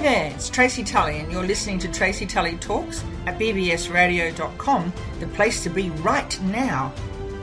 Hey 0.00 0.28
there, 0.28 0.34
it's 0.34 0.48
Tracy 0.48 0.82
Tully, 0.82 1.18
and 1.18 1.30
you're 1.30 1.46
listening 1.46 1.78
to 1.80 1.92
Tracy 1.92 2.24
Tully 2.24 2.56
Talks 2.56 3.04
at 3.26 3.38
bbsradio.com, 3.38 4.92
the 5.18 5.26
place 5.26 5.62
to 5.62 5.68
be 5.68 5.90
right 5.90 6.40
now. 6.40 6.90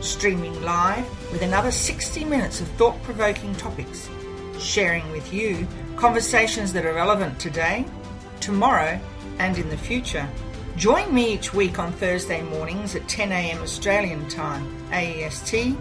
Streaming 0.01 0.59
live 0.63 1.07
with 1.31 1.43
another 1.43 1.69
60 1.69 2.25
minutes 2.25 2.59
of 2.59 2.67
thought 2.69 2.99
provoking 3.03 3.53
topics, 3.57 4.09
sharing 4.57 5.07
with 5.11 5.31
you 5.31 5.67
conversations 5.97 6.73
that 6.73 6.83
are 6.83 6.95
relevant 6.95 7.39
today, 7.39 7.85
tomorrow, 8.39 8.99
and 9.37 9.59
in 9.59 9.69
the 9.69 9.77
future. 9.77 10.27
Join 10.77 11.13
me 11.13 11.35
each 11.35 11.53
week 11.53 11.77
on 11.77 11.91
Thursday 11.91 12.41
mornings 12.41 12.95
at 12.95 13.07
10 13.07 13.33
a.m. 13.33 13.61
Australian 13.61 14.27
Time, 14.29 14.65
AEST, 14.91 15.77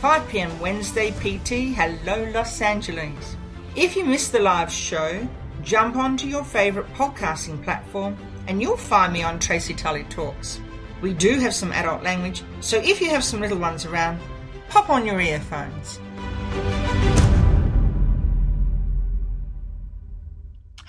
5 0.00 0.28
p.m. 0.28 0.60
Wednesday 0.60 1.12
PT. 1.12 1.74
Hello, 1.74 2.30
Los 2.34 2.60
Angeles. 2.60 3.36
If 3.74 3.96
you 3.96 4.04
missed 4.04 4.32
the 4.32 4.40
live 4.40 4.70
show, 4.70 5.26
jump 5.62 5.96
onto 5.96 6.26
your 6.26 6.44
favourite 6.44 6.92
podcasting 6.94 7.62
platform 7.62 8.16
and 8.46 8.60
you'll 8.60 8.76
find 8.76 9.12
me 9.12 9.22
on 9.22 9.38
Tracy 9.38 9.74
Tully 9.74 10.04
Talks. 10.04 10.60
We 11.00 11.14
do 11.14 11.38
have 11.38 11.54
some 11.54 11.72
adult 11.72 12.02
language, 12.02 12.42
so 12.60 12.78
if 12.78 13.00
you 13.00 13.10
have 13.10 13.24
some 13.24 13.40
little 13.40 13.58
ones 13.58 13.84
around, 13.84 14.20
pop 14.68 14.90
on 14.90 15.06
your 15.06 15.20
earphones. 15.20 16.00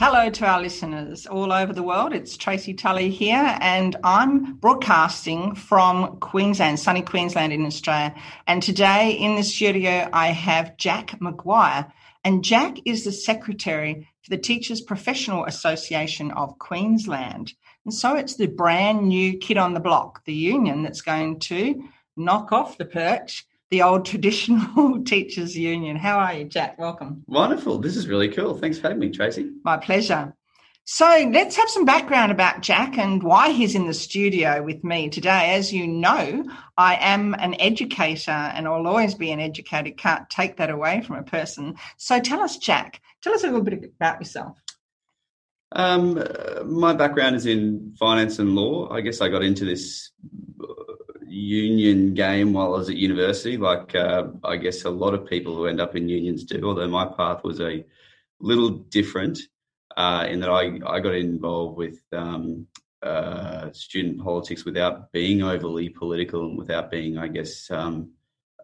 Hello 0.03 0.31
to 0.31 0.45
our 0.47 0.59
listeners 0.59 1.27
all 1.27 1.53
over 1.53 1.73
the 1.73 1.83
world. 1.83 2.11
It's 2.11 2.35
Tracy 2.35 2.73
Tully 2.73 3.11
here, 3.11 3.55
and 3.61 3.95
I'm 4.03 4.55
broadcasting 4.55 5.53
from 5.53 6.17
Queensland, 6.17 6.79
sunny 6.79 7.03
Queensland 7.03 7.53
in 7.53 7.67
Australia. 7.67 8.15
And 8.47 8.63
today 8.63 9.11
in 9.11 9.35
the 9.35 9.43
studio, 9.43 10.09
I 10.11 10.29
have 10.29 10.75
Jack 10.77 11.19
McGuire. 11.19 11.91
And 12.23 12.43
Jack 12.43 12.77
is 12.85 13.03
the 13.03 13.11
secretary 13.11 14.07
for 14.21 14.29
the 14.29 14.37
Teachers 14.37 14.81
Professional 14.81 15.45
Association 15.45 16.31
of 16.31 16.59
Queensland. 16.59 17.53
And 17.85 17.93
so 17.93 18.15
it's 18.15 18.35
the 18.35 18.47
brand 18.47 19.07
new 19.07 19.37
kid 19.37 19.57
on 19.57 19.73
the 19.73 19.79
block, 19.79 20.23
the 20.25 20.33
union, 20.33 20.83
that's 20.83 21.01
going 21.01 21.39
to 21.39 21.83
knock 22.15 22.51
off 22.51 22.77
the 22.77 22.85
perch 22.85 23.45
the 23.71 23.81
old 23.81 24.05
traditional 24.11 25.03
teachers 25.03 25.57
union. 25.57 25.95
How 25.95 26.19
are 26.19 26.33
you, 26.33 26.45
Jack? 26.45 26.77
Welcome. 26.77 27.23
Wonderful. 27.27 27.79
This 27.79 27.95
is 27.97 28.07
really 28.07 28.29
cool. 28.29 28.55
Thanks 28.55 28.77
for 28.77 28.83
having 28.83 28.99
me, 28.99 29.09
Tracy. 29.09 29.49
My 29.63 29.77
pleasure. 29.77 30.35
So 30.93 31.05
let's 31.31 31.55
have 31.55 31.69
some 31.69 31.85
background 31.85 32.33
about 32.33 32.59
Jack 32.59 32.97
and 32.97 33.23
why 33.23 33.51
he's 33.51 33.75
in 33.75 33.87
the 33.87 33.93
studio 33.93 34.61
with 34.61 34.83
me 34.83 35.07
today. 35.07 35.53
As 35.53 35.71
you 35.71 35.87
know, 35.87 36.43
I 36.75 36.95
am 36.95 37.33
an 37.35 37.55
educator 37.61 38.31
and 38.31 38.67
I'll 38.67 38.85
always 38.85 39.15
be 39.15 39.31
an 39.31 39.39
educator. 39.39 39.91
Can't 39.91 40.29
take 40.29 40.57
that 40.57 40.69
away 40.69 40.99
from 40.99 41.15
a 41.15 41.23
person. 41.23 41.77
So 41.95 42.19
tell 42.19 42.41
us, 42.41 42.57
Jack, 42.57 42.99
tell 43.21 43.33
us 43.33 43.45
a 43.45 43.47
little 43.47 43.61
bit 43.61 43.85
about 43.85 44.19
yourself. 44.19 44.57
Um, 45.71 46.21
my 46.65 46.91
background 46.91 47.37
is 47.37 47.45
in 47.45 47.95
finance 47.97 48.39
and 48.39 48.53
law. 48.53 48.89
I 48.91 48.99
guess 48.99 49.21
I 49.21 49.29
got 49.29 49.43
into 49.43 49.63
this 49.63 50.11
union 51.25 52.13
game 52.15 52.51
while 52.51 52.75
I 52.75 52.79
was 52.79 52.89
at 52.89 52.97
university, 52.97 53.55
like 53.55 53.95
uh, 53.95 54.27
I 54.43 54.57
guess 54.57 54.83
a 54.83 54.89
lot 54.89 55.13
of 55.13 55.25
people 55.25 55.55
who 55.55 55.67
end 55.67 55.79
up 55.79 55.95
in 55.95 56.09
unions 56.09 56.43
do, 56.43 56.61
although 56.65 56.89
my 56.89 57.05
path 57.05 57.45
was 57.45 57.61
a 57.61 57.85
little 58.41 58.71
different 58.71 59.39
uh, 59.97 60.25
in 60.29 60.39
that 60.39 60.49
I, 60.49 60.79
I 60.85 60.99
got 60.99 61.15
involved 61.15 61.77
with 61.77 61.99
um, 62.11 62.67
uh, 63.01 63.71
student 63.71 64.23
politics 64.23 64.65
without 64.65 65.11
being 65.11 65.41
overly 65.41 65.89
political 65.89 66.45
and 66.45 66.57
without 66.57 66.91
being, 66.91 67.17
I 67.17 67.27
guess, 67.27 67.69
um, 67.71 68.11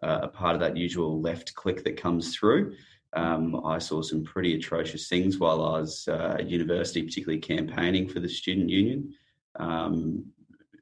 a 0.02 0.28
part 0.28 0.54
of 0.54 0.60
that 0.60 0.76
usual 0.76 1.20
left 1.20 1.54
click 1.54 1.82
that 1.84 2.00
comes 2.00 2.36
through. 2.36 2.74
Um, 3.14 3.64
I 3.64 3.78
saw 3.78 4.02
some 4.02 4.22
pretty 4.22 4.54
atrocious 4.54 5.08
things 5.08 5.38
while 5.38 5.64
I 5.64 5.80
was 5.80 6.06
uh, 6.08 6.36
at 6.38 6.48
university, 6.48 7.02
particularly 7.02 7.40
campaigning 7.40 8.08
for 8.08 8.20
the 8.20 8.28
student 8.28 8.68
union. 8.68 9.14
Um, 9.58 10.26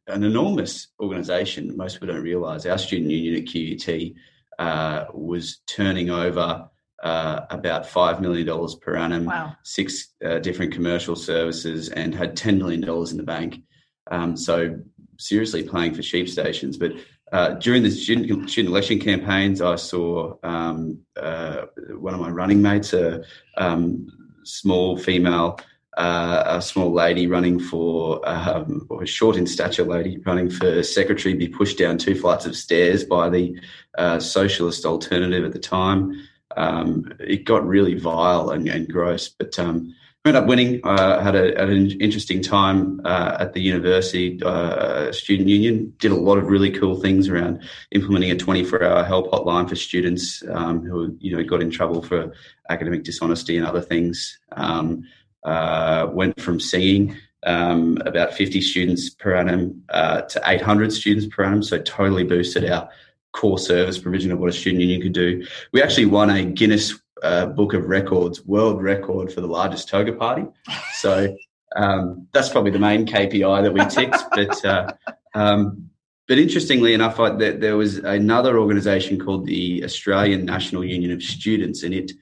an 0.09 0.23
enormous 0.23 0.89
organisation. 1.01 1.77
Most 1.77 1.95
people 1.95 2.15
don't 2.15 2.23
realise 2.23 2.67
our 2.67 2.79
student 2.79 3.11
union 3.11 3.43
at 3.43 3.49
QUT 3.49 4.15
uh, 4.59 5.07
was 5.13 5.61
turning 5.67 6.11
over 6.11 6.69
uh, 7.03 7.47
about 7.51 7.87
five 7.87 8.21
million 8.21 8.47
dollars 8.47 8.75
per 8.75 8.97
annum, 8.97 9.27
wow. 9.27 9.57
six 9.63 10.09
uh, 10.25 10.39
different 10.39 10.73
commercial 10.73 11.17
services, 11.17 11.89
and 11.91 12.15
had 12.15 12.37
ten 12.37 12.59
million 12.59 12.81
dollars 12.81 13.11
in 13.11 13.17
the 13.17 13.23
bank. 13.23 13.63
Um, 14.11 14.37
so 14.37 14.79
seriously 15.19 15.63
playing 15.63 15.95
for 15.95 16.03
sheep 16.03 16.29
stations. 16.29 16.77
But 16.77 16.93
uh, 17.33 17.51
during 17.55 17.83
the 17.83 17.91
student, 17.91 18.49
student 18.51 18.73
election 18.73 19.01
campaigns, 19.01 19.61
I 19.61 19.77
saw 19.77 20.37
um, 20.43 21.01
uh, 21.17 21.63
one 21.99 22.15
of 22.15 22.21
my 22.21 22.31
running 22.31 22.63
mates, 22.63 22.93
a 22.93 23.25
um, 23.57 24.07
small 24.45 24.97
female 24.97 25.59
uh, 25.97 26.43
a 26.47 26.63
small 26.63 26.93
lady 26.93 27.27
running 27.27 27.59
for, 27.59 28.21
um, 28.29 28.87
or 28.91 29.03
a 29.03 29.07
short 29.07 29.37
in 29.37 29.47
stature 29.47 29.85
lady 29.85 30.19
running 30.27 30.51
for 30.51 30.83
secretary, 30.83 31.35
be 31.35 31.49
pushed 31.49 31.79
down 31.79 31.97
two 31.97 32.15
flights 32.15 32.45
of 32.45 32.55
stairs 32.55 33.03
by 33.03 33.31
the 33.31 33.59
uh, 33.97 34.19
socialist 34.19 34.85
alternative 34.85 35.45
at 35.45 35.53
the 35.53 35.59
time. 35.59 36.29
Um, 36.57 37.13
it 37.21 37.45
got 37.45 37.67
really 37.67 37.95
vile 37.95 38.51
and, 38.51 38.69
and 38.69 38.91
gross, 38.91 39.29
but 39.29 39.59
um, 39.59 39.95
ended 40.27 40.43
up 40.43 40.49
winning. 40.49 40.81
Uh, 40.85 41.21
had, 41.21 41.35
had, 41.35 41.69
an 41.69 41.91
interesting 42.01 42.43
time 42.43 43.01
uh, 43.05 43.37
at 43.41 43.53
the 43.53 43.61
university 43.61 44.41
uh, 44.43 45.13
student 45.13 45.49
union. 45.49 45.95
Did 45.99 46.13
a 46.13 46.17
lot 46.17 46.39
of 46.39 46.47
really 46.47 46.71
cool 46.71 47.01
things 47.01 47.29
around 47.29 47.63
implementing 47.93 48.31
a 48.31 48.37
24-hour 48.37 49.05
help 49.05 49.31
hotline 49.31 49.69
for 49.69 49.77
students 49.77 50.43
um, 50.51 50.83
who 50.85 51.17
you 51.21 51.37
know 51.37 51.45
got 51.45 51.63
in 51.63 51.71
trouble 51.71 52.03
for 52.03 52.33
academic 52.69 53.05
dishonesty 53.05 53.57
and 53.57 53.67
other 53.67 53.83
things. 53.83 54.39
Um, 54.53 55.05
uh, 55.45 56.09
went 56.13 56.41
from 56.41 56.59
seeing 56.59 57.17
um, 57.45 57.99
about 58.05 58.35
50 58.35 58.61
students 58.61 59.09
per 59.09 59.35
annum 59.37 59.85
uh, 59.91 60.23
to 60.23 60.43
800 60.45 60.93
students 60.93 61.27
per 61.33 61.45
annum. 61.45 61.63
So 61.63 61.79
totally 61.79 62.25
boosted 62.25 62.69
our 62.69 62.91
core 63.37 63.59
service 63.59 63.99
provision 63.99 64.33
of 64.33 64.39
what 64.39 64.49
a 64.49 64.53
student 64.53 64.81
union 64.81 65.03
could 65.03 65.13
do. 65.13 65.47
We 65.73 65.83
actually 65.83 66.07
won 66.07 66.31
a 66.31 66.45
Guinness 66.45 66.99
uh, 67.23 67.47
Book 67.47 67.75
of 67.75 67.87
Records 67.87 68.45
world 68.45 68.83
record 68.83 69.33
for 69.33 69.41
the 69.41 69.47
largest 69.47 69.89
toga 69.89 70.13
party. 70.13 70.47
So 70.95 71.37
um, 71.77 72.27
that's 72.33 72.49
probably 72.49 72.71
the 72.71 72.79
main 72.79 73.07
KPI 73.07 73.63
that 73.63 73.73
we 73.73 73.85
ticked. 73.87 74.17
but 74.33 74.65
uh, 74.65 74.93
um, 75.35 75.91
but 76.29 76.39
interestingly 76.39 76.93
enough, 76.93 77.21
I, 77.21 77.31
there, 77.31 77.53
there, 77.53 77.77
was 77.77 77.99
another 77.99 78.59
organisation 78.59 79.19
called 79.19 79.47
the 79.47 79.85
Australian 79.85 80.45
National 80.45 80.85
Union 80.85 81.13
of 81.13 81.23
Students, 81.23 81.85
and 81.85 81.95
it 81.95 82.13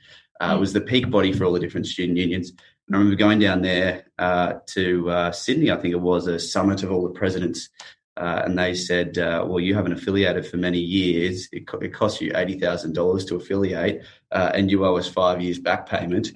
uh, 0.41 0.57
was 0.61 0.73
the 0.73 0.81
peak 0.81 1.11
body 1.11 1.33
for 1.33 1.45
all 1.45 1.53
the 1.53 1.61
different 1.61 1.87
student 1.87 2.19
unions. 2.19 2.51
And 2.87 2.97
I 2.97 2.99
remember 2.99 3.17
going 3.17 3.39
down 3.39 3.63
there 3.63 4.05
uh, 4.19 4.55
to 4.75 5.09
uh, 5.09 5.33
Sydney, 5.33 5.71
I 5.71 5.77
think 5.77 5.95
it 5.95 6.01
was 6.01 6.27
a 6.27 6.39
summit 6.39 6.83
of 6.83 6.93
all 6.93 7.03
the 7.03 7.19
presidents, 7.19 7.71
uh, 8.17 8.43
and 8.45 8.59
they 8.59 8.75
said, 8.75 9.19
uh, 9.19 9.45
"Well, 9.47 9.61
you 9.61 9.75
haven't 9.75 9.93
affiliated 9.93 10.47
for 10.47 10.57
many 10.57 10.79
years. 10.79 11.49
It, 11.53 11.67
co- 11.67 11.79
it 11.79 11.93
costs 11.93 12.21
you 12.21 12.31
eighty 12.35 12.59
thousand 12.59 12.95
dollars 12.95 13.25
to 13.27 13.37
affiliate, 13.37 14.05
uh, 14.31 14.53
and 14.55 14.71
you 14.71 14.85
owe 14.85 14.97
us 14.97 15.09
five 15.09 15.41
years 15.41 15.59
back 15.59 15.89
payment. 15.89 16.31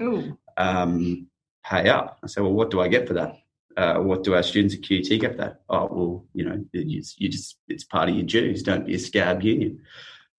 Um, 0.57 1.29
pay 1.65 1.89
up." 1.89 2.19
I 2.25 2.27
said, 2.27 2.43
"Well, 2.43 2.53
what 2.53 2.71
do 2.71 2.81
I 2.81 2.89
get 2.89 3.07
for 3.07 3.15
that? 3.15 3.37
Uh, 3.77 4.01
what 4.01 4.25
do 4.25 4.35
our 4.35 4.43
students 4.43 4.75
at 4.75 4.81
QT 4.81 5.21
get 5.21 5.33
for 5.33 5.37
that? 5.39 5.61
Oh, 5.69 5.87
well, 5.87 6.25
you 6.35 6.45
know, 6.45 6.65
you, 6.73 7.03
you 7.17 7.29
just 7.29 7.59
it's 7.69 7.85
part 7.85 8.09
of 8.09 8.17
your 8.17 8.25
dues. 8.25 8.65
Don't 8.65 8.87
be 8.87 8.95
a 8.95 8.99
scab 8.99 9.43
union." 9.43 9.81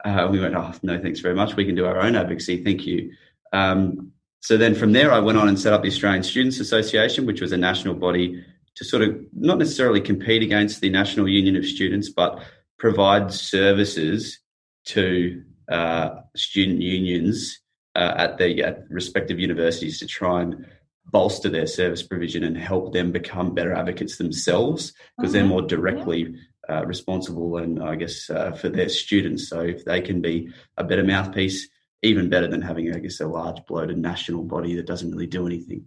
we 0.06 0.40
went, 0.40 0.56
"Oh, 0.56 0.74
no, 0.84 1.00
thanks 1.02 1.22
very 1.22 1.36
much. 1.36 1.56
We 1.56 1.66
can 1.66 1.76
do 1.76 1.86
our 1.86 2.00
own 2.00 2.16
advocacy. 2.16 2.64
Thank 2.64 2.86
you." 2.86 3.14
Um, 3.54 4.12
so 4.42 4.58
then 4.58 4.76
from 4.76 4.94
there, 4.94 5.12
I 5.12 5.20
went 5.20 5.38
on 5.38 5.48
and 5.48 5.60
set 5.60 5.74
up 5.74 5.82
the 5.82 5.90
Australian 5.90 6.24
Students 6.24 6.60
Association, 6.60 7.26
which 7.26 7.42
was 7.42 7.52
a 7.52 7.58
national 7.58 7.96
body 7.96 8.44
to 8.80 8.86
sort 8.86 9.04
of 9.04 9.20
not 9.34 9.58
necessarily 9.58 10.00
compete 10.00 10.42
against 10.42 10.80
the 10.80 10.90
National 10.90 11.28
Union 11.28 11.58
of 11.58 11.66
Students, 11.66 12.10
but 12.10 12.42
provide 12.78 13.32
services 13.34 14.40
to 14.86 15.44
uh, 15.70 16.22
student 16.34 16.82
unions 16.82 17.60
uh, 17.96 18.14
at 18.16 18.38
the 18.38 18.64
at 18.64 18.86
respective 18.90 19.38
universities 19.38 20.00
to 20.00 20.08
try 20.08 20.42
and 20.42 20.66
bolster 21.12 21.50
their 21.50 21.68
service 21.68 22.04
provision 22.04 22.46
and 22.46 22.58
help 22.58 22.94
them 22.94 23.12
become 23.12 23.54
better 23.54 23.74
advocates 23.74 24.16
themselves 24.16 24.94
because 25.18 25.34
mm-hmm. 25.34 25.40
they're 25.40 25.46
more 25.46 25.62
directly 25.62 26.34
uh, 26.70 26.86
responsible 26.86 27.58
and 27.58 27.84
I 27.84 27.96
guess 27.96 28.30
uh, 28.30 28.52
for 28.52 28.70
their 28.70 28.88
students. 28.88 29.50
So 29.50 29.60
if 29.60 29.84
they 29.84 30.00
can 30.00 30.22
be 30.22 30.54
a 30.78 30.86
better 30.86 31.04
mouthpiece 31.04 31.68
even 32.02 32.30
better 32.30 32.48
than 32.48 32.62
having, 32.62 32.96
I 32.96 33.00
guess, 33.00 33.20
a 33.20 33.28
large 33.28 33.66
bloated 33.66 33.98
national 33.98 34.44
body 34.44 34.76
that 34.76 34.86
doesn't 34.86 35.12
really 35.12 35.28
do 35.28 35.46
anything. 35.46 35.86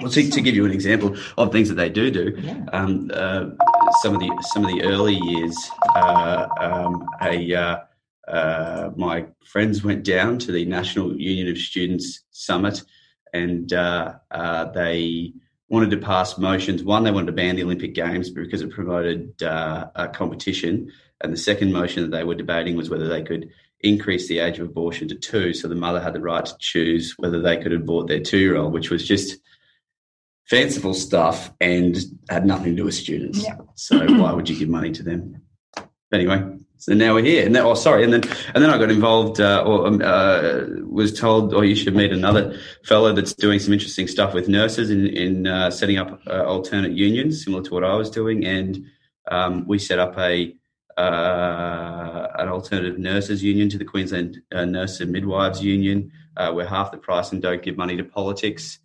Well, 0.00 0.12
to, 0.12 0.30
to 0.30 0.40
give 0.42 0.54
you 0.54 0.66
an 0.66 0.72
example 0.72 1.16
of 1.38 1.52
things 1.52 1.70
that 1.70 1.76
they 1.76 1.88
do 1.88 2.10
do, 2.10 2.34
yeah. 2.36 2.64
um, 2.74 3.10
uh, 3.14 3.46
some 4.02 4.14
of 4.14 4.20
the 4.20 4.30
some 4.52 4.62
of 4.62 4.70
the 4.70 4.82
early 4.82 5.14
years, 5.14 5.56
uh, 5.94 6.46
um, 6.60 7.08
a 7.22 7.54
uh, 7.54 7.78
uh 8.28 8.90
my 8.94 9.24
friends 9.46 9.82
went 9.82 10.04
down 10.04 10.38
to 10.40 10.52
the 10.52 10.66
National 10.66 11.18
Union 11.18 11.48
of 11.48 11.56
Students 11.56 12.24
summit, 12.30 12.82
and 13.32 13.72
uh, 13.72 14.16
uh, 14.30 14.64
they 14.72 15.32
wanted 15.70 15.90
to 15.92 15.96
pass 15.96 16.36
motions. 16.36 16.84
One, 16.84 17.04
they 17.04 17.10
wanted 17.10 17.28
to 17.28 17.32
ban 17.32 17.56
the 17.56 17.64
Olympic 17.64 17.94
Games 17.94 18.28
because 18.28 18.60
it 18.60 18.70
promoted 18.70 19.40
a 19.40 20.10
competition, 20.12 20.92
and 21.22 21.32
the 21.32 21.38
second 21.38 21.72
motion 21.72 22.02
that 22.02 22.14
they 22.14 22.24
were 22.24 22.34
debating 22.34 22.76
was 22.76 22.90
whether 22.90 23.08
they 23.08 23.22
could 23.22 23.48
increase 23.80 24.28
the 24.28 24.40
age 24.40 24.58
of 24.58 24.68
abortion 24.68 25.08
to 25.08 25.14
two, 25.14 25.54
so 25.54 25.68
the 25.68 25.74
mother 25.74 26.00
had 26.02 26.12
the 26.12 26.20
right 26.20 26.44
to 26.44 26.56
choose 26.58 27.14
whether 27.16 27.40
they 27.40 27.56
could 27.56 27.72
abort 27.72 28.08
their 28.08 28.20
two-year-old, 28.20 28.74
which 28.74 28.90
was 28.90 29.06
just 29.06 29.38
fanciful 30.48 30.94
stuff 30.94 31.52
and 31.60 31.96
had 32.28 32.46
nothing 32.46 32.72
to 32.72 32.76
do 32.76 32.84
with 32.84 32.94
students. 32.94 33.42
Yeah. 33.42 33.56
So 33.74 33.98
why 33.98 34.32
would 34.32 34.48
you 34.48 34.58
give 34.58 34.68
money 34.68 34.92
to 34.92 35.02
them? 35.02 35.42
But 35.74 36.20
anyway, 36.20 36.56
so 36.78 36.94
now 36.94 37.14
we're 37.14 37.24
here. 37.24 37.44
And 37.44 37.54
then, 37.54 37.64
oh, 37.64 37.74
sorry. 37.74 38.04
And 38.04 38.12
then, 38.12 38.22
and 38.54 38.62
then 38.62 38.70
I 38.70 38.78
got 38.78 38.90
involved, 38.90 39.40
uh, 39.40 39.64
or 39.66 39.86
um, 39.86 40.00
uh, 40.02 40.62
was 40.88 41.18
told, 41.18 41.52
oh, 41.52 41.62
you 41.62 41.74
should 41.74 41.96
meet 41.96 42.12
another 42.12 42.58
fellow 42.84 43.12
that's 43.12 43.32
doing 43.34 43.58
some 43.58 43.72
interesting 43.72 44.06
stuff 44.06 44.34
with 44.34 44.48
nurses 44.48 44.90
in, 44.90 45.06
in 45.08 45.46
uh, 45.46 45.70
setting 45.70 45.98
up 45.98 46.20
uh, 46.28 46.44
alternate 46.44 46.92
unions, 46.92 47.44
similar 47.44 47.62
to 47.64 47.74
what 47.74 47.82
I 47.82 47.94
was 47.96 48.10
doing. 48.10 48.46
And 48.46 48.84
um, 49.30 49.66
we 49.66 49.78
set 49.78 49.98
up 49.98 50.16
a 50.18 50.54
uh, 50.96 52.28
an 52.38 52.48
alternative 52.48 52.98
nurses 52.98 53.42
union 53.42 53.68
to 53.68 53.76
the 53.76 53.84
Queensland 53.84 54.40
uh, 54.54 54.64
Nurse 54.64 55.00
and 55.00 55.12
Midwives 55.12 55.62
Union. 55.62 56.10
we're 56.52 56.64
half 56.64 56.90
the 56.90 56.96
price 56.96 57.32
and 57.32 57.42
don't 57.42 57.62
give 57.62 57.76
money 57.76 57.96
to 57.98 58.04
politics. 58.04 58.78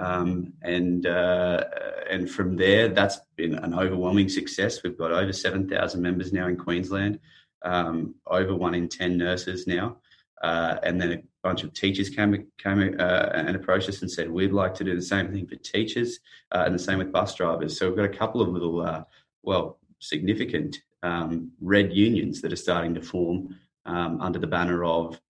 Um, 0.00 0.54
and 0.62 1.04
uh, 1.04 1.64
and 2.10 2.30
from 2.30 2.56
there, 2.56 2.88
that's 2.88 3.18
been 3.36 3.54
an 3.54 3.74
overwhelming 3.74 4.30
success. 4.30 4.82
We've 4.82 4.96
got 4.96 5.12
over 5.12 5.32
seven 5.32 5.68
thousand 5.68 6.00
members 6.00 6.32
now 6.32 6.46
in 6.48 6.56
Queensland, 6.56 7.20
um, 7.62 8.14
over 8.26 8.54
one 8.54 8.74
in 8.74 8.88
ten 8.88 9.18
nurses 9.18 9.66
now, 9.66 9.98
uh, 10.42 10.78
and 10.86 11.00
then 11.00 11.12
a 11.12 11.22
bunch 11.42 11.64
of 11.64 11.72
teachers 11.74 12.08
came 12.08 12.32
came 12.56 12.96
uh, 12.98 13.28
and 13.34 13.54
approached 13.56 13.90
us 13.90 14.00
and 14.02 14.10
said 14.10 14.30
we'd 14.30 14.52
like 14.62 14.74
to 14.76 14.84
do 14.84 14.96
the 14.96 15.02
same 15.14 15.26
thing 15.32 15.46
for 15.46 15.56
teachers, 15.56 16.20
uh, 16.52 16.62
and 16.64 16.74
the 16.74 16.84
same 16.88 16.98
with 16.98 17.12
bus 17.12 17.34
drivers. 17.34 17.78
So 17.78 17.86
we've 17.86 17.96
got 17.96 18.06
a 18.14 18.18
couple 18.22 18.40
of 18.40 18.48
little, 18.48 18.80
uh, 18.80 19.04
well, 19.42 19.78
significant 19.98 20.78
um, 21.02 21.52
red 21.60 21.92
unions 21.92 22.40
that 22.40 22.52
are 22.52 22.56
starting 22.56 22.94
to 22.94 23.02
form 23.02 23.56
um, 23.84 24.20
under 24.20 24.38
the 24.38 24.46
banner 24.46 24.82
of 24.82 25.20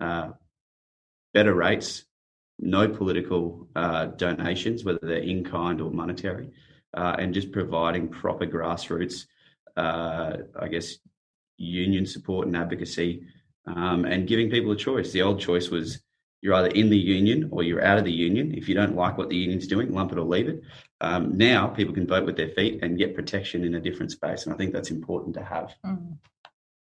uh, 0.00 0.30
better 1.34 1.54
rates 1.54 2.06
no 2.60 2.88
political 2.88 3.66
uh, 3.74 4.06
donations, 4.06 4.84
whether 4.84 5.00
they're 5.02 5.18
in 5.18 5.44
kind 5.44 5.80
or 5.80 5.90
monetary, 5.90 6.50
uh, 6.94 7.16
and 7.18 7.34
just 7.34 7.52
providing 7.52 8.08
proper 8.08 8.46
grassroots, 8.46 9.26
uh, 9.76 10.36
I 10.58 10.68
guess, 10.68 10.96
union 11.56 12.06
support 12.06 12.46
and 12.46 12.56
advocacy, 12.56 13.24
um, 13.66 14.04
and 14.04 14.28
giving 14.28 14.50
people 14.50 14.72
a 14.72 14.76
choice. 14.76 15.12
The 15.12 15.22
old 15.22 15.40
choice 15.40 15.70
was 15.70 16.00
you're 16.42 16.54
either 16.54 16.68
in 16.68 16.88
the 16.88 16.96
union 16.96 17.48
or 17.52 17.62
you're 17.62 17.84
out 17.84 17.98
of 17.98 18.04
the 18.04 18.12
union. 18.12 18.54
If 18.54 18.68
you 18.68 18.74
don't 18.74 18.96
like 18.96 19.18
what 19.18 19.28
the 19.28 19.36
union's 19.36 19.66
doing, 19.66 19.92
lump 19.92 20.12
it 20.12 20.18
or 20.18 20.24
leave 20.24 20.48
it. 20.48 20.62
Um, 21.00 21.36
now 21.36 21.66
people 21.66 21.94
can 21.94 22.06
vote 22.06 22.24
with 22.24 22.36
their 22.36 22.48
feet 22.50 22.82
and 22.82 22.98
get 22.98 23.14
protection 23.14 23.64
in 23.64 23.74
a 23.74 23.80
different 23.80 24.12
space, 24.12 24.44
and 24.44 24.54
I 24.54 24.56
think 24.56 24.72
that's 24.72 24.90
important 24.90 25.34
to 25.34 25.44
have. 25.44 25.74
Mm. 25.84 26.18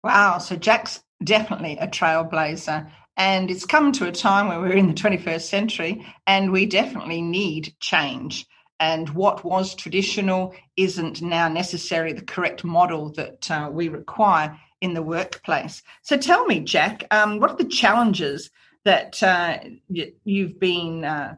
Wow! 0.03 0.37
So 0.37 0.55
Jack's 0.55 1.03
definitely 1.23 1.77
a 1.77 1.87
trailblazer. 1.87 2.89
And 3.19 3.51
it's 3.51 3.65
come 3.65 3.91
to 3.91 4.07
a 4.07 4.13
time 4.13 4.47
where 4.47 4.61
we're 4.61 4.77
in 4.77 4.87
the 4.87 4.93
21st 4.93 5.41
century 5.41 6.05
and 6.25 6.53
we 6.53 6.65
definitely 6.65 7.21
need 7.21 7.75
change. 7.81 8.47
And 8.79 9.09
what 9.09 9.43
was 9.43 9.75
traditional 9.75 10.55
isn't 10.77 11.21
now 11.21 11.49
necessarily 11.49 12.13
the 12.13 12.21
correct 12.21 12.63
model 12.63 13.11
that 13.17 13.51
uh, 13.51 13.69
we 13.69 13.89
require 13.89 14.57
in 14.79 14.93
the 14.93 15.01
workplace. 15.01 15.83
So 16.01 16.15
tell 16.15 16.45
me, 16.45 16.61
Jack, 16.61 17.03
um, 17.11 17.41
what 17.41 17.51
are 17.51 17.57
the 17.57 17.65
challenges 17.65 18.51
that 18.85 19.21
uh, 19.21 19.59
you've 19.89 20.57
been 20.57 21.03
uh, 21.03 21.35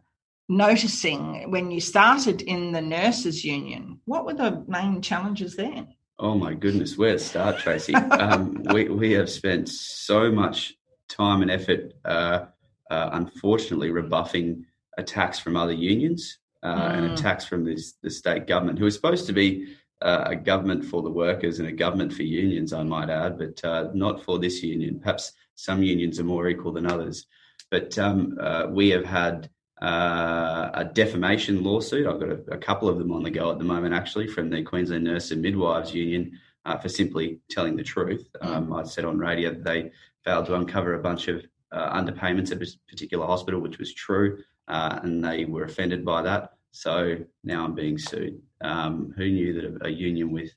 noticing 0.47 1.49
when 1.49 1.71
you 1.71 1.81
started 1.81 2.43
in 2.43 2.73
the 2.73 2.81
nurses 2.81 3.43
union? 3.43 4.01
What 4.05 4.27
were 4.27 4.35
the 4.35 4.63
main 4.67 5.01
challenges 5.01 5.55
there? 5.55 5.87
Oh 6.19 6.35
my 6.35 6.53
goodness, 6.53 6.95
where 6.95 7.13
to 7.13 7.19
start, 7.19 7.57
Tracy? 7.57 7.95
um, 7.95 8.61
we, 8.71 8.87
we 8.87 9.13
have 9.13 9.31
spent 9.31 9.67
so 9.67 10.31
much 10.31 10.75
time 11.11 11.41
and 11.41 11.51
effort, 11.51 11.93
uh, 12.05 12.45
uh, 12.89 13.09
unfortunately, 13.13 13.91
rebuffing 13.91 14.65
attacks 14.97 15.39
from 15.39 15.55
other 15.55 15.73
unions 15.73 16.39
uh, 16.63 16.75
mm. 16.75 16.97
and 16.97 17.05
attacks 17.11 17.45
from 17.45 17.63
this, 17.63 17.93
the 18.01 18.09
state 18.09 18.47
government, 18.47 18.79
who 18.79 18.85
is 18.85 18.95
supposed 18.95 19.25
to 19.27 19.33
be 19.33 19.75
uh, 20.01 20.23
a 20.27 20.35
government 20.35 20.83
for 20.83 21.01
the 21.01 21.09
workers 21.09 21.59
and 21.59 21.67
a 21.67 21.71
government 21.71 22.11
for 22.11 22.23
unions, 22.23 22.73
I 22.73 22.83
might 22.83 23.09
add, 23.09 23.37
but 23.37 23.63
uh, 23.63 23.89
not 23.93 24.23
for 24.23 24.39
this 24.39 24.63
union. 24.63 24.99
Perhaps 24.99 25.33
some 25.55 25.83
unions 25.83 26.19
are 26.19 26.23
more 26.23 26.47
equal 26.47 26.71
than 26.71 26.87
others. 26.87 27.27
But 27.69 27.97
um, 27.99 28.37
uh, 28.41 28.67
we 28.69 28.89
have 28.89 29.05
had 29.05 29.49
a 29.81 30.89
defamation 30.93 31.63
lawsuit. 31.63 32.07
I've 32.07 32.19
got 32.19 32.29
a, 32.29 32.39
a, 32.51 32.57
couple 32.57 32.87
of 32.87 32.99
them 32.99 33.11
on 33.11 33.23
the 33.23 33.31
go 33.31 33.51
at 33.51 33.57
the 33.57 33.63
moment, 33.63 33.95
actually, 33.95 34.27
from 34.27 34.49
the 34.49 34.61
Queensland 34.61 35.03
Nurse 35.05 35.31
and 35.31 35.41
Midwives 35.41 35.93
Union 35.93 36.37
uh, 36.65 36.77
for 36.77 36.89
simply 36.89 37.39
telling 37.49 37.75
the 37.75 37.83
truth. 37.83 38.27
Mm. 38.41 38.47
Um, 38.47 38.73
I 38.73 38.83
said 38.83 39.05
on 39.05 39.17
radio 39.17 39.51
that 39.51 39.63
they 39.63 39.91
failed 40.23 40.45
to 40.47 40.55
uncover 40.55 40.93
a 40.93 41.01
bunch 41.01 41.27
of 41.27 41.43
uh, 41.71 41.99
underpayments 41.99 42.51
at 42.51 42.61
a 42.61 42.77
particular 42.89 43.25
hospital, 43.25 43.59
which 43.59 43.79
was 43.79 43.93
true, 43.93 44.39
uh, 44.67 44.99
and 45.03 45.23
they 45.23 45.45
were 45.45 45.63
offended 45.63 46.03
by 46.05 46.21
that. 46.21 46.51
So 46.71 47.17
now 47.43 47.65
I'm 47.65 47.75
being 47.75 47.97
sued. 47.97 48.41
Um, 48.61 49.13
who 49.17 49.29
knew 49.29 49.53
that 49.53 49.65
a, 49.65 49.87
a, 49.87 49.89
union 49.89 50.31
with 50.31 50.51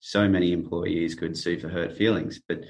so 0.00 0.28
many 0.28 0.52
employees 0.52 1.14
could 1.14 1.36
sue 1.36 1.58
for 1.58 1.68
hurt 1.68 1.96
feelings? 1.96 2.40
But 2.46 2.64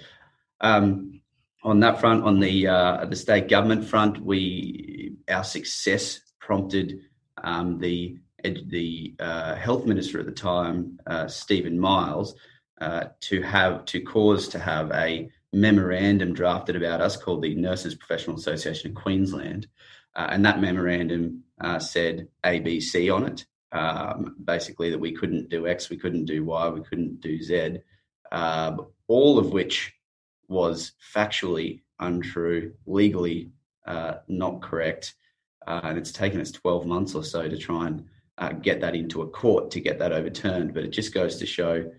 um, 0.61 1.21
on 1.63 1.81
that 1.81 2.01
front, 2.01 2.25
on 2.25 2.41
the 2.41 2.67
uh, 2.67 3.05
the 3.07 3.17
state 3.17 3.49
government 3.49 3.85
front, 3.85 4.19
we 4.19 5.17
our 5.29 5.45
success 5.45 6.21
prompted 6.41 7.01
um, 7.43 7.79
the 7.79 8.19
the 8.43 9.15
uh, 9.19 9.55
health 9.55 9.87
minister 9.87 10.19
at 10.19 10.27
the 10.27 10.33
time, 10.33 10.99
uh, 11.07 11.29
Stephen 11.29 11.79
Miles, 11.79 12.35
uh, 12.81 13.05
to 13.21 13.43
have 13.43 13.85
to 13.87 14.01
cause 14.01 14.49
to 14.49 14.59
have 14.59 14.91
a 14.93 15.31
memorandum 15.53 16.33
drafted 16.33 16.77
about 16.77 17.01
us 17.01 17.17
called 17.17 17.43
the 17.43 17.55
Nurses 17.55 17.95
Professional 17.95 18.37
Association 18.37 18.91
of 18.91 18.97
Queensland. 18.97 19.67
Uh, 20.15 20.29
and 20.31 20.45
that 20.45 20.61
memorandum 20.61 21.45
uh, 21.61 21.79
said 21.79 22.29
ABC 22.45 23.15
on 23.15 23.27
it, 23.27 23.47
um, 23.73 24.37
basically 24.45 24.91
that 24.91 24.99
we 24.99 25.13
couldn't 25.13 25.49
do 25.49 25.67
X, 25.67 25.91
we 25.91 25.97
couldn't 25.97 26.25
do 26.25 26.45
Y, 26.45 26.69
we 26.69 26.83
couldn't 26.83 27.21
do 27.21 27.41
Z, 27.43 27.79
uh, 28.33 28.77
all 29.07 29.39
of 29.39 29.53
which 29.53 29.93
was 30.49 30.93
factually 31.15 31.83
untrue, 32.01 32.73
legally 32.87 33.51
uh, 33.87 34.15
not 34.27 34.63
correct. 34.63 35.15
Uh, 35.67 35.81
and 35.85 35.99
it's 35.99 36.13
taken 36.13 36.41
us 36.41 36.51
12 36.51 36.87
months 36.87 37.15
or 37.15 37.23
so 37.23 37.49
to 37.49 37.57
try 37.57 37.87
and 37.87 38.05
uh, 38.39 38.53
get 38.53 38.81
that 38.81 38.97
into 38.97 39.23
a 39.23 39.29
court 39.29 39.71
to 39.71 39.81
get 39.81 39.99
that 39.99 40.13
overturned. 40.13 40.75
But 40.75 40.85
it 40.85 40.91
just 40.91 41.15
goes 41.15 41.37
to 41.37 41.47
show 41.47 41.91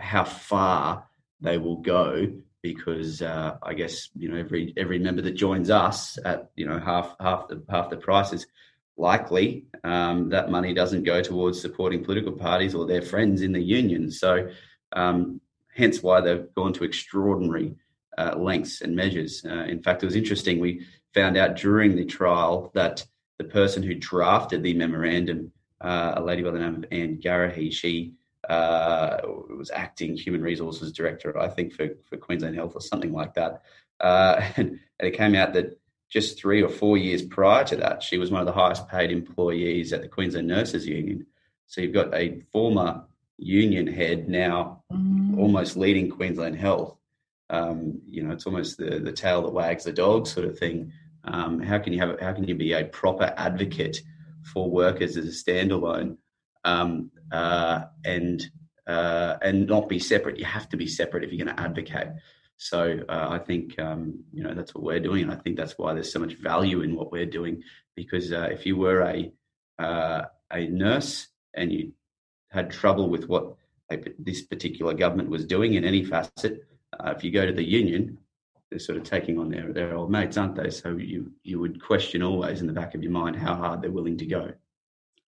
how 0.00 0.24
far 0.24 1.06
they 1.40 1.58
will 1.58 1.76
go 1.76 2.32
because 2.74 3.22
uh, 3.22 3.56
I 3.62 3.74
guess 3.74 4.10
you 4.16 4.28
know 4.28 4.36
every 4.36 4.72
every 4.76 4.98
member 4.98 5.22
that 5.22 5.32
joins 5.32 5.70
us 5.70 6.18
at 6.24 6.50
you 6.56 6.66
know 6.66 6.78
half 6.78 7.14
half 7.20 7.48
the 7.48 7.62
half 7.68 7.90
the 7.90 7.96
price 7.96 8.32
is 8.32 8.46
likely 8.96 9.66
um, 9.84 10.30
that 10.30 10.50
money 10.50 10.72
doesn't 10.74 11.04
go 11.04 11.22
towards 11.22 11.60
supporting 11.60 12.04
political 12.04 12.32
parties 12.32 12.74
or 12.74 12.86
their 12.86 13.02
friends 13.02 13.42
in 13.42 13.52
the 13.52 13.60
union. 13.60 14.10
So 14.10 14.48
um, 14.92 15.40
hence 15.74 16.02
why 16.02 16.20
they've 16.20 16.52
gone 16.54 16.72
to 16.74 16.84
extraordinary 16.84 17.76
uh, 18.16 18.34
lengths 18.36 18.80
and 18.80 18.96
measures. 18.96 19.44
Uh, 19.44 19.64
in 19.64 19.82
fact, 19.82 20.02
it 20.02 20.06
was 20.06 20.16
interesting. 20.16 20.58
We 20.58 20.86
found 21.14 21.36
out 21.36 21.56
during 21.56 21.94
the 21.94 22.06
trial 22.06 22.70
that 22.74 23.04
the 23.38 23.44
person 23.44 23.82
who 23.82 23.94
drafted 23.94 24.62
the 24.62 24.74
memorandum, 24.74 25.52
uh, 25.80 26.14
a 26.16 26.22
lady 26.22 26.42
by 26.42 26.52
the 26.52 26.58
name 26.58 26.76
of 26.76 26.84
Anne 26.90 27.20
Garahy, 27.22 27.70
she 27.70 28.14
uh, 28.48 29.18
was 29.24 29.70
acting 29.72 30.16
human 30.16 30.42
resources 30.42 30.92
director, 30.92 31.36
I 31.38 31.48
think, 31.48 31.72
for, 31.72 31.88
for 32.08 32.16
Queensland 32.16 32.54
Health 32.54 32.72
or 32.74 32.80
something 32.80 33.12
like 33.12 33.34
that. 33.34 33.62
Uh, 34.00 34.40
and, 34.56 34.78
and, 34.98 35.08
it 35.08 35.16
came 35.16 35.34
out 35.34 35.52
that 35.54 35.78
just 36.08 36.38
three 36.38 36.62
or 36.62 36.68
four 36.68 36.96
years 36.96 37.22
prior 37.22 37.64
to 37.64 37.76
that, 37.76 38.02
she 38.02 38.18
was 38.18 38.30
one 38.30 38.40
of 38.40 38.46
the 38.46 38.52
highest 38.52 38.88
paid 38.88 39.10
employees 39.10 39.92
at 39.92 40.02
the 40.02 40.08
Queensland 40.08 40.46
Nurses 40.46 40.86
Union. 40.86 41.26
So 41.66 41.80
you've 41.80 41.92
got 41.92 42.14
a 42.14 42.42
former 42.52 43.04
union 43.38 43.86
head 43.86 44.28
now 44.28 44.82
mm. 44.92 45.38
almost 45.38 45.76
leading 45.76 46.10
Queensland 46.10 46.56
Health. 46.56 46.96
Um, 47.50 48.00
you 48.06 48.22
know, 48.22 48.32
it's 48.32 48.46
almost 48.46 48.78
the, 48.78 48.98
the 49.00 49.12
tail 49.12 49.42
that 49.42 49.52
wags 49.52 49.84
the 49.84 49.92
dog 49.92 50.26
sort 50.26 50.46
of 50.46 50.58
thing. 50.58 50.92
Um, 51.24 51.60
how 51.60 51.78
can 51.78 51.92
you 51.92 51.98
have 52.00 52.20
how 52.20 52.32
can 52.32 52.44
you 52.44 52.54
be 52.54 52.72
a 52.72 52.84
proper 52.84 53.34
advocate 53.36 54.00
for 54.42 54.70
workers 54.70 55.16
as 55.16 55.26
a 55.26 55.28
standalone 55.28 56.16
um, 56.66 57.10
uh, 57.32 57.84
and 58.04 58.50
uh, 58.86 59.36
and 59.40 59.66
not 59.66 59.88
be 59.88 59.98
separate. 59.98 60.38
You 60.38 60.44
have 60.44 60.68
to 60.68 60.76
be 60.76 60.86
separate 60.86 61.24
if 61.24 61.32
you're 61.32 61.44
going 61.44 61.56
to 61.56 61.62
advocate. 61.62 62.08
So 62.58 63.00
uh, 63.08 63.28
I 63.30 63.38
think 63.38 63.78
um, 63.78 64.24
you 64.32 64.42
know 64.42 64.54
that's 64.54 64.74
what 64.74 64.84
we're 64.84 65.00
doing, 65.00 65.22
and 65.22 65.32
I 65.32 65.36
think 65.36 65.56
that's 65.56 65.78
why 65.78 65.94
there's 65.94 66.12
so 66.12 66.18
much 66.18 66.34
value 66.34 66.82
in 66.82 66.94
what 66.94 67.12
we're 67.12 67.26
doing. 67.26 67.62
Because 67.94 68.32
uh, 68.32 68.48
if 68.50 68.66
you 68.66 68.76
were 68.76 69.02
a 69.02 69.32
uh, 69.78 70.22
a 70.52 70.66
nurse 70.66 71.28
and 71.54 71.72
you 71.72 71.92
had 72.50 72.70
trouble 72.70 73.08
with 73.08 73.28
what 73.28 73.54
a, 73.90 73.98
this 74.18 74.42
particular 74.42 74.94
government 74.94 75.30
was 75.30 75.44
doing 75.44 75.74
in 75.74 75.84
any 75.84 76.04
facet, 76.04 76.66
uh, 76.98 77.12
if 77.16 77.22
you 77.22 77.30
go 77.30 77.46
to 77.46 77.52
the 77.52 77.64
union, 77.64 78.18
they're 78.70 78.78
sort 78.78 78.98
of 78.98 79.04
taking 79.04 79.38
on 79.38 79.50
their, 79.50 79.72
their 79.72 79.94
old 79.94 80.10
mates, 80.10 80.36
aren't 80.36 80.56
they? 80.56 80.70
So 80.70 80.96
you 80.96 81.32
you 81.44 81.60
would 81.60 81.82
question 81.82 82.22
always 82.22 82.60
in 82.60 82.66
the 82.66 82.72
back 82.72 82.94
of 82.94 83.02
your 83.02 83.12
mind 83.12 83.36
how 83.36 83.54
hard 83.54 83.82
they're 83.82 83.90
willing 83.90 84.18
to 84.18 84.26
go. 84.26 84.52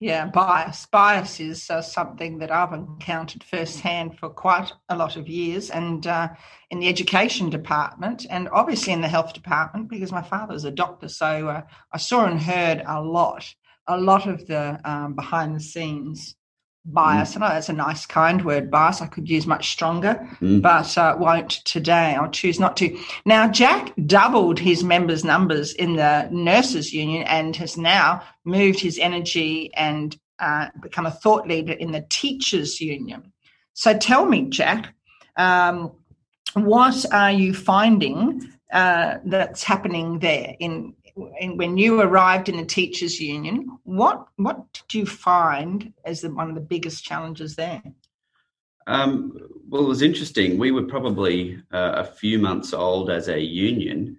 Yeah, 0.04 0.26
bias. 0.26 0.84
Bias 0.92 1.40
is 1.40 1.70
uh, 1.70 1.80
something 1.80 2.36
that 2.36 2.50
I've 2.50 2.74
encountered 2.74 3.42
firsthand 3.42 4.18
for 4.18 4.28
quite 4.28 4.70
a 4.90 4.96
lot 4.98 5.16
of 5.16 5.28
years, 5.28 5.70
and 5.70 6.06
uh, 6.06 6.28
in 6.68 6.78
the 6.78 6.88
education 6.88 7.48
department, 7.48 8.26
and 8.28 8.50
obviously 8.52 8.92
in 8.92 9.00
the 9.00 9.08
health 9.08 9.32
department, 9.32 9.88
because 9.88 10.12
my 10.12 10.20
father 10.20 10.52
was 10.52 10.66
a 10.66 10.70
doctor, 10.70 11.08
so 11.08 11.48
uh, 11.48 11.62
I 11.90 11.96
saw 11.96 12.26
and 12.26 12.38
heard 12.38 12.82
a 12.86 13.00
lot 13.00 13.46
a 13.86 13.98
lot 13.98 14.26
of 14.26 14.46
the 14.46 14.78
um, 14.84 15.14
behind 15.14 15.56
the 15.56 15.60
scenes 15.60 16.36
bias. 16.84 17.32
Mm. 17.32 17.36
I 17.36 17.40
know 17.40 17.54
that's 17.54 17.68
a 17.68 17.72
nice, 17.72 18.06
kind 18.06 18.44
word, 18.44 18.70
bias. 18.70 19.00
I 19.00 19.06
could 19.06 19.28
use 19.28 19.46
much 19.46 19.70
stronger, 19.70 20.26
mm. 20.40 20.60
but 20.60 20.96
uh, 20.98 21.16
won't 21.18 21.50
today. 21.64 22.14
I'll 22.14 22.30
choose 22.30 22.60
not 22.60 22.76
to. 22.78 22.98
Now, 23.24 23.48
Jack 23.48 23.92
doubled 24.06 24.58
his 24.58 24.84
members' 24.84 25.24
numbers 25.24 25.72
in 25.72 25.96
the 25.96 26.28
nurses' 26.30 26.92
union 26.92 27.22
and 27.24 27.56
has 27.56 27.76
now 27.76 28.22
moved 28.44 28.80
his 28.80 28.98
energy 28.98 29.72
and 29.74 30.16
uh, 30.38 30.68
become 30.80 31.06
a 31.06 31.10
thought 31.10 31.46
leader 31.46 31.72
in 31.72 31.92
the 31.92 32.06
teachers' 32.08 32.80
union. 32.80 33.32
So 33.72 33.96
tell 33.96 34.26
me, 34.26 34.48
Jack, 34.50 34.94
um, 35.36 35.92
what 36.54 37.04
are 37.12 37.32
you 37.32 37.54
finding 37.54 38.52
uh, 38.72 39.18
that's 39.24 39.64
happening 39.64 40.18
there 40.18 40.54
in 40.58 40.94
when 41.14 41.76
you 41.76 42.00
arrived 42.00 42.48
in 42.48 42.56
the 42.56 42.64
teachers 42.64 43.20
union, 43.20 43.78
what 43.84 44.26
what 44.36 44.72
did 44.72 44.94
you 44.94 45.06
find 45.06 45.92
as 46.04 46.22
the, 46.22 46.30
one 46.30 46.48
of 46.48 46.54
the 46.54 46.60
biggest 46.60 47.04
challenges 47.04 47.56
there? 47.56 47.82
Um, 48.86 49.38
well, 49.68 49.84
it 49.84 49.88
was 49.88 50.02
interesting. 50.02 50.58
We 50.58 50.70
were 50.70 50.82
probably 50.82 51.58
uh, 51.72 51.94
a 51.96 52.04
few 52.04 52.38
months 52.38 52.74
old 52.74 53.10
as 53.10 53.28
a 53.28 53.40
union, 53.40 54.18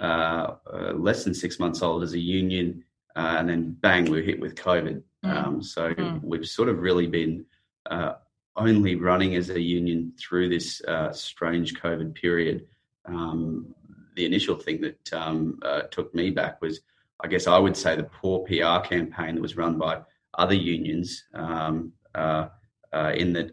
uh, 0.00 0.54
uh, 0.72 0.92
less 0.94 1.24
than 1.24 1.34
six 1.34 1.58
months 1.58 1.82
old 1.82 2.02
as 2.02 2.14
a 2.14 2.18
union, 2.18 2.84
uh, 3.14 3.36
and 3.38 3.48
then 3.48 3.72
bang, 3.80 4.04
we 4.04 4.18
were 4.18 4.22
hit 4.22 4.40
with 4.40 4.54
COVID. 4.54 5.02
Mm. 5.24 5.30
Um, 5.30 5.62
so 5.62 5.92
mm. 5.92 6.22
we've 6.22 6.46
sort 6.46 6.68
of 6.68 6.78
really 6.78 7.06
been 7.06 7.44
uh, 7.90 8.14
only 8.56 8.94
running 8.94 9.34
as 9.34 9.50
a 9.50 9.60
union 9.60 10.12
through 10.18 10.48
this 10.48 10.80
uh, 10.84 11.12
strange 11.12 11.74
COVID 11.74 12.14
period. 12.14 12.66
Um, 13.04 13.74
the 14.16 14.26
initial 14.26 14.56
thing 14.56 14.80
that 14.80 15.12
um, 15.12 15.58
uh, 15.62 15.82
took 15.82 16.14
me 16.14 16.30
back 16.30 16.60
was, 16.60 16.80
I 17.20 17.28
guess 17.28 17.46
I 17.46 17.58
would 17.58 17.76
say, 17.76 17.94
the 17.94 18.04
poor 18.04 18.40
PR 18.40 18.86
campaign 18.86 19.36
that 19.36 19.42
was 19.42 19.56
run 19.56 19.78
by 19.78 20.00
other 20.34 20.54
unions. 20.54 21.24
Um, 21.34 21.92
uh, 22.14 22.48
uh, 22.92 23.12
in 23.14 23.32
that 23.34 23.50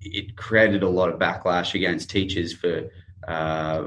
it 0.00 0.36
created 0.36 0.82
a 0.82 0.88
lot 0.88 1.08
of 1.08 1.18
backlash 1.18 1.74
against 1.74 2.10
teachers 2.10 2.52
for 2.52 2.88
uh, 3.28 3.84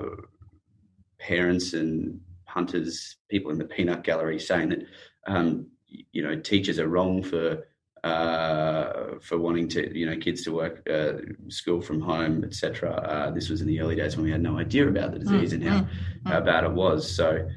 parents 1.20 1.74
and 1.74 2.20
punters, 2.46 3.18
people 3.30 3.52
in 3.52 3.58
the 3.58 3.66
peanut 3.66 4.04
gallery 4.04 4.40
saying 4.40 4.70
that 4.70 4.84
um, 5.28 5.68
you 5.88 6.22
know 6.24 6.36
teachers 6.40 6.80
are 6.80 6.88
wrong 6.88 7.24
for 7.24 7.68
uh, 8.04 9.20
for 9.22 9.38
wanting 9.38 9.68
to, 9.70 9.98
you 9.98 10.06
know, 10.06 10.18
kids 10.18 10.44
to 10.44 10.52
work 10.52 10.88
uh, 10.90 11.14
school 11.50 11.82
from 11.82 12.00
home, 12.02 12.44
etc. 12.44 12.92
Uh, 12.92 13.32
this 13.32 13.50
was 13.50 13.62
in 13.62 13.68
the 13.68 13.80
early 13.80 13.96
days 13.96 14.16
when 14.16 14.26
we 14.26 14.32
had 14.32 14.42
no 14.42 14.58
idea 14.58 14.88
about 14.88 15.12
the 15.12 15.20
disease 15.20 15.52
mm, 15.52 15.56
and 15.56 15.64
how, 15.64 15.80
mm, 15.80 15.88
how 16.26 16.42
mm. 16.42 16.46
bad 16.46 16.64
it 16.64 16.72
was. 16.72 17.14
So 17.14 17.48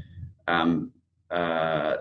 um, 0.48 0.92
uh, 1.30 1.96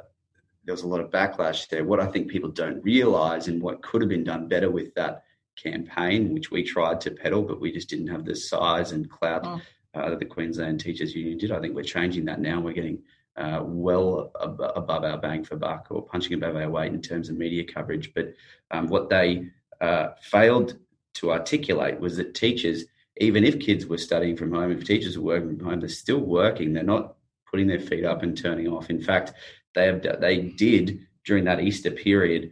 there 0.65 0.73
was 0.73 0.83
a 0.83 0.87
lot 0.87 1.01
of 1.01 1.09
backlash 1.09 1.67
there. 1.69 1.83
What 1.83 1.99
I 1.99 2.07
think 2.07 2.27
people 2.27 2.49
don't 2.49 2.83
realise 2.83 3.47
and 3.47 3.61
what 3.61 3.81
could 3.81 4.01
have 4.01 4.09
been 4.09 4.23
done 4.23 4.47
better 4.47 4.69
with 4.69 4.93
that 4.95 5.23
campaign, 5.55 6.33
which 6.33 6.51
we 6.51 6.63
tried 6.63 7.01
to 7.01 7.11
peddle, 7.11 7.41
but 7.41 7.59
we 7.59 7.71
just 7.71 7.89
didn't 7.89 8.07
have 8.07 8.25
the 8.25 8.35
size 8.35 8.91
and 8.91 9.09
clout 9.09 9.43
mm. 9.43 9.61
uh, 9.93 10.09
that 10.09 10.19
the 10.19 10.25
Queensland 10.25 10.79
Teachers 10.79 11.15
Union 11.15 11.37
did. 11.37 11.51
I 11.51 11.59
think 11.59 11.75
we're 11.75 11.83
changing 11.83 12.25
that 12.25 12.39
now. 12.39 12.59
We're 12.59 12.73
getting 12.73 13.03
uh, 13.39 13.63
well 13.63 14.31
ab- 14.43 14.71
above 14.75 15.03
our 15.03 15.17
bang 15.17 15.43
for 15.43 15.55
buck 15.55 15.87
or 15.89 16.05
punching 16.05 16.33
above 16.33 16.55
our 16.55 16.69
weight 16.69 16.93
in 16.93 17.01
terms 17.01 17.29
of 17.29 17.37
media 17.37 17.63
coverage. 17.63 18.13
But 18.13 18.33
um, 18.69 18.87
what 18.87 19.09
they 19.09 19.47
uh, 19.81 20.09
failed 20.21 20.77
to 21.15 21.31
articulate 21.31 21.99
was 21.99 22.17
that 22.17 22.35
teachers, 22.35 22.83
even 23.17 23.43
if 23.43 23.59
kids 23.59 23.85
were 23.85 23.97
studying 23.97 24.35
from 24.35 24.53
home, 24.53 24.71
if 24.71 24.83
teachers 24.83 25.17
were 25.17 25.35
working 25.39 25.57
from 25.57 25.69
home, 25.69 25.79
they're 25.79 25.89
still 25.89 26.19
working. 26.19 26.73
They're 26.73 26.83
not 26.83 27.15
putting 27.49 27.67
their 27.67 27.79
feet 27.79 28.05
up 28.05 28.23
and 28.23 28.37
turning 28.37 28.67
off. 28.67 28.89
In 28.89 29.01
fact, 29.01 29.33
they 29.73 29.85
have 29.85 30.01
they 30.19 30.41
did 30.41 31.07
during 31.25 31.45
that 31.45 31.61
Easter 31.61 31.91
period 31.91 32.51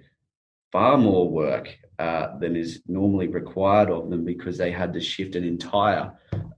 far 0.72 0.98
more 0.98 1.29
work 1.29 1.77
uh, 2.00 2.38
than 2.38 2.56
is 2.56 2.82
normally 2.88 3.27
required 3.27 3.89
of 3.89 4.10
them 4.10 4.24
because 4.24 4.58
they 4.58 4.72
had 4.72 4.94
to 4.94 5.01
shift 5.01 5.36
an 5.36 5.44
entire 5.44 6.12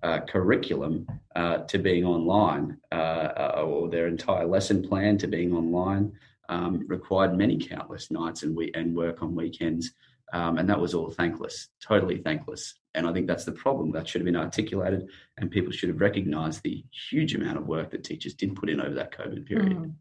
uh, 0.03 0.19
curriculum 0.21 1.07
uh, 1.35 1.59
to 1.59 1.77
being 1.77 2.05
online 2.05 2.77
uh, 2.91 3.61
or 3.63 3.89
their 3.89 4.07
entire 4.07 4.45
lesson 4.45 4.87
plan 4.87 5.17
to 5.17 5.27
being 5.27 5.53
online 5.53 6.11
um, 6.49 6.85
required 6.87 7.37
many 7.37 7.57
countless 7.57 8.11
nights 8.11 8.43
and, 8.43 8.55
we- 8.55 8.71
and 8.73 8.95
work 8.95 9.21
on 9.21 9.35
weekends. 9.35 9.91
Um, 10.33 10.57
and 10.57 10.69
that 10.69 10.79
was 10.79 10.93
all 10.93 11.09
thankless, 11.09 11.69
totally 11.81 12.17
thankless. 12.17 12.75
And 12.93 13.07
I 13.07 13.13
think 13.13 13.27
that's 13.27 13.45
the 13.45 13.51
problem. 13.51 13.91
That 13.91 14.07
should 14.07 14.21
have 14.21 14.25
been 14.25 14.35
articulated, 14.35 15.07
and 15.37 15.49
people 15.49 15.71
should 15.71 15.89
have 15.89 16.01
recognised 16.01 16.61
the 16.63 16.83
huge 17.09 17.33
amount 17.33 17.57
of 17.57 17.67
work 17.67 17.91
that 17.91 18.03
teachers 18.03 18.33
did 18.33 18.55
put 18.55 18.69
in 18.69 18.79
over 18.81 18.93
that 18.95 19.11
COVID 19.11 19.45
period. 19.47 19.77
Mm. 19.77 19.93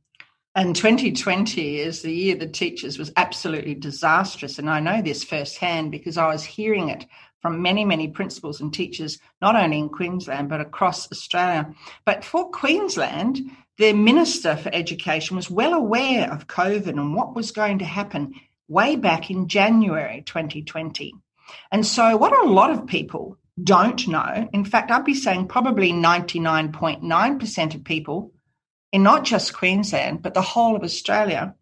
And 0.58 0.74
2020 0.74 1.78
is 1.78 2.02
the 2.02 2.10
year 2.10 2.34
the 2.34 2.48
teachers 2.48 2.98
was 2.98 3.12
absolutely 3.14 3.76
disastrous. 3.76 4.58
And 4.58 4.68
I 4.68 4.80
know 4.80 5.00
this 5.00 5.22
firsthand 5.22 5.92
because 5.92 6.18
I 6.18 6.26
was 6.26 6.42
hearing 6.42 6.88
it 6.88 7.06
from 7.40 7.62
many, 7.62 7.84
many 7.84 8.08
principals 8.08 8.60
and 8.60 8.74
teachers, 8.74 9.20
not 9.40 9.54
only 9.54 9.78
in 9.78 9.88
Queensland, 9.88 10.48
but 10.48 10.60
across 10.60 11.12
Australia. 11.12 11.72
But 12.04 12.24
for 12.24 12.50
Queensland, 12.50 13.38
the 13.76 13.92
Minister 13.92 14.56
for 14.56 14.74
Education 14.74 15.36
was 15.36 15.48
well 15.48 15.74
aware 15.74 16.28
of 16.28 16.48
COVID 16.48 16.88
and 16.88 17.14
what 17.14 17.36
was 17.36 17.52
going 17.52 17.78
to 17.78 17.84
happen 17.84 18.34
way 18.66 18.96
back 18.96 19.30
in 19.30 19.46
January 19.46 20.24
2020. 20.26 21.14
And 21.70 21.86
so, 21.86 22.16
what 22.16 22.36
a 22.36 22.50
lot 22.50 22.72
of 22.72 22.84
people 22.84 23.38
don't 23.62 24.08
know, 24.08 24.48
in 24.52 24.64
fact, 24.64 24.90
I'd 24.90 25.04
be 25.04 25.14
saying 25.14 25.46
probably 25.46 25.92
99.9% 25.92 27.74
of 27.76 27.84
people 27.84 28.32
in 28.92 29.02
not 29.02 29.24
just 29.24 29.54
Queensland, 29.54 30.22
but 30.22 30.34
the 30.34 30.42
whole 30.42 30.76
of 30.76 30.82
Australia, 30.82 31.54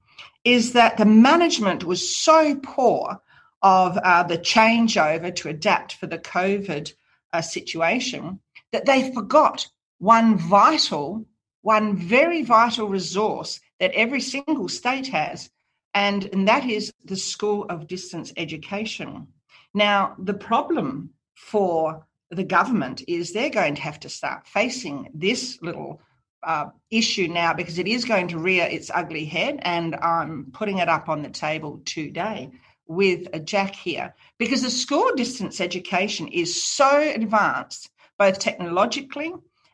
is 0.45 0.73
that 0.75 0.97
the 0.97 1.05
management 1.05 1.85
was 1.85 2.17
so 2.17 2.55
poor 2.57 3.21
of 3.63 3.99
uh, 3.99 4.23
the 4.23 4.39
changeover 4.39 5.35
to 5.35 5.49
adapt 5.49 5.95
for 5.95 6.07
the 6.07 6.19
COVID 6.19 6.93
uh, 7.33 7.41
situation 7.41 8.39
that 8.73 8.87
they 8.87 9.13
forgot 9.13 9.67
one 9.99 10.39
vital, 10.39 11.27
one 11.63 11.97
very 11.97 12.43
vital 12.43 12.89
resource 12.89 13.61
that 13.81 13.93
every 13.93 14.21
single 14.21 14.69
state 14.69 15.09
has, 15.09 15.51
and, 15.95 16.27
and 16.33 16.47
that 16.49 16.65
is 16.65 16.93
the 17.05 17.17
school 17.17 17.65
of 17.69 17.89
distance 17.89 18.33
education. 18.37 19.27
Now, 19.75 20.15
the 20.19 20.35
problem 20.35 21.11
for 21.35 22.07
the 22.31 22.45
government 22.45 23.03
is 23.09 23.33
they're 23.33 23.51
going 23.51 23.75
to 23.77 23.83
have 23.83 24.01
to 24.01 24.09
start 24.09 24.47
facing 24.47 25.09
this 25.15 25.59
little 25.63 26.01
uh, 26.43 26.67
issue 26.91 27.29
now 27.29 27.53
because 27.55 27.79
it 27.79 27.89
is 27.89 28.05
going 28.05 28.29
to 28.29 28.39
rear 28.39 28.67
its 28.67 28.91
ugly 28.93 29.25
head, 29.25 29.59
and 29.63 29.95
I'm 29.97 30.51
putting 30.53 30.79
it 30.79 30.89
up 30.89 31.09
on 31.09 31.23
the 31.23 31.31
table 31.31 31.83
today 31.85 32.51
with 32.87 33.29
a 33.33 33.41
Jack 33.41 33.75
here 33.75 34.15
because 34.39 34.63
the 34.63 34.71
school 34.71 35.11
distance 35.17 35.61
education 35.61 36.29
is 36.29 36.63
so 36.63 37.01
advanced, 37.01 37.91
both 38.19 38.39
technologically 38.39 39.33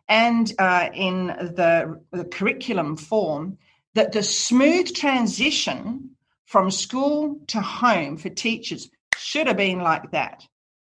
and 0.08 0.52
uh, 0.58 0.88
in 0.92 1.26
the, 1.28 2.00
the 2.10 2.24
curriculum 2.24 2.96
form, 2.96 3.58
that 3.94 4.12
the 4.12 4.22
smooth 4.22 4.94
transition 4.94 6.10
from 6.46 6.70
school 6.70 7.40
to 7.46 7.60
home 7.60 8.16
for 8.16 8.28
teachers 8.28 8.90
should 9.16 9.46
have 9.46 9.56
been 9.56 9.80
like 9.80 10.10
that. 10.10 10.42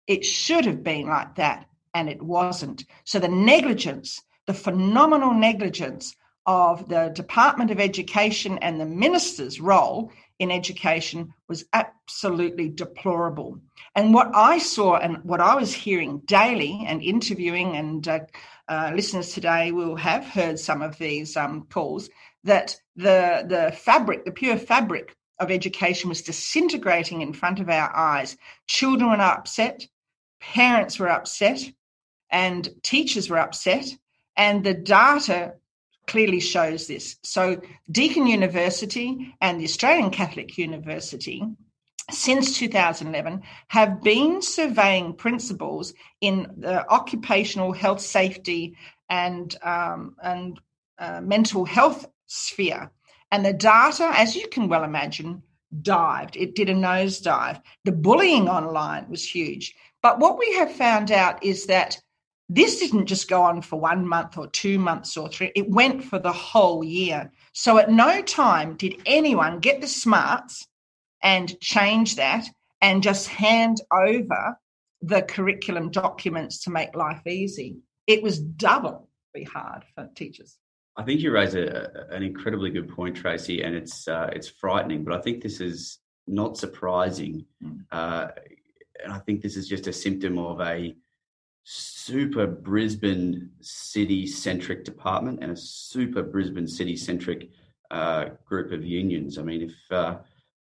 It 0.06 0.24
should 0.24 0.64
have 0.66 0.82
been 0.82 1.06
like 1.06 1.36
that, 1.36 1.66
and 1.94 2.08
it 2.08 2.22
wasn't. 2.22 2.84
So 3.04 3.18
the 3.18 3.28
negligence 3.28 4.20
the 4.46 4.54
phenomenal 4.54 5.34
negligence 5.34 6.14
of 6.46 6.88
the 6.88 7.08
Department 7.08 7.70
of 7.70 7.80
Education 7.80 8.58
and 8.58 8.80
the 8.80 8.86
minister's 8.86 9.60
role 9.60 10.12
in 10.38 10.50
education 10.50 11.32
was 11.48 11.64
absolutely 11.72 12.68
deplorable. 12.68 13.58
And 13.96 14.14
what 14.14 14.30
I 14.34 14.58
saw 14.58 14.96
and 14.96 15.18
what 15.24 15.40
I 15.40 15.56
was 15.56 15.74
hearing 15.74 16.18
daily 16.26 16.84
and 16.86 17.02
interviewing, 17.02 17.76
and 17.76 18.06
uh, 18.06 18.20
uh, 18.68 18.92
listeners 18.94 19.32
today 19.32 19.72
will 19.72 19.96
have 19.96 20.24
heard 20.24 20.58
some 20.58 20.82
of 20.82 20.98
these 20.98 21.36
um, 21.36 21.66
calls, 21.70 22.08
that 22.44 22.76
the, 22.94 23.44
the 23.48 23.72
fabric, 23.76 24.24
the 24.24 24.30
pure 24.30 24.56
fabric 24.56 25.16
of 25.40 25.50
education 25.50 26.08
was 26.08 26.22
disintegrating 26.22 27.22
in 27.22 27.32
front 27.32 27.58
of 27.58 27.68
our 27.68 27.94
eyes. 27.94 28.36
Children 28.68 29.10
were 29.10 29.20
upset, 29.20 29.86
parents 30.40 30.98
were 30.98 31.08
upset, 31.08 31.60
and 32.30 32.68
teachers 32.82 33.28
were 33.28 33.38
upset 33.38 33.86
and 34.36 34.64
the 34.64 34.74
data 34.74 35.54
clearly 36.06 36.40
shows 36.40 36.86
this. 36.86 37.16
So, 37.22 37.60
Deakin 37.90 38.26
University 38.26 39.34
and 39.40 39.60
the 39.60 39.64
Australian 39.64 40.10
Catholic 40.10 40.56
University 40.56 41.42
since 42.10 42.56
2011 42.58 43.42
have 43.68 44.02
been 44.02 44.40
surveying 44.40 45.14
principals 45.14 45.92
in 46.20 46.46
the 46.56 46.88
occupational 46.88 47.72
health 47.72 48.00
safety 48.00 48.76
and 49.08 49.56
um, 49.62 50.16
and 50.22 50.60
uh, 50.98 51.20
mental 51.20 51.64
health 51.64 52.06
sphere. 52.26 52.90
And 53.32 53.44
the 53.44 53.52
data 53.52 54.12
as 54.16 54.36
you 54.36 54.46
can 54.48 54.68
well 54.68 54.84
imagine 54.84 55.42
dived. 55.82 56.36
It 56.36 56.54
did 56.54 56.68
a 56.68 56.74
nosedive. 56.74 57.60
The 57.84 57.92
bullying 57.92 58.48
online 58.48 59.08
was 59.10 59.28
huge. 59.28 59.74
But 60.02 60.20
what 60.20 60.38
we 60.38 60.54
have 60.54 60.72
found 60.72 61.10
out 61.10 61.42
is 61.42 61.66
that 61.66 62.00
this 62.48 62.78
didn't 62.78 63.06
just 63.06 63.28
go 63.28 63.42
on 63.42 63.62
for 63.62 63.78
one 63.80 64.06
month 64.06 64.38
or 64.38 64.46
two 64.48 64.78
months 64.78 65.16
or 65.16 65.28
three, 65.28 65.50
it 65.56 65.68
went 65.68 66.04
for 66.04 66.18
the 66.18 66.32
whole 66.32 66.84
year. 66.84 67.32
So 67.52 67.78
at 67.78 67.90
no 67.90 68.22
time 68.22 68.76
did 68.76 69.00
anyone 69.04 69.58
get 69.58 69.80
the 69.80 69.88
smarts 69.88 70.66
and 71.22 71.58
change 71.60 72.16
that 72.16 72.46
and 72.80 73.02
just 73.02 73.28
hand 73.28 73.80
over 73.90 74.56
the 75.02 75.22
curriculum 75.22 75.90
documents 75.90 76.62
to 76.64 76.70
make 76.70 76.94
life 76.94 77.26
easy. 77.26 77.78
It 78.06 78.22
was 78.22 78.38
doubly 78.38 79.44
hard 79.52 79.84
for 79.94 80.08
teachers. 80.14 80.56
I 80.96 81.02
think 81.02 81.20
you 81.20 81.30
raise 81.32 81.54
a, 81.54 82.06
an 82.10 82.22
incredibly 82.22 82.70
good 82.70 82.88
point, 82.88 83.16
Tracy, 83.16 83.62
and 83.62 83.74
it's 83.74 84.08
uh, 84.08 84.30
it's 84.32 84.48
frightening. 84.48 85.04
But 85.04 85.14
I 85.14 85.20
think 85.20 85.42
this 85.42 85.60
is 85.60 85.98
not 86.26 86.56
surprising, 86.56 87.44
mm. 87.62 87.80
uh, 87.92 88.28
and 89.02 89.12
I 89.12 89.18
think 89.18 89.42
this 89.42 89.56
is 89.56 89.68
just 89.68 89.88
a 89.88 89.92
symptom 89.92 90.38
of 90.38 90.60
a 90.60 90.96
super 91.68 92.46
Brisbane 92.46 93.50
city 93.60 94.24
centric 94.24 94.84
department 94.84 95.40
and 95.42 95.50
a 95.50 95.56
super 95.56 96.22
Brisbane 96.22 96.68
city 96.68 96.96
centric 96.96 97.50
uh, 97.90 98.26
group 98.44 98.70
of 98.70 98.84
unions. 98.84 99.36
I 99.36 99.42
mean, 99.42 99.62
if 99.62 99.74
uh, 99.90 100.18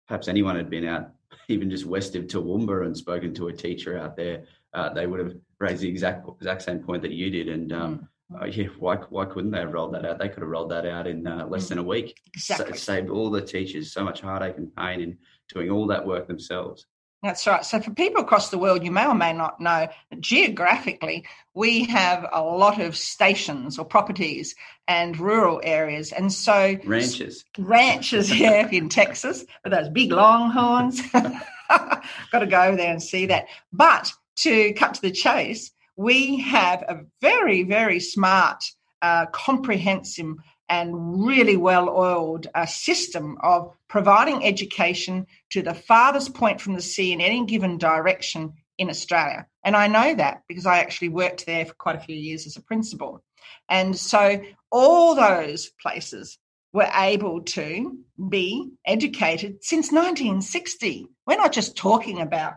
perhaps 0.08 0.28
anyone 0.28 0.56
had 0.56 0.70
been 0.70 0.86
out 0.86 1.10
even 1.48 1.68
just 1.68 1.84
west 1.84 2.16
of 2.16 2.24
Toowoomba 2.24 2.86
and 2.86 2.96
spoken 2.96 3.34
to 3.34 3.48
a 3.48 3.52
teacher 3.52 3.98
out 3.98 4.16
there, 4.16 4.44
uh, 4.72 4.94
they 4.94 5.06
would 5.06 5.20
have 5.20 5.34
raised 5.60 5.82
the 5.82 5.88
exact 5.88 6.26
exact 6.40 6.62
same 6.62 6.78
point 6.78 7.02
that 7.02 7.12
you 7.12 7.28
did. 7.28 7.50
And 7.50 7.70
um, 7.74 8.08
mm. 8.32 8.42
uh, 8.42 8.46
yeah, 8.46 8.68
why 8.78 8.96
why 8.96 9.26
couldn't 9.26 9.50
they 9.50 9.60
have 9.60 9.74
rolled 9.74 9.92
that 9.92 10.06
out? 10.06 10.18
They 10.18 10.30
could 10.30 10.40
have 10.40 10.48
rolled 10.48 10.70
that 10.70 10.86
out 10.86 11.06
in 11.06 11.26
uh, 11.26 11.46
less 11.46 11.66
mm. 11.66 11.68
than 11.68 11.78
a 11.80 11.82
week. 11.82 12.18
Exactly. 12.32 12.78
saved 12.78 13.10
all 13.10 13.30
the 13.30 13.42
teachers 13.42 13.92
so 13.92 14.04
much 14.04 14.22
heartache 14.22 14.56
and 14.56 14.74
pain 14.74 15.02
in 15.02 15.18
doing 15.52 15.70
all 15.70 15.86
that 15.88 16.06
work 16.06 16.28
themselves. 16.28 16.86
That's 17.24 17.46
right. 17.46 17.64
So, 17.64 17.80
for 17.80 17.90
people 17.90 18.22
across 18.22 18.50
the 18.50 18.58
world, 18.58 18.84
you 18.84 18.90
may 18.90 19.06
or 19.06 19.14
may 19.14 19.32
not 19.32 19.58
know 19.58 19.88
geographically, 20.20 21.24
we 21.54 21.84
have 21.84 22.28
a 22.30 22.42
lot 22.42 22.78
of 22.78 22.98
stations 22.98 23.78
or 23.78 23.86
properties 23.86 24.54
and 24.86 25.18
rural 25.18 25.58
areas. 25.64 26.12
And 26.12 26.30
so, 26.30 26.76
ranches. 26.84 27.46
Ranches 27.56 28.28
here 28.40 28.68
in 28.70 28.90
Texas 28.90 29.42
with 29.64 29.72
those 29.72 29.88
big 29.88 30.12
longhorns. 30.12 31.00
Got 31.12 32.40
to 32.40 32.46
go 32.46 32.76
there 32.76 32.92
and 32.92 33.02
see 33.02 33.24
that. 33.26 33.46
But 33.72 34.12
to 34.40 34.74
cut 34.74 34.92
to 34.94 35.00
the 35.00 35.10
chase, 35.10 35.72
we 35.96 36.40
have 36.40 36.82
a 36.82 37.06
very, 37.22 37.62
very 37.62 38.00
smart, 38.00 38.62
uh, 39.00 39.26
comprehensive 39.32 40.34
and 40.68 41.24
really 41.26 41.56
well 41.56 41.88
oiled 41.88 42.46
uh, 42.54 42.66
system 42.66 43.36
of 43.42 43.70
providing 43.88 44.44
education 44.44 45.26
to 45.50 45.62
the 45.62 45.74
farthest 45.74 46.34
point 46.34 46.60
from 46.60 46.74
the 46.74 46.82
sea 46.82 47.12
in 47.12 47.20
any 47.20 47.44
given 47.44 47.78
direction 47.78 48.52
in 48.78 48.90
Australia. 48.90 49.46
And 49.64 49.76
I 49.76 49.86
know 49.86 50.14
that 50.14 50.42
because 50.48 50.66
I 50.66 50.78
actually 50.78 51.10
worked 51.10 51.46
there 51.46 51.66
for 51.66 51.74
quite 51.74 51.96
a 51.96 52.00
few 52.00 52.16
years 52.16 52.46
as 52.46 52.56
a 52.56 52.62
principal. 52.62 53.22
And 53.68 53.96
so 53.96 54.40
all 54.70 55.14
those 55.14 55.70
places 55.80 56.38
were 56.72 56.90
able 56.94 57.42
to 57.42 57.98
be 58.28 58.70
educated 58.84 59.62
since 59.62 59.92
1960. 59.92 61.06
We're 61.26 61.36
not 61.36 61.52
just 61.52 61.76
talking 61.76 62.20
about 62.20 62.54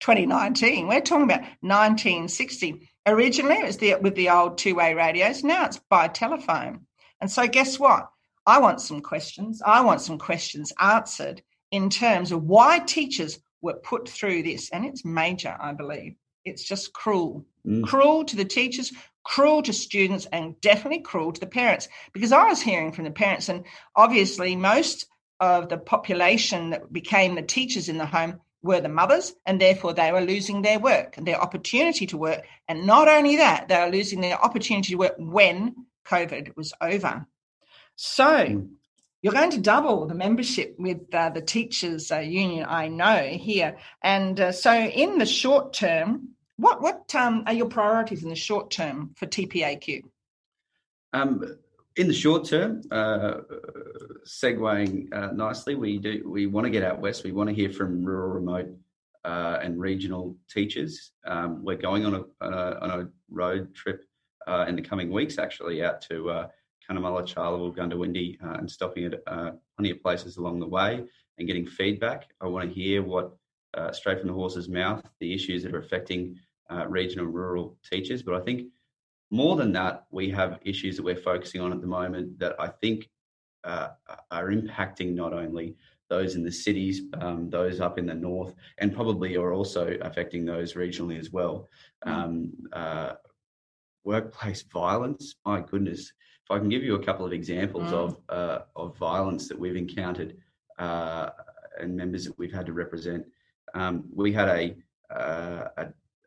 2019, 0.00 0.86
we're 0.86 1.00
talking 1.00 1.24
about 1.24 1.40
1960. 1.60 2.88
Originally, 3.06 3.56
it 3.56 3.64
was 3.64 3.78
the, 3.78 3.94
with 3.96 4.14
the 4.14 4.30
old 4.30 4.58
two 4.58 4.74
way 4.74 4.94
radios. 4.94 5.42
Now 5.42 5.66
it's 5.66 5.80
by 5.90 6.08
telephone. 6.08 6.85
And 7.20 7.30
so, 7.30 7.46
guess 7.46 7.78
what? 7.78 8.10
I 8.46 8.60
want 8.60 8.80
some 8.80 9.00
questions. 9.00 9.62
I 9.64 9.82
want 9.82 10.00
some 10.00 10.18
questions 10.18 10.72
answered 10.80 11.42
in 11.70 11.90
terms 11.90 12.30
of 12.32 12.44
why 12.44 12.78
teachers 12.78 13.40
were 13.60 13.74
put 13.74 14.08
through 14.08 14.44
this. 14.44 14.70
And 14.70 14.84
it's 14.84 15.04
major, 15.04 15.56
I 15.58 15.72
believe. 15.72 16.14
It's 16.44 16.62
just 16.62 16.92
cruel. 16.92 17.44
Mm. 17.66 17.84
Cruel 17.84 18.24
to 18.24 18.36
the 18.36 18.44
teachers, 18.44 18.92
cruel 19.24 19.62
to 19.62 19.72
students, 19.72 20.26
and 20.26 20.60
definitely 20.60 21.00
cruel 21.00 21.32
to 21.32 21.40
the 21.40 21.46
parents. 21.46 21.88
Because 22.12 22.30
I 22.30 22.44
was 22.44 22.62
hearing 22.62 22.92
from 22.92 23.04
the 23.04 23.10
parents, 23.10 23.48
and 23.48 23.64
obviously, 23.96 24.54
most 24.54 25.06
of 25.40 25.68
the 25.68 25.78
population 25.78 26.70
that 26.70 26.92
became 26.92 27.34
the 27.34 27.42
teachers 27.42 27.88
in 27.88 27.98
the 27.98 28.06
home 28.06 28.40
were 28.62 28.80
the 28.80 28.88
mothers, 28.88 29.34
and 29.44 29.60
therefore 29.60 29.92
they 29.92 30.12
were 30.12 30.20
losing 30.20 30.62
their 30.62 30.78
work 30.78 31.16
and 31.16 31.26
their 31.26 31.40
opportunity 31.40 32.06
to 32.06 32.16
work. 32.16 32.44
And 32.68 32.86
not 32.86 33.08
only 33.08 33.36
that, 33.36 33.68
they 33.68 33.78
were 33.78 33.90
losing 33.90 34.20
their 34.20 34.40
opportunity 34.40 34.92
to 34.92 34.98
work 34.98 35.14
when 35.18 35.86
COVID 36.06 36.56
was 36.56 36.72
over. 36.80 37.26
So 37.96 38.46
hmm. 38.46 38.66
you're 39.22 39.32
going 39.32 39.50
to 39.50 39.60
double 39.60 40.06
the 40.06 40.14
membership 40.14 40.76
with 40.78 41.12
uh, 41.14 41.30
the 41.30 41.40
teachers 41.40 42.12
uh, 42.12 42.18
union, 42.18 42.66
I 42.68 42.88
know 42.88 43.22
here. 43.22 43.76
And 44.02 44.38
uh, 44.38 44.52
so 44.52 44.72
in 44.72 45.18
the 45.18 45.26
short 45.26 45.72
term, 45.72 46.30
what 46.56 46.80
what 46.80 47.14
um, 47.14 47.44
are 47.46 47.52
your 47.52 47.66
priorities 47.68 48.22
in 48.22 48.30
the 48.30 48.36
short 48.36 48.70
term 48.70 49.10
for 49.16 49.26
TPAQ? 49.26 50.02
Um, 51.12 51.58
in 51.96 52.08
the 52.08 52.14
short 52.14 52.46
term, 52.46 52.82
uh, 52.90 53.38
segueing 54.26 55.12
uh, 55.12 55.32
nicely, 55.32 55.74
we 55.74 55.98
do 55.98 56.22
we 56.26 56.46
want 56.46 56.64
to 56.64 56.70
get 56.70 56.82
out 56.82 57.00
west. 57.00 57.24
We 57.24 57.32
want 57.32 57.48
to 57.48 57.54
hear 57.54 57.70
from 57.70 58.04
rural, 58.04 58.30
remote, 58.30 58.68
uh, 59.24 59.58
and 59.62 59.78
regional 59.78 60.36
teachers. 60.50 61.12
Um, 61.26 61.64
we're 61.64 61.76
going 61.76 62.06
on 62.06 62.14
a, 62.14 62.44
on 62.44 62.52
a, 62.54 62.78
on 62.80 62.90
a 63.00 63.08
road 63.30 63.74
trip 63.74 64.04
uh, 64.46 64.64
in 64.68 64.76
the 64.76 64.82
coming 64.82 65.10
weeks, 65.10 65.38
actually, 65.38 65.82
out 65.84 66.00
to 66.02 66.30
uh, 66.30 66.48
Cunnamulla, 66.88 67.26
Charleville, 67.26 67.74
Goondiwindi, 67.74 68.42
uh, 68.42 68.58
and 68.58 68.70
stopping 68.70 69.04
at 69.06 69.14
uh, 69.26 69.52
plenty 69.76 69.90
of 69.90 70.02
places 70.02 70.36
along 70.36 70.60
the 70.60 70.66
way 70.66 71.04
and 71.38 71.46
getting 71.46 71.66
feedback. 71.66 72.28
I 72.40 72.46
want 72.46 72.68
to 72.68 72.74
hear 72.74 73.02
what, 73.02 73.36
uh, 73.74 73.92
straight 73.92 74.18
from 74.18 74.28
the 74.28 74.34
horse's 74.34 74.68
mouth, 74.68 75.02
the 75.20 75.34
issues 75.34 75.62
that 75.62 75.74
are 75.74 75.80
affecting 75.80 76.36
uh, 76.70 76.86
regional 76.88 77.26
rural 77.26 77.76
teachers. 77.90 78.22
But 78.22 78.34
I 78.34 78.40
think 78.40 78.68
more 79.30 79.56
than 79.56 79.72
that, 79.72 80.06
we 80.10 80.30
have 80.30 80.60
issues 80.64 80.96
that 80.96 81.02
we're 81.02 81.16
focusing 81.16 81.60
on 81.60 81.72
at 81.72 81.80
the 81.80 81.86
moment 81.86 82.38
that 82.38 82.54
I 82.58 82.68
think 82.68 83.08
uh, 83.64 83.88
are 84.30 84.48
impacting 84.50 85.14
not 85.14 85.32
only 85.32 85.76
those 86.08 86.36
in 86.36 86.44
the 86.44 86.52
cities, 86.52 87.02
um, 87.20 87.50
those 87.50 87.80
up 87.80 87.98
in 87.98 88.06
the 88.06 88.14
north, 88.14 88.54
and 88.78 88.94
probably 88.94 89.36
are 89.36 89.52
also 89.52 89.96
affecting 90.02 90.44
those 90.44 90.74
regionally 90.74 91.18
as 91.18 91.32
well. 91.32 91.68
Mm. 92.06 92.12
Um, 92.12 92.52
uh, 92.72 93.12
workplace 94.06 94.62
violence. 94.62 95.34
My 95.44 95.60
goodness, 95.60 96.12
if 96.44 96.50
I 96.50 96.58
can 96.58 96.68
give 96.68 96.84
you 96.84 96.94
a 96.94 97.04
couple 97.04 97.26
of 97.26 97.32
examples 97.32 97.90
mm. 97.90 97.92
of 97.92 98.16
uh, 98.28 98.60
of 98.74 98.96
violence 98.96 99.48
that 99.48 99.58
we've 99.58 99.76
encountered 99.76 100.36
uh, 100.78 101.30
and 101.78 101.96
members 101.96 102.24
that 102.24 102.38
we've 102.38 102.52
had 102.52 102.66
to 102.66 102.72
represent, 102.72 103.26
um, 103.74 104.04
we 104.14 104.32
had 104.32 104.48
a, 104.48 104.76
uh, 105.14 105.68
a, 105.76 105.86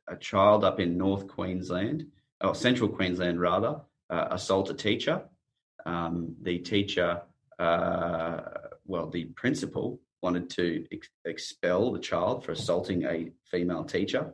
a 0.09 0.15
child 0.17 0.63
up 0.63 0.79
in 0.79 0.97
North 0.97 1.27
Queensland, 1.27 2.05
or 2.41 2.53
Central 2.53 2.89
Queensland 2.89 3.39
rather, 3.39 3.81
uh, 4.09 4.27
assault 4.31 4.69
a 4.69 4.73
teacher. 4.73 5.23
Um, 5.85 6.35
the 6.41 6.59
teacher, 6.59 7.21
uh, 7.57 8.41
well, 8.85 9.09
the 9.09 9.25
principal 9.25 9.99
wanted 10.21 10.49
to 10.51 10.85
ex- 10.91 11.09
expel 11.25 11.91
the 11.93 11.99
child 11.99 12.43
for 12.43 12.51
assaulting 12.51 13.05
a 13.05 13.31
female 13.49 13.85
teacher 13.85 14.33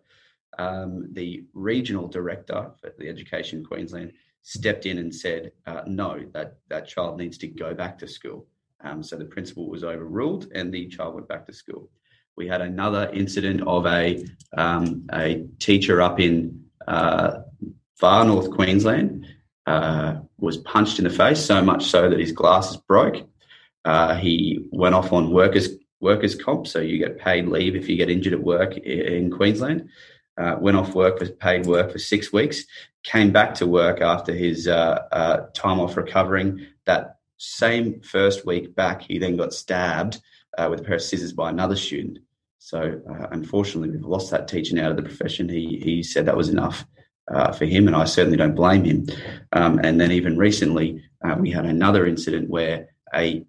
um, 0.59 1.07
the 1.13 1.43
regional 1.53 2.07
director 2.07 2.71
for 2.81 2.93
the 2.97 3.09
Education 3.09 3.63
Queensland 3.63 4.13
stepped 4.41 4.85
in 4.85 4.99
and 4.99 5.13
said, 5.13 5.51
uh, 5.65 5.81
no, 5.87 6.23
that, 6.33 6.57
that 6.69 6.87
child 6.87 7.17
needs 7.17 7.37
to 7.39 7.47
go 7.47 7.73
back 7.73 7.97
to 7.97 8.07
school. 8.07 8.45
Um, 8.81 9.01
so 9.01 9.15
the 9.15 9.25
principal 9.25 9.69
was 9.69 9.83
overruled 9.83 10.51
and 10.53 10.71
the 10.71 10.87
child 10.87 11.15
went 11.15 11.27
back 11.27 11.47
to 11.47 11.53
school. 11.53 11.89
We 12.37 12.47
had 12.47 12.61
another 12.61 13.09
incident 13.13 13.61
of 13.61 13.85
a, 13.85 14.23
um, 14.55 15.07
a 15.13 15.47
teacher 15.59 16.01
up 16.01 16.19
in 16.19 16.65
uh, 16.87 17.39
far 17.95 18.23
north 18.25 18.51
Queensland 18.51 19.25
uh, 19.65 20.17
was 20.37 20.57
punched 20.57 20.99
in 20.99 21.05
the 21.05 21.09
face 21.09 21.43
so 21.43 21.61
much 21.61 21.85
so 21.85 22.09
that 22.09 22.19
his 22.19 22.31
glasses 22.31 22.77
broke. 22.77 23.27
Uh, 23.83 24.15
he 24.15 24.67
went 24.71 24.95
off 24.95 25.11
on 25.11 25.31
workers 25.31 25.69
workers 26.01 26.35
comp, 26.35 26.67
so 26.67 26.79
you 26.79 26.99
get 26.99 27.17
paid 27.17 27.47
leave 27.47 27.75
if 27.75 27.89
you 27.89 27.95
get 27.95 28.09
injured 28.09 28.33
at 28.33 28.43
work 28.43 28.77
in 28.77 29.31
Queensland 29.31 29.89
uh, 30.37 30.57
went 30.59 30.77
off 30.77 30.95
work 30.95 31.19
for 31.19 31.27
paid 31.27 31.65
work 31.65 31.91
for 31.91 31.99
six 31.99 32.33
weeks, 32.33 32.65
came 33.03 33.31
back 33.31 33.53
to 33.55 33.67
work 33.67 34.01
after 34.01 34.33
his 34.33 34.67
uh, 34.67 34.99
uh, 35.11 35.45
time 35.53 35.79
off 35.79 35.95
recovering. 35.95 36.65
That 36.85 37.17
same 37.37 38.01
first 38.01 38.45
week 38.45 38.75
back, 38.75 39.01
he 39.01 39.17
then 39.17 39.37
got 39.37 39.53
stabbed 39.53 40.21
uh, 40.57 40.67
with 40.69 40.81
a 40.81 40.83
pair 40.83 40.95
of 40.95 41.01
scissors 41.01 41.33
by 41.33 41.49
another 41.49 41.75
student. 41.75 42.19
So 42.59 43.01
uh, 43.09 43.27
unfortunately, 43.31 43.91
we've 43.91 44.05
lost 44.05 44.31
that 44.31 44.47
teacher 44.47 44.75
now 44.75 44.89
to 44.89 44.95
the 44.95 45.03
profession. 45.03 45.47
He 45.47 45.79
he 45.83 46.03
said 46.03 46.25
that 46.25 46.37
was 46.37 46.49
enough. 46.49 46.85
Uh, 47.33 47.51
for 47.51 47.65
him, 47.65 47.87
and 47.87 47.95
I 47.95 48.05
certainly 48.05 48.37
don't 48.37 48.53
blame 48.53 48.83
him. 48.83 49.07
Um, 49.51 49.79
and 49.83 49.99
then 49.99 50.11
even 50.11 50.37
recently, 50.37 51.03
we 51.39 51.49
had 51.49 51.65
another 51.65 52.05
incident 52.05 52.51
where 52.51 52.89
a, 53.15 53.43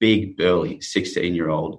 big, 0.00 0.36
burly 0.36 0.80
16 0.80 1.32
year 1.32 1.48
old 1.48 1.78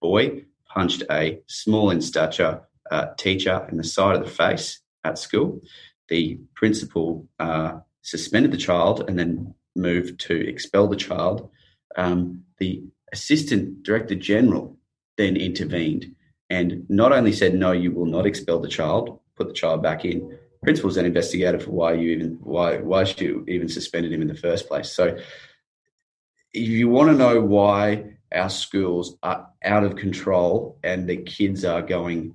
boy 0.00 0.46
punched 0.66 1.02
a 1.10 1.40
small 1.46 1.90
in 1.90 2.00
stature 2.00 2.62
uh, 2.90 3.06
teacher 3.16 3.66
in 3.70 3.76
the 3.76 3.84
side 3.84 4.16
of 4.16 4.24
the 4.24 4.30
face 4.30 4.80
at 5.04 5.18
school. 5.18 5.60
The 6.08 6.38
principal 6.54 7.26
uh, 7.38 7.78
suspended 8.02 8.52
the 8.52 8.56
child 8.56 9.04
and 9.08 9.18
then 9.18 9.54
moved 9.74 10.20
to 10.20 10.48
expel 10.48 10.88
the 10.88 10.96
child. 10.96 11.50
Um, 11.96 12.42
the 12.58 12.82
assistant 13.12 13.82
director 13.82 14.14
general 14.14 14.76
then 15.16 15.36
intervened 15.36 16.14
and 16.48 16.84
not 16.88 17.12
only 17.12 17.32
said, 17.32 17.54
No, 17.54 17.72
you 17.72 17.92
will 17.92 18.06
not 18.06 18.26
expel 18.26 18.60
the 18.60 18.68
child, 18.68 19.18
put 19.36 19.48
the 19.48 19.54
child 19.54 19.82
back 19.82 20.04
in, 20.04 20.38
principal's 20.66 20.96
then 20.96 21.06
investigated 21.06 21.62
for 21.62 21.70
why 21.70 21.92
you 21.92 22.10
even 22.10 22.38
why 22.42 22.78
why 22.78 23.02
you 23.18 23.44
even 23.46 23.68
suspended 23.68 24.12
him 24.12 24.20
in 24.20 24.26
the 24.26 24.34
first 24.34 24.66
place. 24.66 24.90
So 24.90 25.16
if 26.52 26.68
you 26.68 26.88
want 26.88 27.10
to 27.10 27.16
know 27.16 27.40
why 27.40 28.16
our 28.34 28.50
schools 28.50 29.16
are 29.22 29.48
out 29.62 29.84
of 29.84 29.94
control 29.94 30.78
and 30.82 31.08
the 31.08 31.18
kids 31.18 31.64
are 31.64 31.82
going 31.82 32.34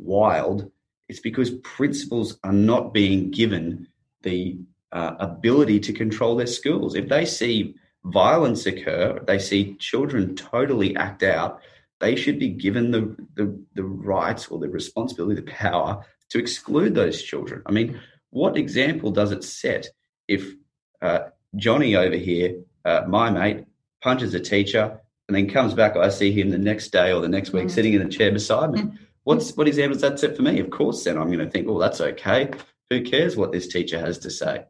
wild, 0.00 0.70
it's 1.08 1.20
because 1.20 1.50
principals 1.62 2.38
are 2.44 2.52
not 2.52 2.94
being 2.94 3.30
given 3.30 3.88
the 4.22 4.58
uh, 4.92 5.14
ability 5.18 5.80
to 5.80 5.92
control 5.92 6.36
their 6.36 6.46
schools. 6.46 6.94
If 6.94 7.08
they 7.08 7.24
see 7.24 7.74
violence 8.04 8.66
occur, 8.66 9.20
they 9.26 9.38
see 9.38 9.74
children 9.76 10.34
totally 10.34 10.96
act 10.96 11.22
out, 11.22 11.60
they 12.00 12.16
should 12.16 12.38
be 12.38 12.48
given 12.48 12.90
the, 12.90 13.16
the, 13.34 13.62
the 13.74 13.84
rights 13.84 14.48
or 14.48 14.58
the 14.58 14.68
responsibility, 14.68 15.40
the 15.40 15.50
power 15.50 16.04
to 16.30 16.38
exclude 16.38 16.94
those 16.94 17.22
children. 17.22 17.62
I 17.66 17.72
mean, 17.72 18.00
what 18.30 18.56
example 18.56 19.10
does 19.10 19.32
it 19.32 19.44
set 19.44 19.88
if 20.26 20.54
uh, 21.02 21.20
Johnny 21.56 21.96
over 21.96 22.16
here, 22.16 22.60
uh, 22.84 23.02
my 23.06 23.30
mate, 23.30 23.64
punches 24.00 24.32
a 24.34 24.40
teacher 24.40 24.98
and 25.28 25.36
then 25.36 25.48
comes 25.48 25.74
back? 25.74 25.96
I 25.96 26.08
see 26.08 26.32
him 26.32 26.50
the 26.50 26.58
next 26.58 26.90
day 26.90 27.12
or 27.12 27.20
the 27.20 27.28
next 27.28 27.52
week 27.52 27.66
mm. 27.66 27.70
sitting 27.70 27.92
in 27.92 28.02
a 28.02 28.08
chair 28.08 28.32
beside 28.32 28.70
me. 28.70 28.82
Mm. 28.82 28.98
What's 29.30 29.56
what 29.56 29.68
example 29.68 29.92
does 29.92 30.02
that 30.02 30.18
set 30.18 30.34
for 30.34 30.42
me? 30.42 30.58
Of 30.58 30.70
course, 30.70 31.04
then 31.04 31.16
I'm 31.16 31.28
going 31.28 31.38
to 31.38 31.48
think, 31.48 31.68
oh, 31.68 31.78
that's 31.78 32.00
okay. 32.00 32.50
Who 32.90 33.00
cares 33.02 33.36
what 33.36 33.52
this 33.52 33.68
teacher 33.68 34.00
has 34.00 34.18
to 34.18 34.28
say? 34.28 34.64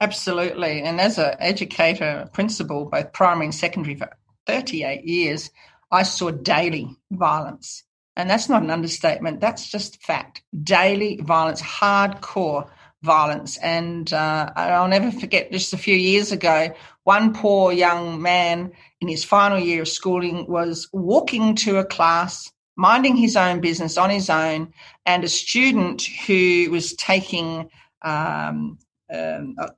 Absolutely. 0.00 0.82
And 0.82 1.00
as 1.00 1.18
an 1.18 1.34
educator, 1.40 2.30
principal, 2.32 2.84
both 2.84 3.12
primary 3.12 3.46
and 3.46 3.54
secondary 3.54 3.96
for 3.96 4.08
38 4.46 5.04
years, 5.04 5.50
I 5.90 6.04
saw 6.04 6.30
daily 6.30 6.96
violence. 7.10 7.82
And 8.14 8.30
that's 8.30 8.48
not 8.48 8.62
an 8.62 8.70
understatement, 8.70 9.40
that's 9.40 9.68
just 9.68 10.00
fact. 10.04 10.44
Daily 10.62 11.16
violence, 11.20 11.60
hardcore 11.60 12.70
violence. 13.02 13.56
And 13.56 14.12
uh, 14.12 14.52
I'll 14.54 14.86
never 14.86 15.10
forget 15.10 15.50
just 15.50 15.72
a 15.72 15.78
few 15.78 15.96
years 15.96 16.30
ago, 16.30 16.72
one 17.02 17.34
poor 17.34 17.72
young 17.72 18.22
man 18.22 18.70
in 19.00 19.08
his 19.08 19.24
final 19.24 19.58
year 19.58 19.82
of 19.82 19.88
schooling 19.88 20.46
was 20.46 20.88
walking 20.92 21.56
to 21.56 21.78
a 21.78 21.84
class, 21.84 22.52
minding 22.80 23.14
his 23.14 23.36
own 23.36 23.60
business 23.60 23.98
on 23.98 24.08
his 24.08 24.30
own, 24.30 24.72
and 25.04 25.22
a 25.22 25.28
student 25.28 26.00
who 26.26 26.70
was 26.70 26.94
taking 26.94 27.68
um, 28.00 28.78
um, 29.12 29.54
uh, 29.58 29.68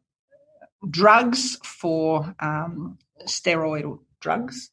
drugs 0.88 1.58
for 1.64 2.32
um, 2.38 2.96
steroid 3.26 3.98
drugs 4.20 4.70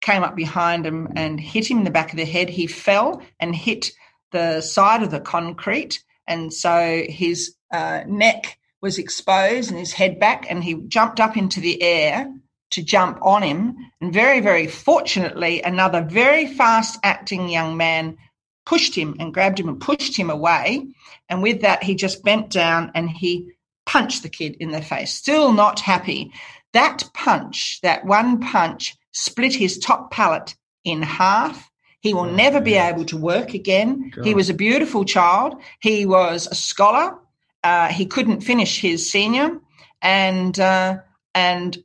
came 0.00 0.22
up 0.22 0.36
behind 0.36 0.86
him 0.86 1.08
and 1.16 1.40
hit 1.40 1.68
him 1.68 1.78
in 1.78 1.84
the 1.84 1.90
back 1.90 2.12
of 2.12 2.16
the 2.16 2.24
head. 2.24 2.48
He 2.48 2.68
fell 2.68 3.22
and 3.40 3.56
hit 3.56 3.90
the 4.30 4.60
side 4.60 5.02
of 5.02 5.10
the 5.10 5.20
concrete, 5.20 6.04
and 6.28 6.54
so 6.54 7.02
his 7.08 7.56
uh, 7.72 8.02
neck 8.06 8.56
was 8.82 8.98
exposed 8.98 9.70
and 9.70 9.78
his 9.80 9.92
head 9.92 10.20
back, 10.20 10.46
and 10.48 10.62
he 10.62 10.74
jumped 10.86 11.18
up 11.18 11.36
into 11.36 11.58
the 11.58 11.82
air 11.82 12.32
to 12.70 12.82
jump 12.82 13.18
on 13.22 13.42
him. 13.42 13.76
And 14.00 14.12
very, 14.12 14.40
very 14.40 14.66
fortunately, 14.66 15.62
another 15.62 16.02
very 16.02 16.46
fast 16.46 16.98
acting 17.02 17.48
young 17.48 17.76
man 17.76 18.16
pushed 18.66 18.94
him 18.94 19.16
and 19.18 19.32
grabbed 19.32 19.60
him 19.60 19.68
and 19.68 19.80
pushed 19.80 20.16
him 20.16 20.30
away. 20.30 20.86
And 21.28 21.42
with 21.42 21.60
that, 21.62 21.82
he 21.82 21.94
just 21.94 22.24
bent 22.24 22.50
down 22.50 22.90
and 22.94 23.10
he 23.10 23.52
punched 23.86 24.22
the 24.22 24.28
kid 24.28 24.56
in 24.60 24.70
the 24.70 24.82
face. 24.82 25.12
Still 25.12 25.52
not 25.52 25.80
happy. 25.80 26.32
That 26.72 27.04
punch, 27.14 27.80
that 27.82 28.04
one 28.04 28.40
punch, 28.40 28.96
split 29.12 29.54
his 29.54 29.78
top 29.78 30.10
palate 30.10 30.56
in 30.84 31.02
half. 31.02 31.70
He 32.00 32.12
will 32.12 32.22
oh, 32.22 32.34
never 32.34 32.60
be 32.60 32.74
able 32.74 33.04
to 33.06 33.16
work 33.16 33.54
again. 33.54 34.10
God. 34.14 34.26
He 34.26 34.34
was 34.34 34.50
a 34.50 34.54
beautiful 34.54 35.04
child. 35.04 35.54
He 35.80 36.04
was 36.04 36.46
a 36.46 36.54
scholar. 36.54 37.16
Uh, 37.62 37.88
he 37.88 38.04
couldn't 38.04 38.42
finish 38.42 38.80
his 38.80 39.10
senior, 39.10 39.58
and 40.02 40.58
uh, 40.60 40.98
and 41.34 41.82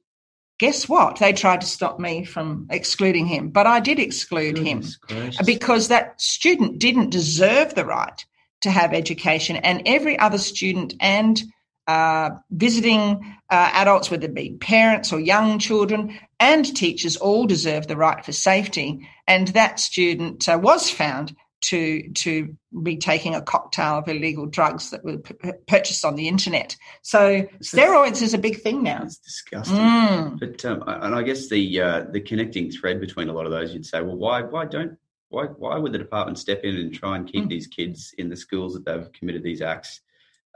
guess 0.60 0.88
what? 0.88 1.18
They 1.18 1.34
tried 1.34 1.62
to 1.62 1.68
stop 1.68 2.00
me 2.00 2.24
from 2.24 2.68
excluding 2.70 3.26
him, 3.26 3.50
but 3.50 3.66
I 3.66 3.80
did 3.80 3.98
exclude 3.98 4.56
Goodness 4.56 5.00
him 5.08 5.18
gracious. 5.18 5.46
because 5.46 5.88
that 5.88 6.22
student 6.22 6.80
didn't 6.80 7.10
deserve 7.10 7.74
the 7.74 7.86
right 7.86 8.26
to 8.62 8.70
have 8.70 8.94
education, 8.94 9.56
and 9.56 9.82
every 9.86 10.20
other 10.20 10.38
student 10.38 10.94
and 11.00 11.42
uh, 11.88 12.30
visiting 12.52 13.36
uh, 13.50 13.72
adults, 13.74 14.12
whether 14.12 14.26
it 14.26 14.36
be 14.36 14.58
parents 14.60 15.12
or 15.12 15.20
young 15.20 15.58
children, 15.58 16.20
and 16.40 16.76
teachers 16.76 17.16
all 17.16 17.48
deserve 17.48 17.88
the 17.88 17.98
right 17.98 18.24
for 18.24 18.32
safety. 18.32 19.08
And 19.28 19.48
that 19.50 19.80
student 19.80 20.48
uh, 20.48 20.60
was 20.62 20.90
found 20.90 21.36
to 21.62 22.10
to 22.14 22.56
be 22.84 22.98
taking 22.98 23.36
a 23.36 23.42
cocktail 23.42 23.98
of 23.98 24.08
illegal 24.08 24.46
drugs 24.46 24.92
that 24.92 25.04
were 25.04 25.18
p- 25.18 25.52
purchased 25.68 26.06
on 26.06 26.16
the 26.16 26.28
internet. 26.28 26.76
So 27.02 27.48
it's 27.60 27.74
steroids 27.74 28.22
is 28.22 28.34
a 28.34 28.38
big 28.38 28.62
thing 28.62 28.84
now. 28.84 29.04
It's 29.04 29.18
disgusting. 29.18 29.78
Mm. 29.78 30.40
But 30.40 30.66
um, 30.66 30.84
and 30.88 31.16
I 31.16 31.22
guess 31.24 31.50
the 31.50 31.82
uh, 31.82 32.06
the 32.12 32.22
connecting 32.22 32.72
thread 32.72 33.00
between 33.00 33.30
a 33.30 33.34
lot 33.34 33.46
of 33.46 33.52
those, 33.52 33.74
you'd 33.74 33.86
say, 33.86 34.02
well, 34.02 34.16
why 34.16 34.42
why 34.42 34.66
don't 34.66 34.98
why 35.30 35.46
why 35.46 35.78
would 35.78 35.92
the 35.92 35.98
department 35.98 36.40
step 36.40 36.64
in 36.64 36.76
and 36.76 36.94
try 36.94 37.16
and 37.16 37.28
keep 37.28 37.46
mm. 37.46 37.50
these 37.50 37.68
kids 37.68 38.14
in 38.18 38.30
the 38.30 38.38
schools 38.38 38.74
that 38.74 38.86
they've 38.86 39.12
committed 39.12 39.44
these 39.44 39.62
acts? 39.62 40.02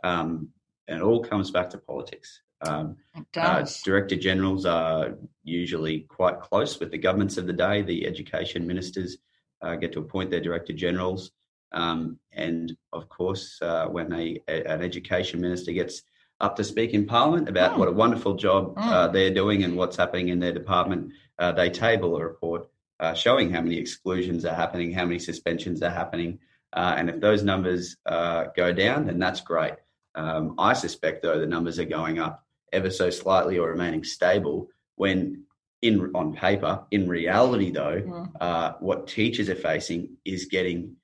Um, 0.04 0.50
and 0.88 1.00
it 1.00 1.04
all 1.04 1.24
comes 1.24 1.52
back 1.52 1.70
to 1.72 1.78
politics. 1.78 2.42
Um, 2.62 2.98
uh, 3.36 3.66
director 3.84 4.16
generals 4.16 4.66
are 4.66 5.16
usually 5.44 6.02
quite 6.02 6.40
close 6.40 6.80
with 6.80 6.92
the 6.92 6.98
governments 6.98 7.38
of 7.38 7.46
the 7.46 7.54
day. 7.54 7.82
The 7.82 8.08
education 8.08 8.66
ministers 8.66 9.18
uh, 9.64 9.76
get 9.76 9.94
to 9.94 10.00
appoint 10.00 10.30
their 10.30 10.42
director 10.42 10.74
generals. 10.74 11.32
Um, 11.72 12.20
and 12.32 12.76
of 12.92 13.10
course, 13.10 13.58
uh, 13.62 13.88
when 13.88 14.14
a, 14.14 14.40
a, 14.48 14.64
an 14.66 14.84
education 14.84 15.42
minister 15.42 15.72
gets 15.72 16.04
up 16.40 16.56
to 16.58 16.64
speak 16.64 16.94
in 16.94 17.06
Parliament 17.06 17.50
about 17.50 17.74
mm. 17.74 17.78
what 17.78 17.88
a 17.88 17.92
wonderful 17.92 18.36
job 18.36 18.76
mm. 18.76 19.14
they're 19.14 19.34
doing 19.34 19.64
and 19.64 19.76
what's 19.76 19.98
happening 19.98 20.30
in 20.30 20.40
their 20.40 20.52
department, 20.52 21.12
uh, 21.40 21.52
they 21.52 21.70
table 21.70 22.16
a 22.16 22.24
report 22.24 22.68
uh, 23.00 23.14
showing 23.14 23.52
how 23.52 23.62
many 23.62 23.78
exclusions 23.78 24.46
are 24.46 24.54
happening, 24.54 24.92
how 24.92 25.06
many 25.06 25.20
suspensions 25.20 25.82
are 25.82 25.90
happening. 25.90 26.38
and 26.74 27.10
if 27.10 27.20
those 27.20 27.44
numbers 27.44 27.98
go 28.06 28.74
down, 28.76 29.08
then 29.08 29.20
that's 29.20 29.42
great. 29.42 29.74
Um, 30.16 30.56
I 30.60 30.74
suspect, 30.74 31.24
though, 31.24 31.40
the 31.40 31.48
numbers 31.48 31.80
are 31.80 31.86
going 31.86 32.20
up 32.20 32.46
ever 32.72 32.90
so 32.90 33.10
slightly 33.10 33.58
or 33.58 33.70
remaining 33.70 34.04
stable 34.04 34.68
when 34.96 35.44
in 35.84 36.12
on 36.16 36.34
paper. 36.34 36.84
In 36.92 37.08
reality, 37.08 37.70
though, 37.70 38.02
mm. 38.02 38.32
uh, 38.40 38.74
what 38.80 39.08
teachers 39.08 39.50
are 39.50 39.56
facing 39.56 40.18
is 40.26 40.46
getting 40.46 40.96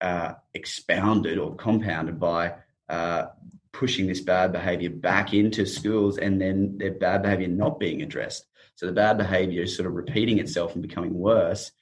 uh, 0.00 0.34
expounded 0.54 1.38
or 1.38 1.56
compounded 1.56 2.20
by 2.20 2.54
uh, 2.88 3.26
pushing 3.72 4.06
this 4.06 4.20
bad 4.20 4.52
behaviour 4.52 4.90
back 4.90 5.32
into 5.32 5.66
schools 5.66 6.18
and 6.18 6.40
then 6.40 6.78
their 6.78 6.92
bad 6.92 7.22
behaviour 7.22 7.48
not 7.48 7.80
being 7.80 8.02
addressed. 8.02 8.44
So 8.74 8.86
the 8.86 8.92
bad 8.92 9.16
behaviour 9.16 9.62
is 9.62 9.74
sort 9.74 9.86
of 9.86 9.94
repeating 9.94 10.38
itself 10.38 10.74
and 10.74 10.82
becoming 10.82 11.14
worse 11.14 11.72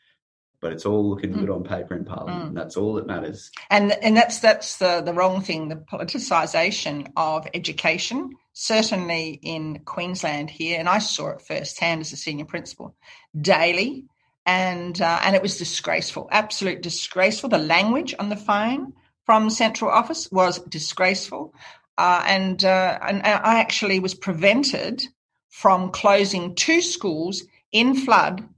but 0.65 0.73
it's 0.73 0.87
all 0.87 1.07
looking 1.07 1.35
mm. 1.35 1.41
good 1.41 1.51
on 1.51 1.63
paper 1.63 1.95
in 1.95 2.07
Parliament. 2.07 2.53
Mm. 2.53 2.55
that's 2.55 2.79
all 2.79 2.95
that 2.95 3.07
matters. 3.07 3.51
And 3.69 3.93
and 4.03 4.17
that's 4.17 4.39
that's 4.39 4.79
the 4.79 5.03
the 5.03 5.13
wrong 5.13 5.43
thing. 5.43 5.69
The 5.69 5.77
politicisation 5.77 7.13
of 7.19 7.47
education, 7.53 8.31
certainly 8.55 9.39
in 9.43 9.81
Queensland 9.81 10.49
here, 10.49 10.81
and 10.81 10.89
I 10.89 11.01
saw 11.01 11.29
it 11.33 11.43
firsthand 11.43 12.01
as 12.01 12.15
a 12.15 12.17
senior 12.17 12.47
principal, 12.47 12.97
daily, 13.39 14.07
and 14.47 14.99
uh, 15.03 15.21
and 15.23 15.37
it 15.37 15.43
was 15.43 15.59
disgraceful, 15.59 16.31
absolute 16.33 16.81
disgraceful. 16.81 17.51
The 17.51 17.59
language 17.59 18.15
on 18.19 18.31
the 18.31 18.37
phone 18.37 18.95
from 19.27 19.51
central 19.51 19.91
office 19.91 20.33
was 20.33 20.61
disgraceful, 20.61 21.53
uh, 21.99 22.23
and 22.27 22.65
uh, 22.65 22.99
and 23.07 23.21
I 23.23 23.61
actually 23.61 24.01
was 24.01 24.15
prevented 24.15 25.05
from 25.51 25.91
closing 25.91 26.55
two 26.55 26.81
schools 26.81 27.45
in 27.71 27.95
flood 27.95 28.49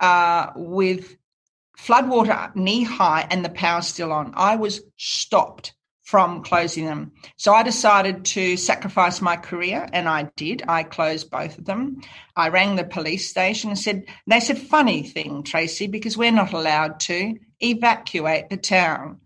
uh, 0.00 0.50
with 0.56 1.16
floodwater 1.78 2.54
knee 2.54 2.84
high 2.84 3.26
and 3.30 3.44
the 3.44 3.50
power 3.50 3.82
still 3.82 4.12
on. 4.12 4.32
I 4.36 4.56
was 4.56 4.82
stopped 4.96 5.74
from 6.04 6.42
closing 6.42 6.84
them. 6.84 7.12
So 7.36 7.54
I 7.54 7.62
decided 7.62 8.26
to 8.26 8.56
sacrifice 8.58 9.22
my 9.22 9.36
career 9.36 9.88
and 9.92 10.06
I 10.08 10.30
did. 10.36 10.62
I 10.68 10.82
closed 10.82 11.30
both 11.30 11.56
of 11.58 11.64
them. 11.64 12.02
I 12.36 12.50
rang 12.50 12.76
the 12.76 12.84
police 12.84 13.30
station 13.30 13.70
and 13.70 13.78
said, 13.78 14.04
they 14.26 14.40
said, 14.40 14.58
funny 14.58 15.02
thing, 15.02 15.42
Tracy, 15.42 15.86
because 15.86 16.16
we're 16.16 16.30
not 16.30 16.52
allowed 16.52 17.00
to 17.00 17.36
evacuate 17.60 18.50
the 18.50 18.58
town. 18.58 19.20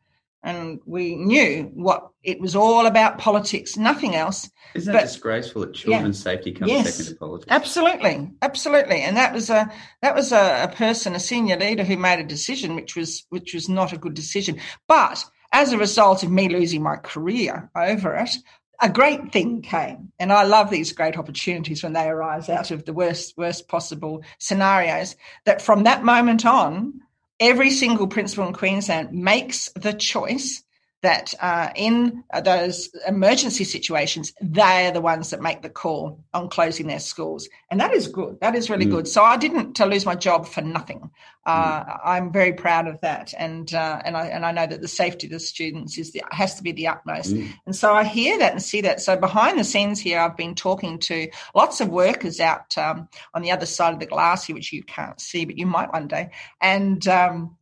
And 0.48 0.80
we 0.86 1.14
knew 1.14 1.70
what 1.74 2.08
it 2.22 2.40
was 2.40 2.56
all 2.56 2.86
about 2.86 3.18
politics, 3.18 3.76
nothing 3.76 4.14
else. 4.14 4.50
Isn't 4.74 4.90
that 4.92 5.00
but, 5.00 5.06
disgraceful 5.06 5.60
that 5.60 5.74
children's 5.74 6.20
yeah, 6.20 6.32
safety 6.32 6.52
comes 6.52 6.70
yes, 6.70 6.94
second 6.94 7.12
to 7.12 7.18
politics? 7.18 7.48
Absolutely, 7.50 8.30
absolutely. 8.40 9.02
And 9.02 9.14
that 9.18 9.34
was 9.34 9.50
a 9.50 9.70
that 10.00 10.14
was 10.14 10.32
a, 10.32 10.64
a 10.64 10.74
person, 10.74 11.14
a 11.14 11.20
senior 11.20 11.58
leader, 11.58 11.84
who 11.84 11.98
made 11.98 12.18
a 12.18 12.24
decision 12.24 12.74
which 12.74 12.96
was 12.96 13.26
which 13.28 13.52
was 13.52 13.68
not 13.68 13.92
a 13.92 13.98
good 13.98 14.14
decision. 14.14 14.58
But 14.86 15.22
as 15.52 15.72
a 15.74 15.78
result 15.78 16.22
of 16.22 16.30
me 16.30 16.48
losing 16.48 16.82
my 16.82 16.96
career 16.96 17.70
over 17.76 18.14
it, 18.14 18.38
a 18.80 18.88
great 18.88 19.30
thing 19.30 19.60
came. 19.60 20.12
And 20.18 20.32
I 20.32 20.44
love 20.44 20.70
these 20.70 20.92
great 20.92 21.18
opportunities 21.18 21.82
when 21.82 21.92
they 21.92 22.08
arise 22.08 22.48
out 22.48 22.70
of 22.70 22.86
the 22.86 22.94
worst, 22.94 23.36
worst 23.36 23.68
possible 23.68 24.22
scenarios. 24.38 25.14
That 25.44 25.60
from 25.60 25.84
that 25.84 26.04
moment 26.04 26.46
on, 26.46 27.02
every 27.40 27.70
single 27.70 28.06
principal 28.06 28.46
in 28.46 28.52
Queensland 28.52 29.12
makes 29.12 29.70
the 29.74 29.92
choice 29.92 30.62
that 31.02 31.32
uh, 31.40 31.70
in 31.76 32.24
those 32.42 32.90
emergency 33.06 33.64
situations, 33.64 34.32
they 34.40 34.86
are 34.88 34.92
the 34.92 35.00
ones 35.00 35.30
that 35.30 35.40
make 35.40 35.62
the 35.62 35.70
call 35.70 36.24
on 36.34 36.48
closing 36.48 36.88
their 36.88 36.98
schools. 36.98 37.48
And 37.70 37.80
that 37.80 37.92
is 37.92 38.08
good. 38.08 38.38
That 38.40 38.56
is 38.56 38.68
really 38.68 38.86
mm. 38.86 38.90
good. 38.90 39.08
So 39.08 39.22
I 39.22 39.36
didn't 39.36 39.78
lose 39.78 40.04
my 40.04 40.16
job 40.16 40.46
for 40.46 40.60
nothing. 40.60 41.10
Uh, 41.46 41.84
mm. 41.84 42.00
I'm 42.04 42.32
very 42.32 42.52
proud 42.52 42.88
of 42.88 43.00
that. 43.02 43.32
And, 43.38 43.72
uh, 43.72 44.02
and, 44.04 44.16
I, 44.16 44.26
and 44.26 44.44
I 44.44 44.50
know 44.50 44.66
that 44.66 44.80
the 44.80 44.88
safety 44.88 45.28
of 45.28 45.32
the 45.32 45.40
students 45.40 45.98
is 45.98 46.10
the, 46.10 46.22
has 46.32 46.56
to 46.56 46.64
be 46.64 46.72
the 46.72 46.88
utmost. 46.88 47.32
Mm. 47.32 47.52
And 47.66 47.76
so 47.76 47.94
I 47.94 48.02
hear 48.02 48.36
that 48.38 48.52
and 48.52 48.62
see 48.62 48.80
that. 48.80 49.00
So 49.00 49.16
behind 49.16 49.58
the 49.58 49.64
scenes 49.64 50.00
here, 50.00 50.18
I've 50.18 50.36
been 50.36 50.56
talking 50.56 50.98
to 51.00 51.28
lots 51.54 51.80
of 51.80 51.88
workers 51.88 52.40
out 52.40 52.76
um, 52.76 53.08
on 53.34 53.42
the 53.42 53.52
other 53.52 53.66
side 53.66 53.94
of 53.94 54.00
the 54.00 54.06
glass 54.06 54.46
here, 54.46 54.56
which 54.56 54.72
you 54.72 54.82
can't 54.82 55.20
see, 55.20 55.44
but 55.44 55.56
you 55.56 55.66
might 55.66 55.92
one 55.92 56.08
day. 56.08 56.30
And, 56.60 57.06
um, 57.06 57.56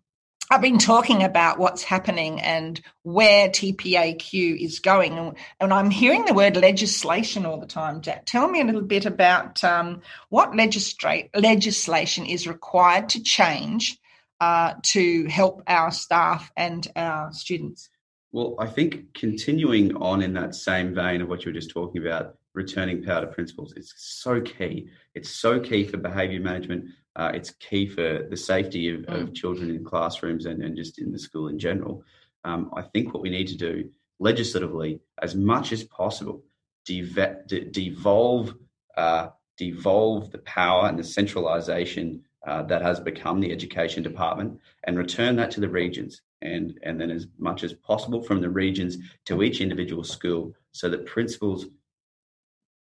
I've 0.49 0.61
been 0.61 0.79
talking 0.79 1.25
about 1.25 1.59
what's 1.59 1.83
happening 1.83 2.41
and 2.41 2.81
where 3.03 3.49
TPAQ 3.49 4.63
is 4.63 4.79
going, 4.79 5.35
and, 5.59 5.73
I'm 5.73 5.91
hearing 5.91 6.25
the 6.25 6.35
word 6.35 6.57
legislation 6.57 7.45
all 7.45 7.59
the 7.59 7.67
time. 7.67 8.01
Jack, 8.01 8.27
tell 8.27 8.49
me 8.49 8.61
a 8.61 8.65
little 8.65 8.83
bit 8.83 9.07
about 9.07 9.65
um, 9.65 10.03
what 10.29 10.55
legislate, 10.55 11.31
legislation 11.35 12.27
is 12.27 12.47
required 12.47 13.09
to 13.11 13.23
change 13.23 13.99
uh, 14.41 14.75
to 14.83 15.27
help 15.27 15.63
our 15.67 15.91
staff 15.91 16.53
and 16.57 16.87
our 16.95 17.33
students. 17.33 17.89
Well, 18.31 18.55
I 18.59 18.67
think 18.67 19.15
continuing 19.15 19.97
on 19.97 20.23
in 20.23 20.35
that 20.35 20.55
same 20.55 20.95
vein 20.95 21.23
of 21.23 21.29
what 21.29 21.45
you 21.45 21.51
were 21.51 21.59
just 21.59 21.71
talking 21.71 22.07
about, 22.07 22.37
returning 22.55 23.03
power 23.03 23.23
to 23.23 23.27
principals, 23.27 23.73
is 23.77 23.93
so 23.97 24.41
key. 24.41 24.91
It's 25.15 25.31
so 25.31 25.59
key 25.59 25.85
for 25.85 25.97
behaviour 25.97 26.41
management 26.41 26.91
uh, 27.17 27.33
it's 27.35 27.51
key 27.53 27.87
for 27.87 28.27
the 28.29 28.37
safety 28.37 28.91
of, 28.91 29.01
mm. 29.01 29.23
of, 29.23 29.35
children 29.35 29.71
in 29.71 29.83
classrooms 29.85 30.47
and, 30.47 30.63
and 30.63 30.77
just 30.77 31.01
in 31.01 31.11
the 31.13 31.19
school 31.19 31.49
in 31.49 31.59
general. 31.59 32.05
Um, 32.45 32.71
I 32.77 32.83
think 32.83 33.13
what 33.13 33.23
we 33.23 33.31
need 33.31 33.49
to 33.49 33.57
do 33.57 33.91
legislatively, 34.21 35.01
as 35.21 35.35
much 35.35 35.73
as 35.73 35.83
possible, 35.83 36.43
de- 36.85 37.69
devolve 37.71 38.55
uh, 38.97 39.29
devolve 39.59 40.31
the 40.31 40.39
power 40.39 40.87
and 40.87 40.99
the 40.99 41.05
centralisation 41.05 42.23
uh, 42.47 42.63
that 42.63 42.83
has 42.83 43.01
become 43.01 43.41
the 43.41 43.51
education 43.51 44.03
department, 44.03 44.61
and 44.85 44.97
return 44.97 45.37
that 45.37 45.51
to 45.51 45.61
the 45.61 45.69
regions, 45.69 46.23
and 46.43 46.79
and 46.83 47.01
then 47.01 47.11
as 47.11 47.27
much 47.39 47.65
as 47.65 47.73
possible 47.73 48.23
from 48.23 48.41
the 48.41 48.51
regions 48.51 48.99
to 49.25 49.43
each 49.43 49.61
individual 49.61 50.05
school, 50.05 50.55
so 50.73 50.89
that 50.89 51.07
principals 51.07 51.67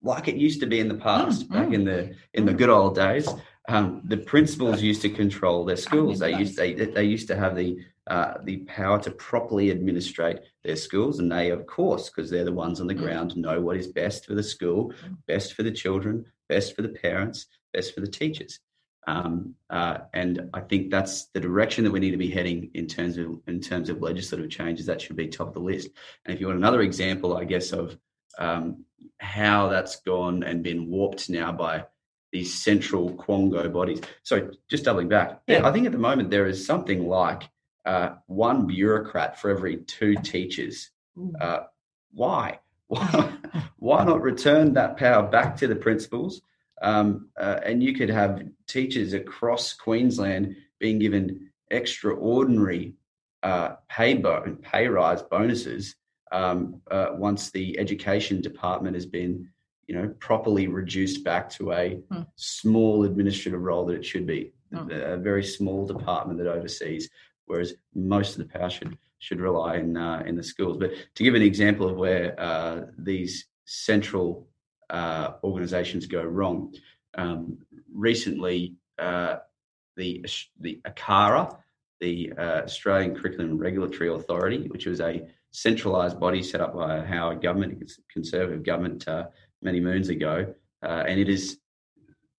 like 0.02 0.26
it 0.26 0.36
used 0.36 0.60
to 0.60 0.66
be 0.66 0.80
in 0.80 0.88
the 0.88 0.94
past, 0.94 1.48
mm, 1.48 1.52
back 1.52 1.68
mm. 1.68 1.74
in 1.74 1.84
the 1.84 2.14
in 2.34 2.44
the 2.44 2.54
good 2.54 2.70
old 2.70 2.94
days, 2.94 3.28
um, 3.68 4.02
the 4.04 4.16
principals 4.16 4.82
used 4.82 5.02
to 5.02 5.08
control 5.08 5.64
their 5.64 5.76
schools. 5.76 6.18
They 6.18 6.36
used 6.36 6.56
they 6.56 6.72
they 6.74 7.04
used 7.04 7.28
to 7.28 7.36
have 7.36 7.54
the 7.54 7.78
uh, 8.08 8.34
the 8.42 8.58
power 8.58 8.98
to 9.00 9.10
properly 9.12 9.70
administrate 9.70 10.40
their 10.64 10.76
schools, 10.76 11.20
and 11.20 11.30
they, 11.30 11.50
of 11.50 11.66
course, 11.66 12.08
because 12.08 12.30
they're 12.30 12.44
the 12.44 12.52
ones 12.52 12.80
on 12.80 12.88
the 12.88 12.94
mm. 12.94 13.02
ground, 13.02 13.36
know 13.36 13.60
what 13.60 13.76
is 13.76 13.86
best 13.86 14.26
for 14.26 14.34
the 14.34 14.42
school, 14.42 14.92
mm. 15.06 15.16
best 15.28 15.54
for 15.54 15.62
the 15.62 15.70
children, 15.70 16.24
best 16.48 16.74
for 16.74 16.82
the 16.82 16.88
parents, 16.88 17.46
best 17.72 17.94
for 17.94 18.00
the 18.00 18.08
teachers. 18.08 18.58
Um, 19.06 19.54
uh, 19.70 19.98
and 20.12 20.50
I 20.54 20.60
think 20.60 20.90
that's 20.90 21.26
the 21.26 21.40
direction 21.40 21.84
that 21.84 21.90
we 21.90 22.00
need 22.00 22.12
to 22.12 22.16
be 22.16 22.30
heading 22.30 22.70
in 22.74 22.86
terms 22.86 23.16
of 23.18 23.40
in 23.46 23.60
terms 23.60 23.88
of 23.88 24.02
legislative 24.02 24.50
changes. 24.50 24.86
That 24.86 25.00
should 25.00 25.16
be 25.16 25.28
top 25.28 25.48
of 25.48 25.54
the 25.54 25.60
list. 25.60 25.90
And 26.24 26.34
if 26.34 26.40
you 26.40 26.48
want 26.48 26.58
another 26.58 26.82
example, 26.82 27.36
I 27.36 27.44
guess 27.44 27.72
of 27.72 27.96
um, 28.38 28.84
how 29.18 29.68
that's 29.68 30.00
gone 30.00 30.42
and 30.42 30.62
been 30.62 30.88
warped 30.88 31.30
now 31.30 31.52
by 31.52 31.84
these 32.32 32.52
central 32.52 33.10
quango 33.12 33.70
bodies. 33.72 34.00
So 34.22 34.50
just 34.68 34.84
doubling 34.84 35.08
back, 35.08 35.42
yeah, 35.46 35.66
I 35.66 35.72
think 35.72 35.86
at 35.86 35.92
the 35.92 35.98
moment 35.98 36.30
there 36.30 36.46
is 36.46 36.66
something 36.66 37.06
like 37.06 37.48
uh, 37.84 38.14
one 38.26 38.66
bureaucrat 38.66 39.38
for 39.38 39.50
every 39.50 39.78
two 39.78 40.16
teachers. 40.16 40.90
Uh, 41.40 41.60
why? 42.12 42.58
Why, 43.78 44.04
not 44.04 44.22
return 44.22 44.74
that 44.74 44.96
power 44.96 45.28
back 45.28 45.56
to 45.56 45.66
the 45.66 45.74
principals? 45.74 46.40
Um, 46.80 47.30
uh, 47.36 47.58
and 47.64 47.82
you 47.82 47.94
could 47.94 48.10
have 48.10 48.42
teachers 48.68 49.12
across 49.12 49.72
Queensland 49.72 50.56
being 50.78 50.98
given 50.98 51.50
extraordinary 51.70 52.94
uh, 53.42 53.76
pay 53.88 54.14
bo- 54.14 54.56
pay 54.62 54.86
rise 54.86 55.22
bonuses 55.22 55.96
um, 56.30 56.80
uh, 56.90 57.08
once 57.12 57.50
the 57.50 57.78
education 57.78 58.40
department 58.40 58.94
has 58.94 59.06
been 59.06 59.48
you 59.86 59.94
know, 59.94 60.08
properly 60.18 60.68
reduced 60.68 61.24
back 61.24 61.50
to 61.50 61.72
a 61.72 62.00
mm. 62.10 62.26
small 62.36 63.04
administrative 63.04 63.60
role 63.60 63.84
that 63.86 63.96
it 63.96 64.04
should 64.04 64.26
be, 64.26 64.52
mm. 64.72 65.14
a, 65.14 65.16
very 65.16 65.44
small 65.44 65.86
department 65.86 66.38
that 66.38 66.46
oversees, 66.46 67.10
whereas 67.46 67.74
most 67.94 68.32
of 68.32 68.38
the 68.38 68.58
power 68.58 68.70
should 68.70 68.96
should 69.18 69.40
rely 69.40 69.76
in 69.76 69.96
uh, 69.96 70.22
in 70.26 70.36
the 70.36 70.42
schools. 70.42 70.76
But 70.78 70.92
to 71.14 71.22
give 71.22 71.34
an 71.34 71.42
example 71.42 71.88
of 71.88 71.96
where 71.96 72.38
uh, 72.40 72.86
these 72.98 73.46
central 73.66 74.48
uh, 74.90 75.32
organisations 75.44 76.06
go 76.06 76.22
wrong, 76.22 76.74
um, 77.14 77.58
recently 77.92 78.76
uh, 78.98 79.36
the 79.96 80.24
the 80.60 80.80
ACARA, 80.84 81.56
the 82.00 82.32
uh, 82.36 82.62
Australian 82.64 83.14
Curriculum 83.14 83.58
Regulatory 83.58 84.10
Authority, 84.12 84.68
which 84.68 84.86
was 84.86 85.00
a 85.00 85.26
centralised 85.52 86.18
body 86.18 86.42
set 86.42 86.60
up 86.60 86.74
by 86.74 86.96
a 86.96 87.04
Howard 87.04 87.42
government, 87.42 87.92
conservative 88.10 88.64
government 88.64 89.06
uh, 89.06 89.26
many 89.62 89.80
moons 89.80 90.08
ago, 90.08 90.54
uh, 90.82 91.04
and 91.06 91.20
it 91.20 91.28
is 91.28 91.58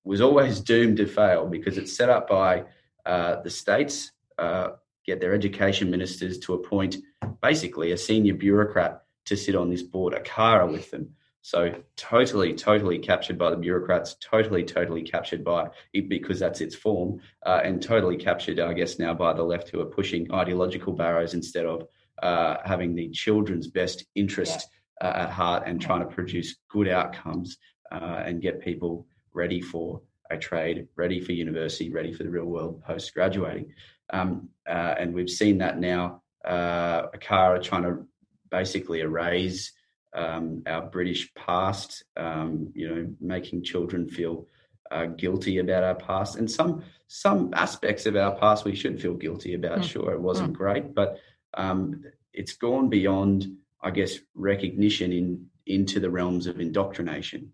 was 0.04 0.22
always 0.22 0.60
doomed 0.60 0.98
to 0.98 1.06
fail 1.06 1.48
because 1.48 1.78
it's 1.78 1.96
set 1.96 2.10
up 2.10 2.28
by 2.28 2.64
uh, 3.06 3.42
the 3.42 3.50
states, 3.50 4.12
uh, 4.38 4.72
get 5.06 5.22
their 5.22 5.34
education 5.34 5.90
ministers 5.90 6.38
to 6.40 6.54
appoint 6.54 6.98
basically 7.42 7.92
a 7.92 7.98
senior 7.98 8.34
bureaucrat 8.34 9.04
to 9.26 9.38
sit 9.38 9.56
on 9.56 9.70
this 9.70 9.84
board, 9.84 10.14
ACARA 10.14 10.70
with 10.70 10.92
them. 10.92 11.10
So 11.42 11.76
totally, 11.98 12.54
totally 12.54 13.00
captured 13.00 13.38
by 13.38 13.50
the 13.50 13.58
bureaucrats, 13.58 14.16
totally, 14.22 14.64
totally 14.64 15.04
captured 15.04 15.44
by 15.44 15.70
it 15.92 16.08
because 16.08 16.40
that's 16.40 16.62
its 16.62 16.74
form, 16.74 17.20
uh, 17.46 17.60
and 17.64 17.82
totally 17.82 18.16
captured, 18.16 18.60
I 18.62 18.72
guess, 18.74 18.98
now 18.98 19.14
by 19.14 19.34
the 19.34 19.44
left 19.44 19.70
who 19.70 19.82
are 19.82 19.86
pushing 19.86 20.32
ideological 20.34 20.94
barrows 20.94 21.34
instead 21.34 21.66
of 21.66 21.86
uh, 22.22 22.58
having 22.64 22.96
the 22.96 23.10
children's 23.10 23.68
best 23.68 24.06
interest. 24.16 24.70
Uh, 25.02 25.14
at 25.16 25.30
heart 25.32 25.64
and 25.66 25.82
trying 25.82 26.00
to 26.00 26.06
produce 26.06 26.56
good 26.70 26.88
outcomes 26.88 27.58
uh, 27.92 28.22
and 28.26 28.42
get 28.42 28.62
people 28.62 29.06
ready 29.34 29.60
for 29.60 30.02
a 30.30 30.38
trade, 30.38 30.88
ready 30.96 31.20
for 31.20 31.34
university, 31.34 31.90
ready 31.90 32.14
for 32.14 32.24
the 32.24 32.30
real 32.30 32.46
world 32.46 32.82
post 32.84 33.14
graduating. 33.14 33.74
Um, 34.12 34.50
uh, 34.68 34.96
and 34.98 35.14
we've 35.14 35.30
seen 35.30 35.58
that 35.58 35.80
now. 35.80 36.22
Uh, 36.46 37.08
ACARA 37.10 37.62
trying 37.62 37.84
to 37.84 38.08
basically 38.50 39.02
erase 39.02 39.74
um, 40.14 40.62
our 40.68 40.84
British 40.84 41.34
past, 41.34 42.04
um, 42.16 42.72
you 42.76 42.88
know, 42.88 43.08
making 43.20 43.64
children 43.64 44.08
feel 44.08 44.48
uh, 44.92 45.08
guilty 45.08 45.58
about 45.58 45.84
our 45.84 45.96
past, 45.96 46.38
and 46.38 46.50
some 46.50 46.84
some 47.08 47.52
aspects 47.56 48.06
of 48.06 48.16
our 48.16 48.36
past 48.36 48.64
we 48.64 48.76
should 48.76 49.02
feel 49.02 49.16
guilty 49.16 49.56
about. 49.56 49.80
Mm. 49.80 49.84
Sure, 49.84 50.12
it 50.12 50.22
wasn't 50.22 50.54
mm. 50.54 50.58
great, 50.58 50.94
but 50.94 51.18
um, 51.56 52.04
it's 52.32 52.54
gone 52.54 52.90
beyond 52.90 53.48
I 53.84 53.92
guess, 53.92 54.18
recognition 54.34 55.12
in 55.12 55.46
into 55.66 56.00
the 56.00 56.10
realms 56.10 56.48
of 56.48 56.60
indoctrination. 56.60 57.54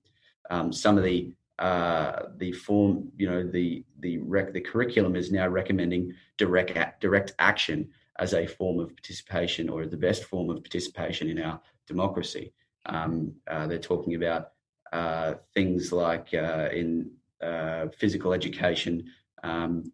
Um, 0.49 0.71
some 0.73 0.97
of 0.97 1.03
the 1.03 1.33
uh, 1.59 2.27
the 2.37 2.53
form, 2.53 3.11
you 3.17 3.29
know, 3.29 3.43
the 3.43 3.83
the 3.99 4.19
rec- 4.19 4.53
the 4.53 4.61
curriculum 4.61 5.15
is 5.15 5.31
now 5.31 5.47
recommending 5.47 6.13
direct 6.37 7.01
direct 7.01 7.33
action 7.39 7.89
as 8.19 8.33
a 8.33 8.45
form 8.45 8.79
of 8.79 8.95
participation 8.95 9.69
or 9.69 9.85
the 9.85 9.97
best 9.97 10.23
form 10.25 10.49
of 10.49 10.63
participation 10.63 11.29
in 11.29 11.39
our 11.41 11.59
democracy. 11.87 12.53
Um, 12.85 13.33
uh, 13.47 13.67
they're 13.67 13.77
talking 13.77 14.15
about 14.15 14.51
uh, 14.91 15.35
things 15.53 15.91
like 15.91 16.33
uh, 16.33 16.69
in 16.71 17.11
uh, 17.41 17.87
physical 17.97 18.33
education, 18.33 19.11
um, 19.43 19.91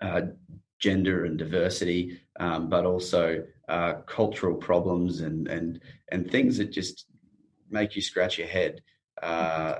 uh, 0.00 0.22
gender 0.78 1.24
and 1.24 1.38
diversity, 1.38 2.20
um, 2.38 2.68
but 2.68 2.84
also 2.84 3.44
uh, 3.68 3.94
cultural 4.06 4.54
problems 4.54 5.20
and 5.20 5.48
and 5.48 5.80
and 6.10 6.30
things 6.30 6.58
that 6.58 6.72
just 6.72 7.06
make 7.70 7.94
you 7.96 8.02
scratch 8.02 8.38
your 8.38 8.48
head. 8.48 8.82
Uh, 9.22 9.76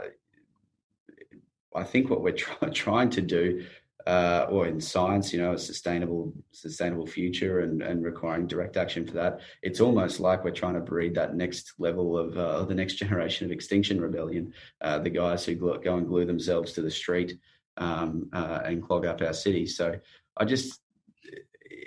I 1.74 1.84
think 1.84 2.10
what 2.10 2.22
we're 2.22 2.32
try- 2.32 2.68
trying 2.74 3.10
to 3.10 3.22
do, 3.22 3.64
uh, 4.06 4.46
or 4.50 4.66
in 4.66 4.80
science, 4.80 5.32
you 5.32 5.40
know, 5.40 5.52
a 5.52 5.58
sustainable 5.58 6.32
sustainable 6.52 7.06
future 7.06 7.60
and, 7.60 7.82
and 7.82 8.04
requiring 8.04 8.46
direct 8.46 8.76
action 8.76 9.06
for 9.06 9.12
that. 9.14 9.40
It's 9.62 9.80
almost 9.80 10.20
like 10.20 10.44
we're 10.44 10.50
trying 10.50 10.74
to 10.74 10.80
breed 10.80 11.14
that 11.14 11.34
next 11.34 11.74
level 11.78 12.18
of 12.18 12.36
uh, 12.36 12.64
the 12.70 12.74
next 12.74 12.94
generation 12.94 13.46
of 13.46 13.52
Extinction 13.52 14.00
Rebellion, 14.00 14.52
uh, 14.80 14.98
the 14.98 15.10
guys 15.10 15.44
who 15.44 15.54
go 15.54 15.96
and 15.96 16.06
glue 16.06 16.24
themselves 16.24 16.72
to 16.72 16.82
the 16.82 16.90
street 16.90 17.38
um, 17.76 18.28
uh, 18.32 18.60
and 18.64 18.82
clog 18.82 19.06
up 19.06 19.22
our 19.22 19.32
cities. 19.32 19.76
So 19.76 19.94
I 20.36 20.44
just 20.44 20.80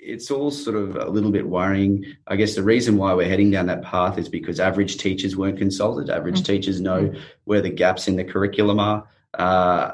it's 0.01 0.31
all 0.31 0.49
sort 0.49 0.75
of 0.75 0.95
a 0.95 1.09
little 1.09 1.31
bit 1.31 1.47
worrying. 1.47 2.05
I 2.27 2.35
guess 2.35 2.55
the 2.55 2.63
reason 2.63 2.97
why 2.97 3.13
we're 3.13 3.29
heading 3.29 3.51
down 3.51 3.67
that 3.67 3.83
path 3.83 4.17
is 4.17 4.27
because 4.27 4.59
average 4.59 4.97
teachers 4.97 5.35
weren't 5.37 5.59
consulted. 5.59 6.09
Average 6.09 6.37
mm-hmm. 6.37 6.43
teachers 6.43 6.81
know 6.81 7.03
mm-hmm. 7.03 7.19
where 7.43 7.61
the 7.61 7.69
gaps 7.69 8.07
in 8.07 8.15
the 8.15 8.23
curriculum 8.23 8.79
are, 8.79 9.07
uh, 9.37 9.41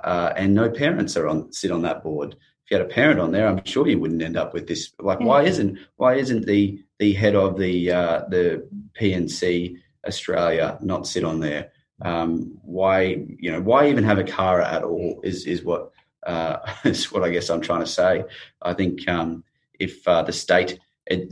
uh, 0.03 0.33
and 0.37 0.55
no 0.55 0.69
parents 0.69 1.17
are 1.17 1.27
on 1.27 1.51
sit 1.51 1.71
on 1.71 1.81
that 1.81 2.03
board. 2.03 2.35
If 2.65 2.71
you 2.71 2.77
had 2.77 2.85
a 2.85 2.89
parent 2.89 3.19
on 3.19 3.31
there, 3.31 3.47
I'm 3.47 3.63
sure 3.65 3.87
you 3.87 3.99
wouldn't 3.99 4.21
end 4.21 4.37
up 4.37 4.53
with 4.53 4.67
this. 4.67 4.91
Like, 4.99 5.19
why 5.19 5.43
isn't 5.43 5.77
why 5.97 6.15
isn't 6.15 6.45
the 6.45 6.81
the 6.99 7.13
head 7.13 7.35
of 7.35 7.57
the 7.57 7.91
uh, 7.91 8.21
the 8.29 8.67
P&C 8.93 9.77
Australia 10.05 10.77
not 10.81 11.05
sit 11.05 11.23
on 11.23 11.39
there? 11.39 11.71
Um, 12.01 12.57
why 12.61 13.25
you 13.39 13.51
know 13.51 13.61
why 13.61 13.89
even 13.89 14.03
have 14.05 14.19
ACARA 14.19 14.65
at 14.65 14.83
all 14.83 15.19
is 15.23 15.45
is 15.45 15.63
what 15.63 15.91
uh, 16.25 16.57
is 16.85 17.11
what 17.11 17.23
I 17.23 17.29
guess 17.29 17.49
I'm 17.49 17.61
trying 17.61 17.81
to 17.81 17.87
say. 17.87 18.23
I 18.61 18.73
think 18.73 19.07
um, 19.07 19.43
if 19.79 20.07
uh, 20.07 20.23
the 20.23 20.33
state 20.33 20.79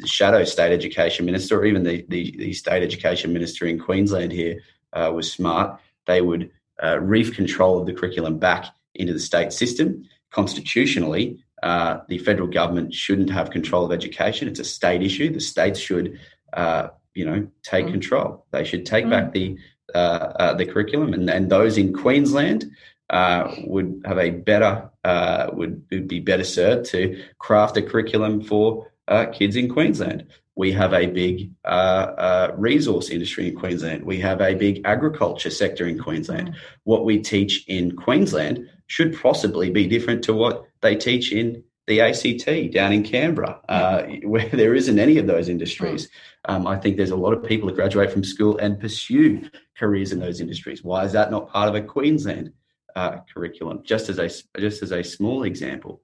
shadow 0.06 0.44
state 0.44 0.72
education 0.72 1.26
minister 1.26 1.60
or 1.60 1.66
even 1.66 1.84
the, 1.84 2.06
the, 2.10 2.34
the 2.38 2.54
state 2.54 2.82
education 2.82 3.34
minister 3.34 3.66
in 3.66 3.78
Queensland 3.80 4.32
here 4.32 4.62
uh, 4.94 5.12
was 5.14 5.32
smart, 5.32 5.80
they 6.06 6.22
would 6.22 6.50
uh, 6.84 7.00
reef 7.00 7.36
control 7.36 7.80
of 7.80 7.86
the 7.86 7.94
curriculum 7.94 8.38
back 8.38 8.66
into 8.96 9.14
the 9.14 9.20
state 9.20 9.52
system. 9.52 10.04
Constitutionally, 10.32 11.44
uh, 11.64 12.00
the 12.08 12.18
federal 12.20 12.48
government 12.48 12.94
shouldn't 12.94 13.30
have 13.30 13.50
control 13.50 13.86
of 13.86 13.92
education. 13.92 14.48
It's 14.48 14.60
a 14.60 14.66
state 14.66 15.02
issue. 15.02 15.32
The 15.32 15.40
states 15.40 15.80
should, 15.80 16.20
uh, 16.54 16.90
you 17.14 17.26
know, 17.26 17.48
take 17.64 17.86
mm. 17.86 17.92
control. 17.92 18.46
They 18.52 18.64
should 18.64 18.86
take 18.86 19.06
mm. 19.06 19.10
back 19.10 19.34
the 19.34 19.58
uh, 19.94 20.34
uh, 20.40 20.54
the 20.54 20.66
curriculum, 20.66 21.14
and, 21.14 21.30
and 21.30 21.50
those 21.50 21.78
in 21.78 21.94
Queensland 21.94 22.66
uh, 23.10 23.54
would 23.66 24.02
have 24.06 24.18
a 24.18 24.32
better 24.32 24.90
uh, 25.04 25.50
would, 25.54 25.86
would, 25.92 26.08
be 26.08 26.20
better 26.20 26.44
served 26.44 26.86
to 26.88 27.22
craft 27.38 27.78
a 27.78 27.82
curriculum 27.82 28.42
for 28.42 28.92
uh, 29.08 29.26
kids 29.28 29.56
in 29.56 29.70
Queensland. 29.70 30.26
We 30.56 30.72
have 30.72 30.94
a 30.94 31.06
big 31.08 31.52
uh, 31.66 32.52
resource 32.56 33.10
industry 33.10 33.50
in 33.50 33.56
Queensland. 33.56 34.04
We 34.04 34.20
have 34.22 34.42
a 34.42 34.56
big 34.56 34.82
agriculture 34.86 35.50
sector 35.50 35.86
in 35.86 36.00
Queensland. 36.00 36.50
Mm. 36.50 36.56
What 36.86 37.06
we 37.06 37.20
teach 37.20 37.66
in 37.68 37.96
Queensland 37.96 38.70
should 38.88 39.20
possibly 39.20 39.70
be 39.70 39.86
different 39.86 40.24
to 40.24 40.34
what 40.34 40.66
they 40.82 40.96
teach 40.96 41.32
in 41.32 41.64
the 41.88 42.02
ACT 42.02 42.74
down 42.74 42.94
in 42.94 43.04
Canberra, 43.04 43.60
uh, 43.70 44.04
where 44.24 44.50
there 44.50 44.74
isn't 44.74 44.98
any 44.98 45.18
of 45.18 45.28
those 45.28 45.50
industries. 45.50 46.10
Um, 46.46 46.66
I 46.66 46.78
think 46.78 46.98
there's 46.98 47.12
a 47.12 47.16
lot 47.16 47.34
of 47.34 47.44
people 47.44 47.68
that 47.68 47.76
graduate 47.76 48.12
from 48.12 48.24
school 48.24 48.58
and 48.58 48.80
pursue 48.80 49.50
careers 49.78 50.12
in 50.12 50.20
those 50.20 50.42
industries. 50.42 50.84
Why 50.84 51.04
is 51.06 51.12
that 51.12 51.32
not 51.32 51.50
part 51.50 51.70
of 51.70 51.76
a 51.76 51.82
Queensland 51.82 52.54
uh, 52.96 53.18
curriculum? 53.34 53.82
Just 53.84 54.10
as 54.10 54.20
a 54.20 54.30
just 54.60 54.84
as 54.84 54.92
a 54.92 55.04
small 55.04 55.44
example. 55.44 56.02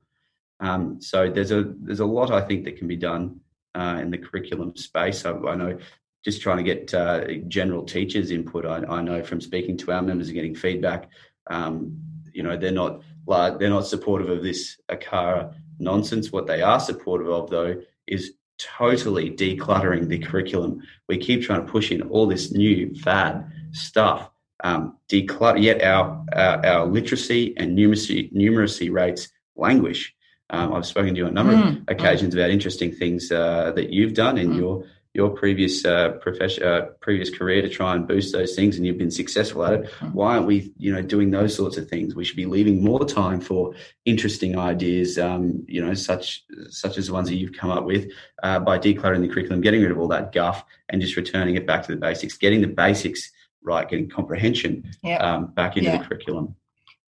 Um, 0.60 1.01
so 1.01 1.30
there's 1.30 1.51
a 1.51 1.73
there's 1.80 2.01
a 2.01 2.06
lot 2.06 2.32
I 2.32 2.41
think 2.41 2.65
that 2.65 2.77
can 2.77 2.88
be 2.88 2.95
done 2.95 3.39
uh, 3.75 3.99
in 4.01 4.12
the 4.12 4.17
curriculum 4.17 4.75
space. 4.75 5.25
I, 5.25 5.32
I 5.32 5.56
know 5.56 5.77
just 6.23 6.41
trying 6.41 6.58
to 6.58 6.63
get 6.63 6.93
uh, 6.93 7.25
general 7.47 7.84
teachers' 7.84 8.30
input. 8.30 8.65
I, 8.65 8.84
I, 8.88 9.01
know 9.01 9.23
from 9.23 9.41
speaking 9.41 9.75
to 9.77 9.91
our 9.91 10.04
members 10.04 10.27
and 10.27 10.36
getting 10.36 10.56
feedback. 10.56 11.10
Um, 11.47 11.99
you 12.34 12.43
know 12.43 12.56
they're 12.56 12.71
not 12.71 13.01
they're 13.27 13.69
not 13.69 13.88
supportive 13.88 14.30
of 14.30 14.43
this 14.43 14.77
ACARA 14.89 15.54
nonsense. 15.80 16.32
What 16.32 16.47
they 16.47 16.62
are 16.62 16.80
supportive 16.80 17.30
of, 17.30 17.49
though, 17.49 17.82
is 18.08 18.34
totally 18.58 19.32
decluttering 19.32 20.08
the 20.08 20.19
curriculum. 20.19 20.82
We 21.08 21.17
keep 21.17 21.43
trying 21.43 21.65
to 21.65 21.71
push 21.71 21.91
in 21.91 22.01
all 22.04 22.27
this 22.27 22.51
new 22.51 22.93
fad 22.95 23.51
stuff. 23.71 24.30
Um, 24.63 24.97
declutter, 25.10 25.62
yet 25.62 25.82
our, 25.82 26.24
our, 26.34 26.65
our 26.65 26.86
literacy 26.86 27.56
and 27.58 27.78
numeracy 27.78 28.32
numeracy 28.32 28.91
rates 28.91 29.30
languish. 29.56 30.13
Um, 30.52 30.74
I've 30.74 30.86
spoken 30.86 31.15
to 31.15 31.17
you 31.17 31.26
on 31.26 31.32
a 31.32 31.34
number 31.34 31.54
mm. 31.54 31.82
of 31.82 31.84
occasions 31.88 32.36
mm. 32.36 32.38
about 32.38 32.52
interesting 32.52 32.91
things 32.91 33.32
uh, 33.32 33.71
that 33.76 33.89
you've 33.89 34.13
done 34.13 34.38
in 34.38 34.52
mm. 34.52 34.58
your 34.58 34.86
your 35.13 35.30
previous 35.30 35.84
uh, 35.84 36.12
profession, 36.21 36.63
uh, 36.63 36.86
previous 37.02 37.30
career 37.30 37.62
to 37.62 37.67
try 37.67 37.95
and 37.95 38.08
boost 38.08 38.32
those 38.32 38.56
things, 38.56 38.78
and 38.78 38.86
you've 38.86 38.97
been 38.97 39.12
successful 39.12 39.65
at 39.65 39.74
it. 39.74 39.84
Mm-hmm. 39.84 40.13
Why 40.13 40.36
aren't 40.36 40.47
we, 40.47 40.71
you 40.78 40.93
know, 40.93 41.02
doing 41.02 41.32
those 41.32 41.54
sorts 41.54 41.76
of 41.76 41.89
things? 41.89 42.15
We 42.15 42.24
should 42.24 42.38
be 42.38 42.45
leaving 42.45 42.82
more 42.82 43.04
time 43.04 43.41
for 43.41 43.74
interesting 44.06 44.58
ideas, 44.58 45.19
um, 45.19 45.65
you 45.67 45.86
know, 45.86 45.93
such 45.95 46.45
such 46.69 46.97
as 46.97 47.08
the 47.08 47.13
ones 47.13 47.28
that 47.28 47.36
you've 47.36 47.54
come 47.54 47.71
up 47.71 47.84
with, 47.84 48.10
uh, 48.43 48.60
by 48.60 48.80
decluttering 48.80 49.21
the 49.21 49.28
curriculum, 49.28 49.60
getting 49.60 49.82
rid 49.82 49.91
of 49.91 50.00
all 50.00 50.08
that 50.10 50.32
guff, 50.32 50.63
and 50.88 51.02
just 51.02 51.17
returning 51.17 51.56
it 51.56 51.67
back 51.67 51.86
to 51.86 51.91
the 51.91 52.00
basics, 52.00 52.38
getting 52.38 52.62
the 52.62 52.67
basics 52.67 53.32
right, 53.63 53.89
getting 53.89 54.10
comprehension 54.10 54.89
yep. 55.04 55.21
um, 55.21 55.47
back 55.47 55.78
into 55.78 55.91
the 55.91 56.00
curriculum. 56.00 56.56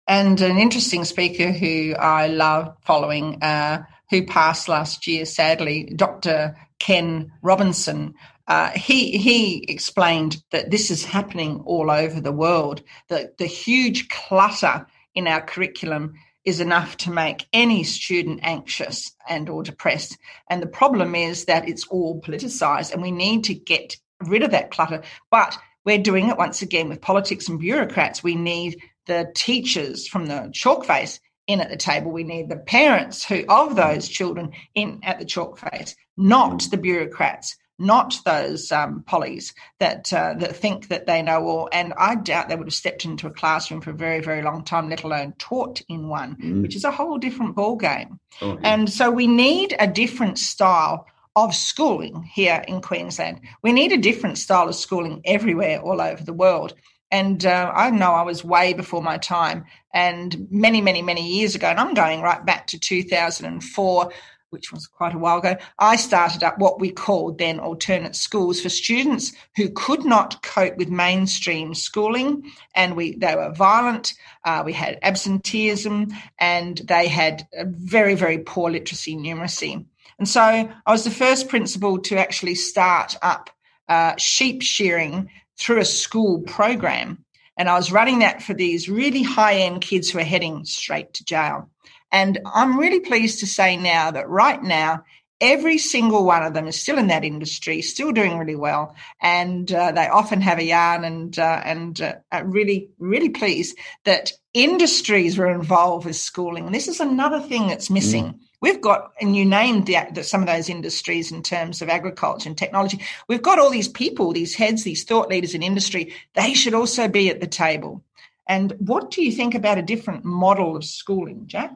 And 0.07 0.39
an 0.39 0.57
interesting 0.57 1.03
speaker 1.03 1.51
who 1.51 1.93
I 1.99 2.27
love 2.27 2.75
following, 2.85 3.43
uh, 3.43 3.83
who 4.09 4.25
passed 4.25 4.69
last 4.69 5.05
year, 5.05 5.25
sadly, 5.25 5.91
Dr. 5.95 6.55
Ken 6.79 7.31
Robinson, 7.41 8.13
uh, 8.47 8.69
he 8.69 9.17
he 9.17 9.65
explained 9.67 10.41
that 10.51 10.71
this 10.71 10.89
is 10.89 11.03
happening 11.03 11.59
all 11.65 11.91
over 11.91 12.21
the 12.21 12.31
world. 12.31 12.81
That 13.09 13.37
the 13.37 13.45
huge 13.45 14.07
clutter 14.07 14.87
in 15.13 15.27
our 15.27 15.41
curriculum 15.41 16.13
is 16.45 16.61
enough 16.61 16.95
to 16.95 17.11
make 17.11 17.45
any 17.51 17.83
student 17.83 18.39
anxious 18.43 19.11
and 19.27 19.49
or 19.49 19.63
depressed. 19.63 20.17
And 20.49 20.61
the 20.61 20.67
problem 20.67 21.13
is 21.13 21.43
that 21.45 21.67
it's 21.67 21.85
all 21.87 22.21
politicized, 22.21 22.93
and 22.93 23.01
we 23.01 23.11
need 23.11 23.43
to 23.45 23.53
get 23.53 23.97
rid 24.21 24.43
of 24.43 24.51
that 24.51 24.71
clutter. 24.71 25.03
But 25.29 25.57
we're 25.87 25.97
doing 25.97 26.27
it 26.27 26.37
once 26.37 26.61
again 26.61 26.89
with 26.89 26.99
politics 26.99 27.47
and 27.47 27.61
bureaucrats. 27.61 28.21
We 28.21 28.35
need 28.35 28.81
the 29.05 29.31
teachers 29.33 30.05
from 30.05 30.25
the 30.25 30.49
chalk 30.53 30.83
face 30.83 31.21
in 31.47 31.61
at 31.61 31.69
the 31.69 31.77
table. 31.77 32.11
We 32.11 32.25
need 32.25 32.49
the 32.49 32.57
parents 32.57 33.23
who 33.23 33.45
of 33.47 33.77
those 33.77 34.09
children 34.09 34.51
in 34.75 34.99
at 35.03 35.17
the 35.17 35.23
chalk 35.23 35.57
face, 35.57 35.95
not 36.17 36.67
the 36.71 36.77
bureaucrats, 36.77 37.55
not 37.79 38.19
those 38.25 38.69
um, 38.69 39.03
pollies 39.03 39.53
that 39.79 40.11
uh, 40.11 40.33
that 40.39 40.57
think 40.57 40.89
that 40.89 41.05
they 41.05 41.21
know 41.21 41.45
all. 41.45 41.69
And 41.71 41.93
I 41.97 42.15
doubt 42.15 42.49
they 42.49 42.57
would 42.57 42.67
have 42.67 42.73
stepped 42.73 43.05
into 43.05 43.27
a 43.27 43.31
classroom 43.31 43.79
for 43.79 43.91
a 43.91 43.93
very 43.93 44.19
very 44.19 44.41
long 44.41 44.65
time, 44.65 44.89
let 44.89 45.03
alone 45.03 45.35
taught 45.37 45.81
in 45.87 46.09
one, 46.09 46.35
mm. 46.35 46.61
which 46.63 46.75
is 46.75 46.83
a 46.83 46.91
whole 46.91 47.17
different 47.17 47.55
ball 47.55 47.77
game. 47.77 48.19
Oh, 48.41 48.55
yeah. 48.55 48.73
And 48.73 48.91
so 48.91 49.09
we 49.09 49.25
need 49.25 49.73
a 49.79 49.87
different 49.87 50.37
style 50.37 51.05
of 51.37 51.53
schooling 51.53 52.23
here 52.23 52.63
in 52.67 52.81
Queensland. 52.81 53.39
We 53.61 53.71
need 53.71 53.91
a 53.91 53.97
different 53.97 54.39
style 54.39 54.67
of 54.67 54.73
schooling 54.73 55.21
everywhere 55.23 55.79
all 55.79 56.01
over 56.01 56.23
the 56.23 56.33
world. 56.33 56.73
And 57.11 57.45
uh, 57.45 57.71
I 57.75 57.91
know 57.91 58.11
I 58.13 58.23
was 58.23 58.43
way 58.43 58.73
before 58.73 59.03
my 59.03 59.19
time 59.19 59.65
and 59.93 60.47
many, 60.49 60.81
many, 60.81 61.03
many 61.03 61.25
years 61.25 61.53
ago, 61.53 61.67
and 61.67 61.79
I'm 61.79 61.93
going 61.93 62.21
right 62.21 62.43
back 62.43 62.65
to 62.67 62.79
2004, 62.79 64.11
which 64.49 64.71
was 64.71 64.87
quite 64.87 65.13
a 65.13 65.19
while 65.19 65.37
ago, 65.37 65.57
I 65.77 65.95
started 65.97 66.43
up 66.43 66.57
what 66.57 66.79
we 66.79 66.89
called 66.89 67.37
then 67.37 67.59
alternate 67.59 68.15
schools 68.15 68.59
for 68.59 68.69
students 68.69 69.31
who 69.55 69.69
could 69.69 70.05
not 70.05 70.41
cope 70.41 70.75
with 70.77 70.89
mainstream 70.89 71.75
schooling. 71.75 72.51
And 72.73 72.95
we 72.95 73.15
they 73.15 73.35
were 73.35 73.51
violent, 73.53 74.13
uh, 74.43 74.63
we 74.65 74.73
had 74.73 74.97
absenteeism, 75.03 76.07
and 76.39 76.77
they 76.79 77.07
had 77.07 77.47
very, 77.53 78.15
very 78.15 78.39
poor 78.39 78.71
literacy 78.71 79.15
numeracy. 79.15 79.85
And 80.19 80.27
so 80.27 80.41
I 80.41 80.91
was 80.91 81.03
the 81.03 81.11
first 81.11 81.47
principal 81.47 81.99
to 81.99 82.17
actually 82.17 82.55
start 82.55 83.15
up 83.21 83.49
uh, 83.87 84.15
sheep 84.17 84.61
shearing 84.61 85.29
through 85.59 85.79
a 85.79 85.85
school 85.85 86.41
program. 86.41 87.23
And 87.57 87.69
I 87.69 87.75
was 87.75 87.91
running 87.91 88.19
that 88.19 88.43
for 88.43 88.53
these 88.53 88.89
really 88.89 89.23
high 89.23 89.55
end 89.55 89.81
kids 89.81 90.09
who 90.09 90.19
are 90.19 90.23
heading 90.23 90.65
straight 90.65 91.13
to 91.15 91.25
jail. 91.25 91.69
And 92.11 92.39
I'm 92.45 92.79
really 92.79 92.99
pleased 92.99 93.39
to 93.39 93.47
say 93.47 93.77
now 93.77 94.11
that 94.11 94.29
right 94.29 94.61
now, 94.61 95.03
every 95.41 95.77
single 95.77 96.25
one 96.25 96.43
of 96.43 96.53
them 96.53 96.67
is 96.67 96.79
still 96.79 96.97
in 96.97 97.07
that 97.07 97.23
industry, 97.23 97.81
still 97.81 98.11
doing 98.11 98.37
really 98.37 98.55
well, 98.55 98.95
and 99.21 99.71
uh, 99.71 99.91
they 99.91 100.07
often 100.07 100.41
have 100.41 100.57
a 100.57 100.63
yarn. 100.63 101.03
And 101.03 101.37
uh, 101.37 101.61
and 101.65 101.99
uh, 102.01 102.43
really, 102.43 102.89
really 102.99 103.29
pleased 103.29 103.77
that 104.05 104.31
industries 104.53 105.37
were 105.37 105.51
involved 105.51 106.05
with 106.05 106.15
schooling. 106.15 106.65
And 106.65 106.75
this 106.75 106.87
is 106.87 106.99
another 106.99 107.39
thing 107.39 107.67
that's 107.67 107.89
missing. 107.89 108.25
Mm. 108.25 108.39
We've 108.59 108.81
got, 108.81 109.11
and 109.21 109.35
you 109.35 109.45
named 109.45 109.85
the, 109.85 110.23
some 110.23 110.41
of 110.41 110.47
those 110.47 110.69
industries 110.69 111.31
in 111.31 111.43
terms 111.43 111.81
of 111.81 111.89
agriculture 111.89 112.49
and 112.49 112.57
technology. 112.57 113.01
We've 113.27 113.41
got 113.41 113.59
all 113.59 113.69
these 113.69 113.87
people, 113.87 114.33
these 114.33 114.55
heads, 114.55 114.83
these 114.83 115.03
thought 115.03 115.29
leaders 115.29 115.53
in 115.53 115.61
industry. 115.61 116.13
They 116.33 116.53
should 116.53 116.73
also 116.73 117.07
be 117.07 117.29
at 117.29 117.39
the 117.39 117.47
table. 117.47 118.03
And 118.47 118.71
what 118.79 119.11
do 119.11 119.23
you 119.23 119.31
think 119.31 119.53
about 119.53 119.77
a 119.77 119.83
different 119.83 120.25
model 120.25 120.75
of 120.75 120.85
schooling, 120.85 121.43
Jack? 121.47 121.75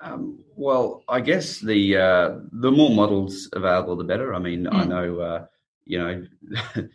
Um, 0.00 0.44
well, 0.56 1.02
I 1.08 1.20
guess 1.20 1.60
the 1.60 1.96
uh, 1.96 2.38
the 2.52 2.70
more 2.70 2.90
models 2.90 3.48
available, 3.52 3.96
the 3.96 4.04
better. 4.04 4.34
I 4.34 4.38
mean, 4.38 4.64
mm. 4.64 4.74
I 4.74 4.84
know, 4.84 5.18
uh, 5.18 5.46
you 5.84 5.98
know, 5.98 6.26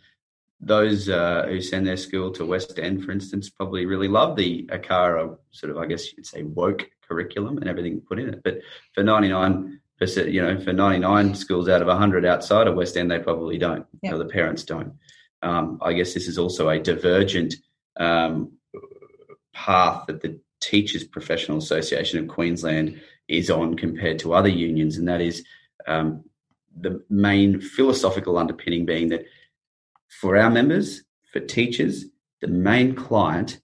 those 0.60 1.08
uh, 1.08 1.46
who 1.48 1.60
send 1.60 1.86
their 1.86 1.96
school 1.96 2.30
to 2.32 2.46
West 2.46 2.78
End, 2.78 3.04
for 3.04 3.10
instance, 3.12 3.50
probably 3.50 3.86
really 3.86 4.08
love 4.08 4.36
the 4.36 4.66
ACARA 4.66 5.36
sort 5.50 5.70
of, 5.70 5.78
I 5.78 5.86
guess 5.86 6.12
you'd 6.12 6.26
say, 6.26 6.42
woke 6.42 6.88
curriculum 7.10 7.58
and 7.58 7.68
everything 7.68 8.00
put 8.00 8.20
in 8.20 8.28
it. 8.28 8.42
But 8.42 8.60
for 8.94 9.02
99 9.02 9.80
percent, 9.98 10.30
you 10.30 10.40
know, 10.40 10.58
for 10.60 10.72
99 10.72 11.34
schools 11.34 11.68
out 11.68 11.82
of 11.82 11.88
100 11.88 12.24
outside 12.24 12.66
of 12.66 12.76
West 12.76 12.96
End, 12.96 13.10
they 13.10 13.18
probably 13.18 13.58
don't. 13.58 13.84
Know, 14.02 14.18
the 14.18 14.24
parents 14.24 14.64
don't. 14.64 14.94
Um, 15.42 15.78
I 15.82 15.92
guess 15.92 16.14
this 16.14 16.28
is 16.28 16.38
also 16.38 16.68
a 16.68 16.78
divergent 16.78 17.54
um, 17.96 18.52
path 19.52 20.06
that 20.06 20.22
the 20.22 20.40
Teachers 20.60 21.04
Professional 21.04 21.58
Association 21.58 22.18
of 22.18 22.28
Queensland 22.28 23.00
is 23.28 23.50
on 23.50 23.76
compared 23.76 24.18
to 24.20 24.34
other 24.34 24.48
unions, 24.48 24.96
and 24.96 25.08
that 25.08 25.20
is 25.20 25.44
um, 25.86 26.24
the 26.78 27.02
main 27.10 27.60
philosophical 27.60 28.38
underpinning 28.38 28.86
being 28.86 29.08
that 29.08 29.24
for 30.08 30.36
our 30.36 30.50
members, 30.50 31.02
for 31.32 31.40
teachers, 31.40 32.04
the 32.40 32.48
main 32.48 32.94
client 32.94 33.60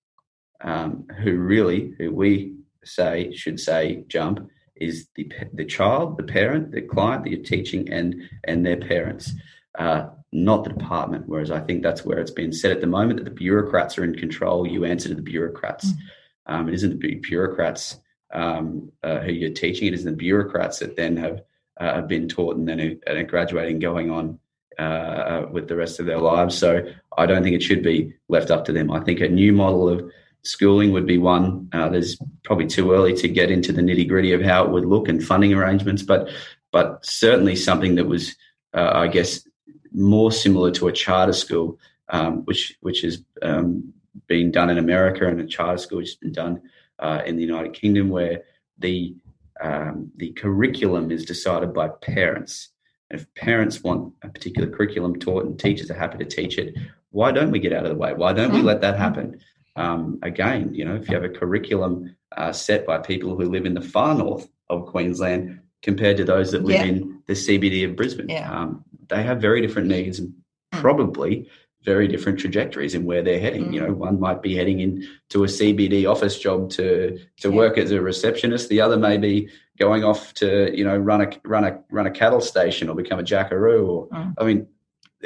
um, 0.61 1.07
who 1.23 1.37
really, 1.37 1.95
who 1.99 2.11
we 2.11 2.57
say 2.87 3.33
should 3.35 3.61
say 3.61 4.05
jump 4.09 4.49
is 4.77 5.09
the 5.17 5.31
the 5.53 5.65
child, 5.65 6.17
the 6.17 6.23
parent, 6.23 6.73
the 6.73 6.83
client 6.83 7.25
that 7.25 7.31
you're 7.31 7.43
teaching, 7.43 7.89
and 7.93 8.23
and 8.45 8.65
their 8.65 8.77
parents. 8.77 9.33
uh, 9.79 10.09
not 10.33 10.65
the 10.65 10.71
department. 10.71 11.25
Whereas 11.27 11.51
I 11.51 11.61
think 11.61 11.83
that's 11.83 12.05
where 12.05 12.19
it's 12.19 12.31
been 12.31 12.53
said 12.53 12.73
at 12.73 12.81
the 12.81 12.87
moment 12.87 13.19
that 13.19 13.25
the 13.25 13.31
bureaucrats 13.31 13.97
are 13.99 14.05
in 14.05 14.15
control. 14.15 14.67
You 14.67 14.85
answer 14.85 15.09
to 15.09 15.15
the 15.15 15.23
bureaucrats. 15.23 15.93
Mm. 15.93 15.99
Um, 16.47 16.69
it 16.69 16.75
isn't 16.75 17.01
the 17.01 17.15
bureaucrats 17.17 18.01
um, 18.33 18.93
uh, 19.03 19.21
who 19.21 19.33
you're 19.33 19.51
teaching. 19.51 19.89
It 19.89 19.95
isn't 19.95 20.11
the 20.11 20.17
bureaucrats 20.17 20.79
that 20.81 20.97
then 20.97 21.17
have 21.17 21.43
uh, 21.79 21.95
have 21.95 22.09
been 22.09 22.29
taught 22.29 22.57
and 22.57 22.69
then 22.69 23.01
are, 23.07 23.15
are 23.15 23.23
graduating, 23.23 23.79
going 23.79 24.11
on 24.11 24.39
uh, 24.79 25.47
with 25.51 25.69
the 25.69 25.77
rest 25.77 26.01
of 26.01 26.07
their 26.07 26.19
lives. 26.19 26.57
So 26.57 26.83
I 27.17 27.27
don't 27.27 27.43
think 27.43 27.55
it 27.55 27.63
should 27.63 27.83
be 27.83 28.15
left 28.29 28.51
up 28.51 28.65
to 28.67 28.73
them. 28.73 28.91
I 28.91 29.01
think 29.01 29.21
a 29.21 29.29
new 29.29 29.53
model 29.53 29.89
of 29.89 30.11
schooling 30.47 30.93
would 30.93 31.07
be 31.07 31.19
one. 31.19 31.69
Uh, 31.73 31.89
there's 31.89 32.17
probably 32.45 32.67
too 32.67 32.93
early 32.93 33.15
to 33.15 33.29
get 33.29 33.51
into 33.51 33.73
the 33.73 33.83
nitty 33.83 34.09
gritty 34.09 34.33
of 34.33 34.43
how 34.43 34.65
it 34.65 34.71
would 34.71 34.85
look 34.85 35.09
and 35.09 35.25
funding 35.25 35.53
arrangements, 35.53 36.03
but 36.03 36.29
but 36.73 37.05
certainly 37.05 37.57
something 37.57 37.95
that 37.95 38.07
was, 38.07 38.37
uh, 38.75 38.91
I 38.95 39.09
guess, 39.09 39.47
more 39.93 40.31
similar 40.31 40.71
to 40.73 40.89
a 40.89 40.93
charter 40.93 41.33
school, 41.33 41.79
um, 42.09 42.45
which 42.45 42.77
which 42.81 43.01
has 43.03 43.23
um, 43.43 43.93
been 44.27 44.51
done 44.51 44.71
in 44.71 44.79
America, 44.79 45.27
and 45.27 45.41
a 45.41 45.47
charter 45.47 45.79
school 45.79 45.99
which 45.99 46.11
has 46.11 46.17
been 46.17 46.33
done 46.33 46.63
uh, 46.99 47.23
in 47.27 47.37
the 47.37 47.43
United 47.43 47.73
Kingdom, 47.75 48.09
where 48.09 48.43
the 48.79 49.15
um, 49.61 50.11
the 50.17 50.33
curriculum 50.33 51.11
is 51.11 51.25
decided 51.25 51.75
by 51.75 51.89
parents. 51.89 52.69
And 53.11 53.21
if 53.21 53.33
parents 53.35 53.83
want 53.83 54.15
a 54.23 54.29
particular 54.29 54.69
curriculum 54.69 55.19
taught 55.19 55.45
and 55.45 55.59
teachers 55.59 55.91
are 55.91 55.95
happy 55.95 56.19
to 56.19 56.25
teach 56.25 56.59
it, 56.59 56.75
why 57.11 57.33
don't 57.33 57.53
we 57.53 57.61
get 57.61 57.73
out 57.73 57.85
of 57.85 57.91
the 57.91 57.97
way? 57.97 58.13
Why 58.13 58.33
don't 58.33 58.53
we 58.53 58.63
let 58.63 58.81
that 58.81 58.99
happen? 58.99 59.41
Um, 59.77 60.19
again, 60.23 60.75
you 60.75 60.85
know, 60.85 60.95
if 60.97 61.09
you 61.09 61.15
have 61.15 61.25
a 61.25 61.29
curriculum 61.29 62.17
uh, 62.37 62.53
set 62.53 62.87
by 62.87 62.99
people 62.99 63.37
who 63.37 63.45
live 63.45 63.67
in 63.67 63.75
the 63.75 63.81
far 63.81 64.15
north 64.15 64.49
of 64.69 64.87
Queensland 64.87 65.61
compared 65.83 66.17
to 66.17 66.25
those 66.25 66.53
that 66.53 66.65
live 66.65 66.77
yeah. 66.77 66.93
in 66.93 67.23
the 67.27 67.35
CBD 67.35 67.89
of 67.89 67.97
Brisbane, 67.97 68.29
yeah. 68.29 68.51
um, 68.51 68.85
they 69.09 69.23
have 69.23 69.41
very 69.41 69.61
different 69.61 69.89
needs 69.89 70.19
and 70.19 70.33
hmm. 70.73 70.81
probably 70.81 71.49
very 71.87 72.09
different 72.09 72.39
trajectories 72.39 72.95
in 72.95 73.05
where 73.05 73.23
they're 73.23 73.39
heading. 73.39 73.67
Mm. 73.67 73.75
You 73.75 73.81
know, 73.81 73.93
one 73.93 74.19
might 74.19 74.43
be 74.43 74.57
heading 74.57 74.81
into 74.81 75.45
a 75.45 75.47
CBD 75.47 76.11
office 76.11 76.37
job 76.37 76.69
to 76.71 77.17
to 77.41 77.49
yeah. 77.49 77.55
work 77.55 77.79
as 77.79 77.93
a 77.93 78.03
receptionist. 78.03 78.69
The 78.69 78.81
other 78.81 78.99
may 78.99 79.17
be 79.17 79.49
going 79.79 80.03
off 80.03 80.35
to 80.35 80.77
you 80.77 80.85
know 80.85 80.97
run 80.97 81.23
a 81.23 81.31
run 81.45 81.65
a 81.65 81.81
run 81.91 82.07
a 82.07 82.11
cattle 82.11 82.41
station 82.41 82.89
or 82.89 82.97
become 82.97 83.21
a 83.21 83.23
jackaroo. 83.23 83.87
Or 83.87 84.09
mm. 84.09 84.35
I 84.37 84.45
mean, 84.45 84.67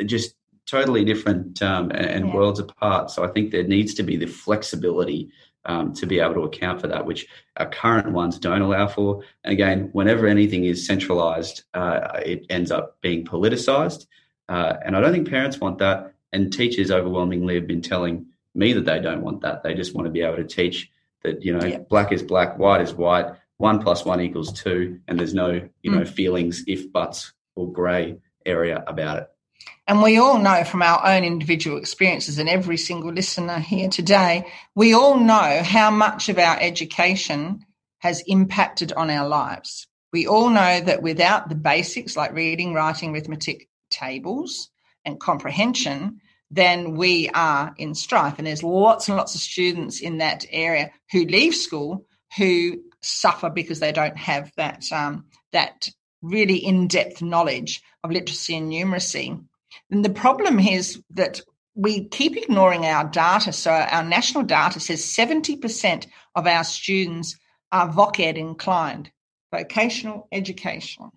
just 0.05 0.34
totally 0.70 1.04
different 1.04 1.60
um, 1.62 1.90
and, 1.90 2.06
and 2.06 2.26
yeah. 2.26 2.34
worlds 2.34 2.60
apart. 2.60 3.10
So 3.10 3.24
I 3.24 3.28
think 3.28 3.50
there 3.50 3.64
needs 3.64 3.94
to 3.94 4.02
be 4.02 4.16
the 4.16 4.26
flexibility 4.26 5.30
um, 5.64 5.92
to 5.94 6.06
be 6.06 6.20
able 6.20 6.34
to 6.34 6.44
account 6.44 6.80
for 6.80 6.88
that, 6.88 7.04
which 7.04 7.26
our 7.56 7.68
current 7.68 8.12
ones 8.12 8.38
don't 8.38 8.62
allow 8.62 8.86
for. 8.86 9.22
And 9.44 9.52
again, 9.52 9.90
whenever 9.92 10.26
anything 10.26 10.64
is 10.64 10.86
centralized, 10.86 11.64
uh, 11.74 12.20
it 12.24 12.46
ends 12.48 12.70
up 12.70 13.00
being 13.02 13.24
politicized. 13.24 14.06
Uh, 14.48 14.76
and 14.84 14.96
I 14.96 15.00
don't 15.00 15.12
think 15.12 15.28
parents 15.28 15.60
want 15.60 15.78
that. 15.78 16.14
And 16.32 16.52
teachers 16.52 16.90
overwhelmingly 16.90 17.56
have 17.56 17.66
been 17.66 17.82
telling 17.82 18.26
me 18.54 18.72
that 18.72 18.84
they 18.84 19.00
don't 19.00 19.22
want 19.22 19.40
that. 19.42 19.62
They 19.62 19.74
just 19.74 19.94
want 19.94 20.06
to 20.06 20.12
be 20.12 20.22
able 20.22 20.36
to 20.36 20.44
teach 20.44 20.90
that, 21.22 21.44
you 21.44 21.56
know, 21.56 21.66
yeah. 21.66 21.78
black 21.78 22.12
is 22.12 22.22
black, 22.22 22.58
white 22.58 22.80
is 22.80 22.94
white, 22.94 23.26
one 23.58 23.82
plus 23.82 24.04
one 24.04 24.20
equals 24.20 24.52
two, 24.52 25.00
and 25.06 25.18
there's 25.18 25.34
no, 25.34 25.68
you 25.82 25.90
mm. 25.90 25.98
know, 25.98 26.04
feelings, 26.04 26.64
if, 26.66 26.90
buts, 26.90 27.32
or 27.56 27.70
grey 27.70 28.16
area 28.46 28.82
about 28.86 29.18
it. 29.18 29.30
And 29.86 30.02
we 30.02 30.18
all 30.18 30.38
know 30.38 30.64
from 30.64 30.82
our 30.82 31.04
own 31.04 31.24
individual 31.24 31.78
experiences, 31.78 32.38
and 32.38 32.48
every 32.48 32.76
single 32.76 33.12
listener 33.12 33.58
here 33.58 33.88
today, 33.88 34.46
we 34.74 34.94
all 34.94 35.18
know 35.18 35.62
how 35.64 35.90
much 35.90 36.28
of 36.28 36.38
our 36.38 36.56
education 36.61 37.64
has 37.98 38.22
impacted 38.26 38.92
on 38.92 39.11
our 39.11 39.28
lives. 39.28 39.88
We 40.12 40.26
all 40.26 40.48
know 40.48 40.80
that 40.80 41.02
without 41.02 41.48
the 41.48 41.54
basics 41.54 42.16
like 42.16 42.32
reading, 42.32 42.72
writing, 42.72 43.11
arithmetic, 43.11 43.68
tables, 43.90 44.70
and 45.04 45.20
comprehension, 45.20 46.20
then 46.50 46.96
we 46.96 47.28
are 47.30 47.74
in 47.76 47.94
strife. 47.94 48.38
And 48.38 48.46
there's 48.46 48.62
lots 48.62 49.08
and 49.08 49.16
lots 49.16 49.34
of 49.34 49.40
students 49.40 50.00
in 50.00 50.18
that 50.18 50.44
area 50.50 50.90
who 51.12 51.24
leave 51.24 51.54
school 51.54 52.06
who 52.36 52.80
suffer 53.02 53.50
because 53.50 53.80
they 53.80 53.92
don't 53.92 54.16
have 54.16 54.52
that 54.56 54.84
um, 54.92 55.24
that 55.52 55.88
really 56.22 56.56
in-depth 56.56 57.22
knowledge 57.22 57.82
of 58.04 58.11
literacy 58.11 58.56
and 58.56 58.70
numeracy. 58.70 59.42
And 59.90 60.04
the 60.04 60.10
problem 60.10 60.58
is 60.58 61.02
that 61.10 61.40
we 61.74 62.04
keep 62.08 62.36
ignoring 62.36 62.84
our 62.84 63.04
data. 63.04 63.52
So 63.52 63.70
our 63.70 64.04
national 64.04 64.44
data 64.44 64.80
says 64.80 65.02
70% 65.02 66.06
of 66.34 66.46
our 66.46 66.64
students 66.64 67.38
are 67.72 67.88
VOC 67.88 68.36
inclined, 68.36 69.10
vocational 69.52 70.28
education. 70.32 71.10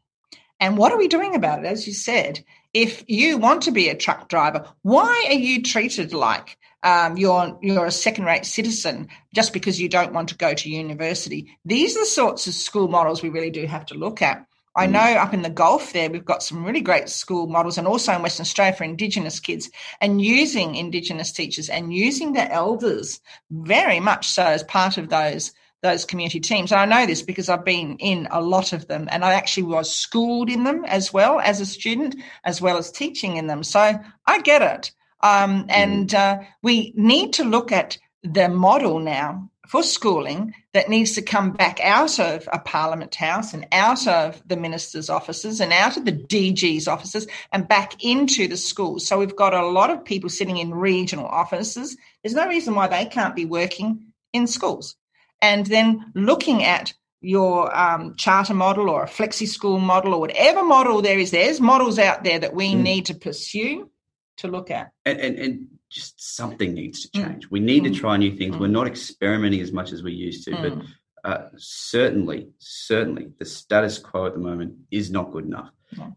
And 0.59 0.77
what 0.77 0.91
are 0.91 0.97
we 0.97 1.07
doing 1.07 1.35
about 1.35 1.59
it? 1.59 1.65
As 1.65 1.87
you 1.87 1.93
said, 1.93 2.43
if 2.73 3.03
you 3.07 3.37
want 3.37 3.63
to 3.63 3.71
be 3.71 3.89
a 3.89 3.95
truck 3.95 4.29
driver, 4.29 4.65
why 4.81 5.25
are 5.27 5.33
you 5.33 5.61
treated 5.61 6.13
like 6.13 6.57
um, 6.83 7.17
you're 7.17 7.57
you're 7.61 7.85
a 7.85 7.91
second-rate 7.91 8.45
citizen 8.45 9.07
just 9.35 9.53
because 9.53 9.79
you 9.81 9.89
don't 9.89 10.13
want 10.13 10.29
to 10.29 10.37
go 10.37 10.53
to 10.53 10.69
university? 10.69 11.57
These 11.65 11.97
are 11.97 12.01
the 12.01 12.05
sorts 12.05 12.47
of 12.47 12.53
school 12.53 12.87
models 12.87 13.21
we 13.21 13.29
really 13.29 13.51
do 13.51 13.65
have 13.65 13.85
to 13.87 13.95
look 13.95 14.21
at. 14.21 14.45
I 14.75 14.87
mm. 14.87 14.91
know 14.91 14.99
up 14.99 15.33
in 15.33 15.41
the 15.41 15.49
Gulf 15.49 15.93
there, 15.93 16.09
we've 16.09 16.25
got 16.25 16.43
some 16.43 16.65
really 16.65 16.81
great 16.81 17.09
school 17.09 17.47
models 17.47 17.77
and 17.77 17.87
also 17.87 18.13
in 18.13 18.21
Western 18.21 18.43
Australia 18.43 18.73
for 18.73 18.83
Indigenous 18.83 19.39
kids 19.39 19.69
and 20.01 20.21
using 20.21 20.75
Indigenous 20.75 21.31
teachers 21.31 21.69
and 21.69 21.93
using 21.93 22.33
the 22.33 22.51
elders 22.51 23.19
very 23.51 23.99
much 23.99 24.29
so 24.29 24.43
as 24.43 24.63
part 24.63 24.97
of 24.97 25.09
those 25.09 25.51
those 25.81 26.05
community 26.05 26.39
teams. 26.39 26.71
And 26.71 26.79
I 26.79 26.85
know 26.85 27.05
this 27.05 27.21
because 27.21 27.49
I've 27.49 27.65
been 27.65 27.97
in 27.97 28.27
a 28.31 28.41
lot 28.41 28.71
of 28.71 28.87
them 28.87 29.09
and 29.11 29.25
I 29.25 29.33
actually 29.33 29.63
was 29.63 29.93
schooled 29.93 30.49
in 30.49 30.63
them 30.63 30.85
as 30.85 31.11
well 31.11 31.41
as 31.41 31.59
a 31.59 31.65
student, 31.65 32.15
as 32.45 32.61
well 32.61 32.77
as 32.77 32.89
teaching 32.89 33.35
in 33.35 33.47
them. 33.47 33.63
So 33.63 33.99
I 34.25 34.41
get 34.41 34.61
it. 34.61 34.91
Um, 35.19 35.65
and 35.67 36.09
mm. 36.09 36.17
uh, 36.17 36.43
we 36.61 36.93
need 36.95 37.33
to 37.33 37.43
look 37.43 37.73
at 37.73 37.97
the 38.23 38.47
model 38.47 38.99
now 38.99 39.49
for 39.67 39.81
schooling 39.81 40.53
that 40.73 40.89
needs 40.89 41.13
to 41.13 41.21
come 41.21 41.51
back 41.51 41.79
out 41.79 42.19
of 42.19 42.47
a 42.51 42.59
parliament 42.59 43.15
house 43.15 43.53
and 43.53 43.65
out 43.71 44.05
of 44.07 44.41
the 44.45 44.57
minister's 44.57 45.09
offices 45.09 45.61
and 45.61 45.71
out 45.71 45.95
of 45.95 46.05
the 46.05 46.11
DG's 46.11 46.87
offices 46.87 47.27
and 47.51 47.67
back 47.67 48.03
into 48.03 48.47
the 48.47 48.57
schools. 48.57 49.07
So 49.07 49.17
we've 49.17 49.35
got 49.35 49.53
a 49.53 49.65
lot 49.65 49.89
of 49.89 50.03
people 50.03 50.29
sitting 50.29 50.57
in 50.57 50.73
regional 50.73 51.25
offices. 51.25 51.95
There's 52.21 52.35
no 52.35 52.47
reason 52.47 52.75
why 52.75 52.87
they 52.87 53.05
can't 53.05 53.35
be 53.35 53.45
working 53.45 54.07
in 54.33 54.47
schools 54.47 54.95
and 55.43 55.65
then 55.65 56.11
looking 56.15 56.63
at 56.63 56.93
your 57.19 57.75
um, 57.77 58.15
charter 58.15 58.53
model 58.53 58.89
or 58.89 59.03
a 59.03 59.07
flexi 59.07 59.47
school 59.47 59.79
model 59.79 60.13
or 60.13 60.21
whatever 60.21 60.63
model 60.63 61.01
there 61.01 61.19
is, 61.19 61.31
there's 61.31 61.59
models 61.59 61.99
out 61.99 62.23
there 62.23 62.39
that 62.39 62.55
we 62.55 62.73
mm. 62.73 62.81
need 62.81 63.05
to 63.05 63.13
pursue 63.13 63.89
to 64.37 64.47
look 64.47 64.71
at. 64.71 64.91
And, 65.05 65.19
and, 65.19 65.39
and 65.39 65.67
just 65.93 66.35
something 66.35 66.73
needs 66.73 67.01
to 67.01 67.09
mm. 67.09 67.23
change. 67.23 67.47
Mm. 67.47 67.51
We 67.51 67.59
need 67.59 67.83
mm. 67.83 67.93
to 67.93 67.99
try 67.99 68.17
new 68.17 68.35
things. 68.35 68.55
Mm. 68.55 68.59
We're 68.59 68.67
not 68.67 68.87
experimenting 68.87 69.61
as 69.61 69.71
much 69.71 69.91
as 69.91 70.03
we 70.03 70.13
used 70.13 70.45
to, 70.45 70.51
but 70.51 70.73
mm. 70.73 70.87
uh, 71.23 71.45
certainly, 71.57 72.49
certainly 72.57 73.31
the 73.39 73.45
status 73.45 73.99
quo 73.99 74.25
at 74.25 74.33
the 74.33 74.39
moment 74.39 74.75
is 74.91 75.11
not 75.11 75.31
good 75.31 75.45
enough. 75.45 75.69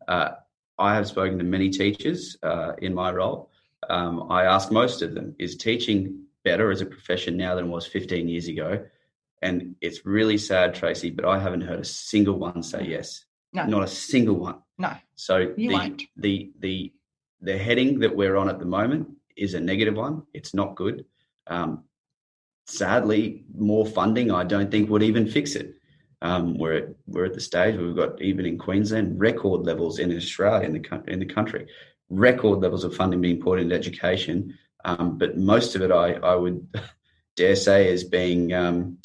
Uh, 0.09 0.31
I 0.79 0.95
have 0.95 1.07
spoken 1.07 1.39
to 1.39 1.45
many 1.45 1.69
teachers 1.69 2.37
uh, 2.43 2.73
in 2.79 2.95
my 2.95 3.13
role. 3.13 3.51
Um, 3.91 4.31
I 4.31 4.45
ask 4.45 4.73
most 4.73 5.03
of 5.03 5.15
them, 5.15 5.35
is 5.39 5.57
teaching 5.57 6.25
better 6.45 6.71
as 6.71 6.81
a 6.81 6.87
profession 6.87 7.37
now 7.37 7.55
than 7.55 7.67
it 7.67 7.69
was 7.69 7.87
15 7.87 8.29
years 8.29 8.49
ago? 8.49 8.87
And 9.43 9.77
it's 9.83 10.07
really 10.07 10.39
sad, 10.39 10.75
Tracy, 10.75 11.11
but 11.11 11.27
I 11.27 11.39
haven't 11.39 11.61
heard 11.61 11.81
a 11.81 11.85
single 11.85 12.39
one 12.39 12.63
say 12.63 12.87
yes. 12.87 13.25
No. 13.53 13.67
Not 13.67 13.83
a 13.83 13.89
single 13.89 14.37
one. 14.37 14.57
No. 14.79 14.93
So 15.15 15.53
you 15.57 15.69
the, 15.69 15.75
won't. 15.75 16.03
the 16.17 16.53
the 16.59 16.93
the 17.41 17.57
heading 17.57 18.01
that 18.01 18.17
we're 18.17 18.37
on 18.37 18.49
at 18.49 18.59
the 18.59 18.65
moment 18.65 19.16
is 19.37 19.55
a 19.55 19.61
negative 19.61 19.95
one. 19.95 20.23
It's 20.33 20.55
not 20.55 20.77
good. 20.77 21.05
Um, 21.47 21.85
sadly, 22.67 23.45
more 23.55 23.87
funding 23.87 24.31
I 24.31 24.45
don't 24.45 24.71
think 24.71 24.91
would 24.91 25.03
even 25.03 25.29
fix 25.29 25.55
it. 25.55 25.75
Um, 26.23 26.59
we're 26.59 26.73
at, 26.73 26.89
we're 27.07 27.27
at 27.27 27.35
the 27.35 27.41
stage 27.41 27.77
where 27.77 27.87
we've 27.87 27.97
got 27.97 28.21
even 28.23 28.47
in 28.47 28.59
Queensland 28.59 29.21
record 29.21 29.63
levels 29.63 29.99
in 29.99 30.15
Australia 30.17 30.67
in 30.67 30.73
the 30.73 31.03
in 31.09 31.19
the 31.19 31.27
country, 31.27 31.69
record 32.09 32.61
levels 32.61 32.85
of 32.85 32.97
funding 32.97 33.21
being 33.21 33.41
poured 33.41 33.61
into 33.61 33.75
education. 33.75 34.59
Um, 34.85 35.19
but 35.19 35.37
most 35.37 35.77
of 35.77 35.83
it, 35.83 35.93
I 35.93 36.15
I 36.15 36.35
would 36.35 36.67
dare 37.37 37.57
say, 37.57 37.93
is 37.93 38.05
being 38.05 38.53
um, 38.55 38.99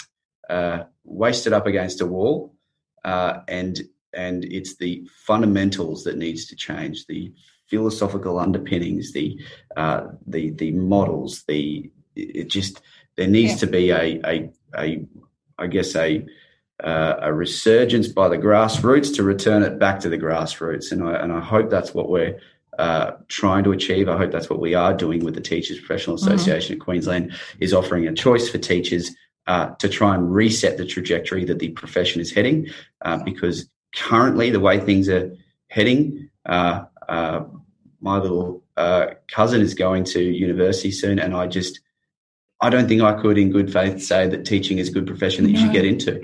uh, 0.49 0.83
wasted 1.03 1.53
up 1.53 1.67
against 1.67 2.01
a 2.01 2.05
wall, 2.05 2.55
uh, 3.03 3.39
and 3.47 3.79
and 4.13 4.45
it's 4.45 4.77
the 4.77 5.07
fundamentals 5.25 6.05
that 6.05 6.17
needs 6.17 6.47
to 6.47 6.55
change, 6.55 7.05
the 7.07 7.33
philosophical 7.71 8.37
underpinnings, 8.37 9.13
the 9.13 9.39
uh, 9.77 10.07
the 10.27 10.51
the 10.51 10.71
models, 10.71 11.43
the 11.47 11.89
it 12.15 12.49
just 12.49 12.81
there 13.15 13.27
needs 13.27 13.53
yeah. 13.53 13.57
to 13.57 13.67
be 13.67 13.89
a 13.91 14.21
a, 14.25 14.49
a 14.77 15.05
I 15.57 15.67
guess 15.67 15.95
a 15.95 16.25
uh, 16.83 17.15
a 17.21 17.33
resurgence 17.33 18.07
by 18.07 18.27
the 18.27 18.37
grassroots 18.37 19.15
to 19.15 19.23
return 19.23 19.63
it 19.63 19.79
back 19.79 19.99
to 20.01 20.09
the 20.09 20.17
grassroots, 20.17 20.91
and 20.91 21.03
I 21.03 21.13
and 21.15 21.31
I 21.31 21.39
hope 21.39 21.69
that's 21.69 21.93
what 21.93 22.09
we're 22.09 22.39
uh, 22.77 23.11
trying 23.27 23.63
to 23.63 23.71
achieve. 23.71 24.09
I 24.09 24.17
hope 24.17 24.31
that's 24.31 24.49
what 24.49 24.59
we 24.59 24.73
are 24.73 24.93
doing 24.93 25.23
with 25.23 25.35
the 25.35 25.41
Teachers 25.41 25.79
Professional 25.79 26.17
mm-hmm. 26.17 26.33
Association 26.33 26.75
mm-hmm. 26.75 26.81
of 26.81 26.85
Queensland 26.85 27.33
is 27.59 27.73
offering 27.73 28.07
a 28.07 28.13
choice 28.13 28.49
for 28.49 28.57
teachers 28.57 29.11
uh, 29.47 29.69
to 29.75 29.87
try 29.87 30.15
and 30.15 30.33
reset 30.33 30.77
the 30.77 30.85
trajectory 30.85 31.45
that 31.45 31.59
the 31.59 31.69
profession 31.69 32.21
is 32.21 32.31
heading. 32.31 32.67
Uh, 33.01 33.17
because 33.23 33.69
currently, 33.95 34.49
the 34.49 34.59
way 34.59 34.79
things 34.79 35.09
are 35.09 35.35
heading, 35.69 36.29
uh, 36.45 36.83
uh 37.07 37.41
my 38.01 38.17
little 38.17 38.63
uh, 38.77 39.07
cousin 39.27 39.61
is 39.61 39.73
going 39.73 40.03
to 40.05 40.21
university 40.21 40.91
soon, 40.91 41.19
and 41.19 41.35
I 41.35 41.47
just 41.47 41.79
I 42.61 42.69
don't 42.69 42.87
think 42.87 43.01
I 43.01 43.19
could, 43.19 43.37
in 43.37 43.51
good 43.51 43.71
faith, 43.71 44.01
say 44.01 44.27
that 44.27 44.45
teaching 44.45 44.77
is 44.77 44.89
a 44.89 44.91
good 44.91 45.07
profession 45.07 45.45
that 45.45 45.51
no. 45.51 45.59
you 45.59 45.65
should 45.65 45.73
get 45.73 45.85
into, 45.85 46.21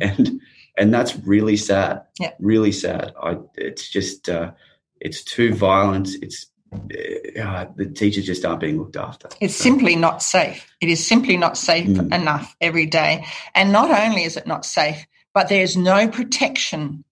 and 0.00 0.40
and 0.76 0.92
that's 0.92 1.16
really 1.20 1.56
sad. 1.56 2.02
Yeah. 2.18 2.32
really 2.38 2.72
sad. 2.72 3.12
I 3.22 3.38
it's 3.56 3.88
just 3.88 4.28
uh, 4.28 4.52
it's 5.00 5.24
too 5.24 5.54
violent. 5.54 6.10
It's 6.22 6.46
uh, 6.72 7.66
the 7.76 7.86
teachers 7.94 8.26
just 8.26 8.44
aren't 8.44 8.60
being 8.60 8.78
looked 8.78 8.96
after. 8.96 9.28
It's 9.40 9.54
so. 9.54 9.64
simply 9.64 9.96
not 9.96 10.22
safe. 10.22 10.74
It 10.80 10.88
is 10.88 11.06
simply 11.06 11.36
not 11.36 11.56
safe 11.56 11.88
mm. 11.88 12.14
enough 12.14 12.56
every 12.60 12.86
day. 12.86 13.24
And 13.54 13.72
not 13.72 13.90
only 13.90 14.24
is 14.24 14.36
it 14.36 14.46
not 14.46 14.64
safe, 14.64 15.06
but 15.32 15.48
there's 15.48 15.76
no 15.76 16.08
protection, 16.08 17.04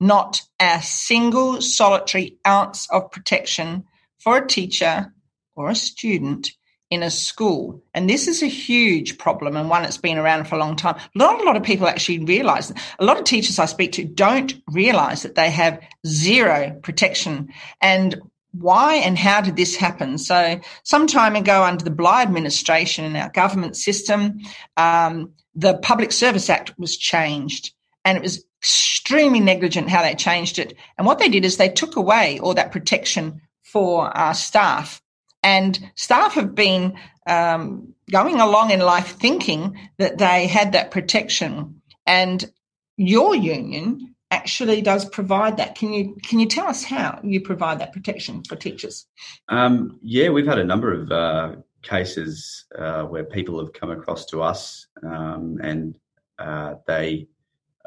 not 0.00 0.42
a 0.60 0.80
single 0.82 1.60
solitary 1.60 2.38
ounce 2.46 2.88
of 2.90 3.10
protection 3.10 3.84
for 4.18 4.38
a 4.38 4.46
teacher 4.46 5.12
or 5.54 5.70
a 5.70 5.74
student 5.74 6.50
in 6.90 7.02
a 7.02 7.10
school. 7.10 7.82
And 7.94 8.08
this 8.08 8.28
is 8.28 8.42
a 8.42 8.46
huge 8.46 9.18
problem 9.18 9.56
and 9.56 9.68
one 9.68 9.82
that's 9.82 9.96
been 9.96 10.18
around 10.18 10.46
for 10.46 10.54
a 10.54 10.58
long 10.58 10.76
time. 10.76 11.00
Not 11.14 11.40
a 11.40 11.44
lot 11.44 11.56
of 11.56 11.64
people 11.64 11.88
actually 11.88 12.20
realize 12.20 12.72
A 12.98 13.04
lot 13.04 13.18
of 13.18 13.24
teachers 13.24 13.58
I 13.58 13.66
speak 13.66 13.92
to 13.92 14.04
don't 14.04 14.54
realize 14.68 15.22
that 15.22 15.34
they 15.34 15.50
have 15.50 15.80
zero 16.06 16.78
protection. 16.82 17.48
And 17.80 18.20
why 18.52 18.96
and 18.96 19.18
how 19.18 19.40
did 19.40 19.56
this 19.56 19.76
happen? 19.76 20.16
So, 20.18 20.60
some 20.82 21.06
time 21.06 21.36
ago, 21.36 21.62
under 21.62 21.84
the 21.84 21.90
Bligh 21.90 22.22
administration 22.22 23.04
in 23.04 23.16
our 23.16 23.28
government 23.30 23.76
system, 23.76 24.40
um, 24.76 25.32
the 25.54 25.74
Public 25.78 26.12
Service 26.12 26.48
Act 26.48 26.78
was 26.78 26.96
changed, 26.96 27.72
and 28.06 28.16
it 28.16 28.22
was 28.22 28.44
extremely 28.62 29.40
negligent 29.40 29.90
how 29.90 30.00
they 30.00 30.14
changed 30.14 30.58
it. 30.58 30.74
And 30.96 31.06
what 31.06 31.18
they 31.18 31.28
did 31.28 31.44
is 31.44 31.56
they 31.56 31.68
took 31.68 31.96
away 31.96 32.38
all 32.38 32.54
that 32.54 32.72
protection 32.72 33.42
for 33.64 34.16
our 34.16 34.32
staff, 34.32 35.02
and 35.42 35.78
staff 35.96 36.34
have 36.34 36.54
been 36.54 36.96
um, 37.26 37.94
going 38.10 38.40
along 38.40 38.70
in 38.70 38.80
life 38.80 39.16
thinking 39.16 39.76
that 39.98 40.18
they 40.18 40.46
had 40.46 40.72
that 40.72 40.92
protection. 40.92 41.82
And 42.06 42.50
your 42.96 43.34
union 43.34 44.14
actually 44.30 44.80
does 44.82 45.04
provide 45.04 45.56
that. 45.56 45.74
Can 45.74 45.92
you 45.92 46.16
can 46.22 46.38
you 46.38 46.46
tell 46.46 46.68
us 46.68 46.84
how 46.84 47.20
you 47.22 47.40
provide 47.40 47.80
that 47.80 47.92
protection 47.92 48.44
for 48.44 48.56
teachers? 48.56 49.06
Um, 49.48 49.98
yeah, 50.00 50.30
we've 50.30 50.46
had 50.46 50.58
a 50.58 50.64
number 50.64 50.92
of 50.92 51.10
uh, 51.10 51.56
cases 51.82 52.64
uh, 52.78 53.02
where 53.04 53.24
people 53.24 53.58
have 53.58 53.72
come 53.72 53.90
across 53.90 54.26
to 54.26 54.42
us 54.42 54.86
um, 55.02 55.58
and 55.62 55.96
uh, 56.38 56.74
they 56.86 57.28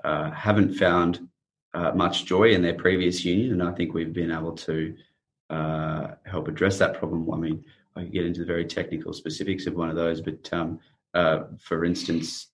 uh, 0.03 0.31
haven't 0.31 0.75
found 0.75 1.27
uh, 1.73 1.91
much 1.91 2.25
joy 2.25 2.51
in 2.51 2.61
their 2.61 2.73
previous 2.73 3.23
union, 3.23 3.53
and 3.53 3.63
I 3.63 3.71
think 3.71 3.93
we've 3.93 4.13
been 4.13 4.31
able 4.31 4.53
to 4.53 4.95
uh, 5.49 6.07
help 6.25 6.47
address 6.47 6.77
that 6.79 6.97
problem. 6.97 7.31
I 7.31 7.37
mean, 7.37 7.63
I 7.95 8.01
can 8.01 8.11
get 8.11 8.25
into 8.25 8.41
the 8.41 8.45
very 8.45 8.65
technical 8.65 9.13
specifics 9.13 9.67
of 9.67 9.75
one 9.75 9.89
of 9.89 9.95
those, 9.95 10.21
but 10.21 10.51
um, 10.53 10.79
for 11.59 11.85
instance, 11.85 12.47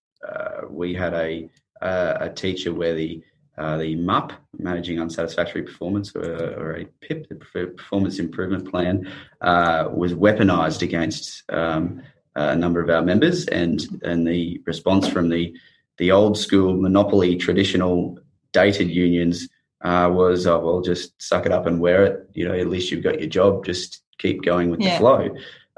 we 0.69 0.93
had 0.93 1.13
a 1.13 1.49
a 1.81 2.29
teacher 2.29 2.73
where 2.73 2.95
the 2.95 3.21
uh, 3.57 3.77
the 3.77 3.95
MUP, 3.95 4.31
Managing 4.57 4.99
Unsatisfactory 4.99 5.63
Performance, 5.63 6.13
or, 6.13 6.23
or, 6.23 6.77
a 6.77 6.85
PIP, 6.99 7.29
the 7.29 7.35
Performance 7.35 8.19
Improvement 8.19 8.69
Plan, 8.69 9.09
uh, 9.39 9.87
was 9.93 10.13
weaponised 10.13 10.81
against 10.81 11.43
um, 11.49 12.01
a 12.35 12.55
number 12.55 12.81
of 12.81 12.89
our 12.89 13.01
members, 13.01 13.45
and 13.47 14.01
and 14.03 14.27
the 14.27 14.61
response 14.65 15.07
from 15.07 15.29
the 15.29 15.55
the 15.97 16.11
old 16.11 16.37
school 16.37 16.73
monopoly 16.75 17.35
traditional 17.35 18.19
dated 18.51 18.89
unions 18.89 19.47
uh, 19.83 20.09
was, 20.11 20.47
oh 20.47 20.59
well, 20.59 20.81
just 20.81 21.21
suck 21.21 21.45
it 21.45 21.51
up 21.51 21.65
and 21.65 21.79
wear 21.79 22.05
it. 22.05 22.29
You 22.33 22.47
know, 22.47 22.53
at 22.53 22.67
least 22.67 22.91
you've 22.91 23.03
got 23.03 23.19
your 23.19 23.29
job. 23.29 23.65
Just 23.65 24.01
keep 24.17 24.43
going 24.43 24.69
with 24.69 24.81
yeah. 24.81 24.93
the 24.93 24.99
flow. 24.99 25.29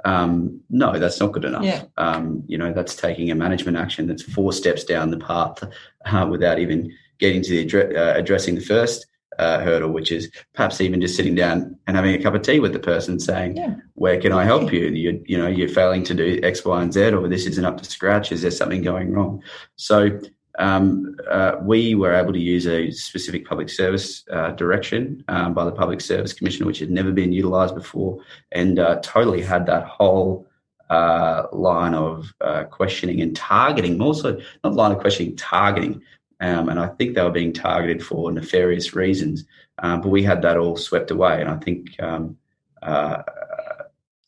Um, 0.06 0.62
no, 0.70 0.98
that's 0.98 1.20
not 1.20 1.34
good 1.34 1.46
enough. 1.46 1.64
Yeah. 1.64 1.84
Um, 1.98 2.44
you 2.48 2.58
know, 2.58 2.72
that's 2.72 2.96
taking 2.96 3.32
a 3.32 3.36
management 3.36 3.78
action 3.78 4.08
that's 4.08 4.24
four 4.24 4.54
steps 4.54 4.84
down 4.84 5.12
the 5.12 5.18
path 5.18 5.64
uh, 6.06 6.28
without 6.30 6.60
even 6.60 6.94
getting 7.20 7.42
to 7.42 7.66
the 7.66 7.98
uh, 7.98 8.18
addressing 8.18 8.56
the 8.56 8.62
first 8.62 9.08
uh, 9.40 9.60
hurdle, 9.60 9.92
which 9.92 10.12
is 10.12 10.32
perhaps 10.54 10.82
even 10.82 11.02
just 11.02 11.16
sitting 11.16 11.36
down 11.36 11.78
and 11.88 11.96
having 11.96 12.16
a 12.16 12.22
cup 12.22 12.34
of 12.34 12.42
tea 12.42 12.60
with 12.60 12.74
the 12.74 12.80
person, 12.80 13.20
saying, 13.20 13.58
yeah. 13.58 13.76
"Where 13.94 14.20
can 14.20 14.32
I 14.32 14.44
help 14.44 14.74
you? 14.74 14.88
You 14.88 15.24
you 15.26 15.38
know 15.38 15.48
you're 15.48 15.70
failing 15.70 16.04
to 16.06 16.14
do 16.14 16.40
X, 16.44 16.66
Y, 16.66 16.82
and 16.82 16.94
Z, 16.94 17.14
or 17.14 17.28
this 17.28 17.46
isn't 17.46 17.66
up 17.66 17.78
to 17.78 17.86
scratch. 17.86 18.32
Is 18.32 18.42
there 18.42 18.52
something 18.52 18.82
going 18.82 19.14
wrong?" 19.14 19.44
So 19.76 20.20
um, 20.60 21.16
uh, 21.30 21.54
we 21.62 21.96
were 21.96 22.14
able 22.14 22.34
to 22.34 22.40
use 22.40 22.68
a 22.68 22.92
specific 22.92 23.48
public 23.48 23.70
service 23.70 24.24
uh, 24.32 24.52
direction 24.52 25.24
um, 25.28 25.54
by 25.54 25.66
the 25.66 25.72
Public 25.72 26.02
Service 26.02 26.34
Commission, 26.34 26.66
which 26.66 26.80
had 26.80 26.90
never 26.90 27.12
been 27.12 27.32
utilised 27.32 27.76
before, 27.76 28.20
and 28.52 28.80
uh, 28.80 29.00
totally 29.02 29.42
had 29.42 29.66
that 29.68 29.86
whole 29.86 30.48
uh, 30.90 31.44
line 31.52 31.94
of 31.94 32.34
uh, 32.42 32.64
questioning 32.64 33.22
and 33.22 33.36
targeting, 33.36 33.98
more 33.98 34.14
so 34.14 34.40
not 34.64 34.74
line 34.74 34.92
of 34.92 35.00
questioning, 35.00 35.36
targeting 35.36 36.02
um, 36.40 36.70
and 36.70 36.80
I 36.80 36.88
think 36.88 37.16
they 37.16 37.24
were 37.24 37.32
being 37.32 37.54
targeted 37.54 38.04
for 38.04 38.32
nefarious 38.32 38.96
reasons. 38.96 39.46
Um, 39.80 40.02
but 40.02 40.10
we 40.10 40.24
had 40.24 40.42
that 40.42 40.58
all 40.58 40.76
swept 40.76 41.12
away, 41.12 41.42
and 41.42 41.50
I 41.50 41.58
think 41.58 41.96
um, 42.00 42.38
uh, 42.82 43.24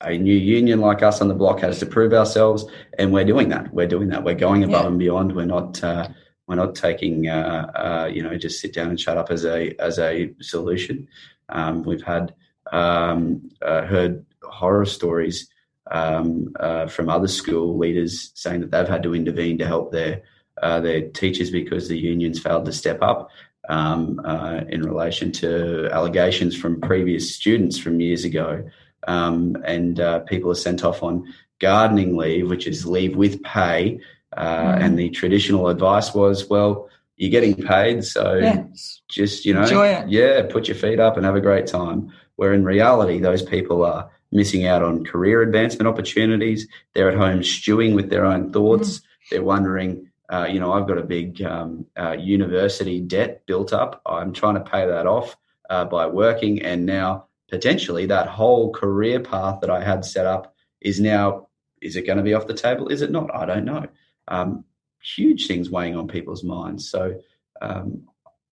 a 0.01 0.17
new 0.17 0.35
union 0.35 0.79
like 0.79 1.03
us 1.03 1.21
on 1.21 1.27
the 1.27 1.33
block 1.33 1.59
has 1.61 1.79
to 1.79 1.85
prove 1.85 2.13
ourselves, 2.13 2.65
and 2.97 3.11
we're 3.11 3.25
doing 3.25 3.49
that. 3.49 3.73
We're 3.73 3.87
doing 3.87 4.09
that. 4.09 4.23
We're 4.23 4.35
going 4.35 4.63
above 4.63 4.83
yeah. 4.83 4.87
and 4.87 4.99
beyond. 4.99 5.35
We're 5.35 5.45
not. 5.45 5.83
Uh, 5.83 6.07
we're 6.47 6.55
not 6.55 6.73
taking, 6.73 7.27
uh, 7.27 7.71
uh 7.75 8.09
you 8.11 8.23
know, 8.23 8.35
just 8.35 8.59
sit 8.59 8.73
down 8.73 8.89
and 8.89 8.99
shut 8.99 9.17
up 9.17 9.29
as 9.29 9.45
a 9.45 9.75
as 9.79 9.99
a 9.99 10.33
solution. 10.41 11.07
Um, 11.49 11.83
we've 11.83 12.01
had 12.01 12.33
um, 12.71 13.51
uh, 13.61 13.83
heard 13.85 14.25
horror 14.43 14.85
stories 14.85 15.47
um, 15.91 16.53
uh, 16.59 16.87
from 16.87 17.09
other 17.09 17.27
school 17.27 17.77
leaders 17.77 18.31
saying 18.35 18.61
that 18.61 18.71
they've 18.71 18.87
had 18.87 19.03
to 19.03 19.15
intervene 19.15 19.57
to 19.59 19.67
help 19.67 19.91
their 19.91 20.23
uh, 20.61 20.79
their 20.79 21.09
teachers 21.09 21.51
because 21.51 21.87
the 21.87 21.97
unions 21.97 22.39
failed 22.39 22.65
to 22.65 22.73
step 22.73 23.01
up 23.01 23.29
um, 23.69 24.19
uh, 24.25 24.61
in 24.69 24.81
relation 24.81 25.31
to 25.31 25.89
allegations 25.91 26.55
from 26.55 26.81
previous 26.81 27.35
students 27.35 27.77
from 27.77 28.01
years 28.01 28.23
ago. 28.25 28.69
Um, 29.07 29.57
and 29.65 29.99
uh, 29.99 30.19
people 30.19 30.51
are 30.51 30.55
sent 30.55 30.83
off 30.83 31.03
on 31.03 31.31
gardening 31.59 32.17
leave, 32.17 32.49
which 32.49 32.67
is 32.67 32.85
leave 32.85 33.15
with 33.15 33.41
pay. 33.43 33.99
Mm. 34.37 34.81
And 34.81 34.99
the 34.99 35.09
traditional 35.09 35.69
advice 35.69 36.13
was, 36.13 36.49
well, 36.49 36.89
you're 37.17 37.31
getting 37.31 37.55
paid, 37.55 38.05
so 38.05 38.35
yeah. 38.35 38.63
just 39.09 39.45
you 39.45 39.53
know, 39.53 40.05
yeah, 40.07 40.41
put 40.49 40.69
your 40.69 40.77
feet 40.77 40.99
up 40.99 41.17
and 41.17 41.25
have 41.25 41.35
a 41.35 41.41
great 41.41 41.67
time. 41.67 42.13
Where 42.37 42.53
in 42.53 42.63
reality, 42.63 43.19
those 43.19 43.41
people 43.41 43.83
are 43.83 44.09
missing 44.31 44.65
out 44.65 44.81
on 44.81 45.03
career 45.03 45.41
advancement 45.41 45.87
opportunities. 45.87 46.67
They're 46.93 47.09
at 47.09 47.17
home 47.17 47.43
stewing 47.43 47.93
with 47.93 48.09
their 48.09 48.25
own 48.25 48.53
thoughts. 48.53 48.99
Mm. 48.99 49.03
They're 49.31 49.43
wondering, 49.43 50.08
uh, 50.31 50.47
you 50.49 50.59
know, 50.59 50.71
I've 50.71 50.87
got 50.87 50.97
a 50.97 51.03
big 51.03 51.41
um, 51.41 51.85
uh, 51.97 52.11
university 52.11 52.99
debt 52.99 53.45
built 53.47 53.73
up. 53.73 54.01
I'm 54.05 54.31
trying 54.31 54.55
to 54.55 54.61
pay 54.61 54.85
that 54.85 55.07
off 55.07 55.35
uh, 55.69 55.85
by 55.85 56.05
working, 56.05 56.61
and 56.61 56.85
now 56.85 57.25
potentially 57.49 58.05
that 58.07 58.27
whole 58.27 58.71
career 58.71 59.19
path 59.19 59.59
that 59.61 59.69
I 59.69 59.83
had 59.83 60.05
set 60.05 60.25
up 60.25 60.53
is 60.81 60.99
now 60.99 61.47
is 61.81 61.95
it 61.95 62.05
going 62.05 62.17
to 62.17 62.23
be 62.23 62.33
off 62.33 62.47
the 62.47 62.53
table? 62.53 62.89
Is 62.89 63.01
it 63.01 63.11
not? 63.11 63.33
I 63.33 63.45
don't 63.45 63.65
know. 63.65 63.87
Um, 64.27 64.65
huge 65.01 65.47
things 65.47 65.69
weighing 65.69 65.95
on 65.95 66.07
people's 66.07 66.43
minds. 66.43 66.89
So 66.89 67.19
um, 67.61 68.03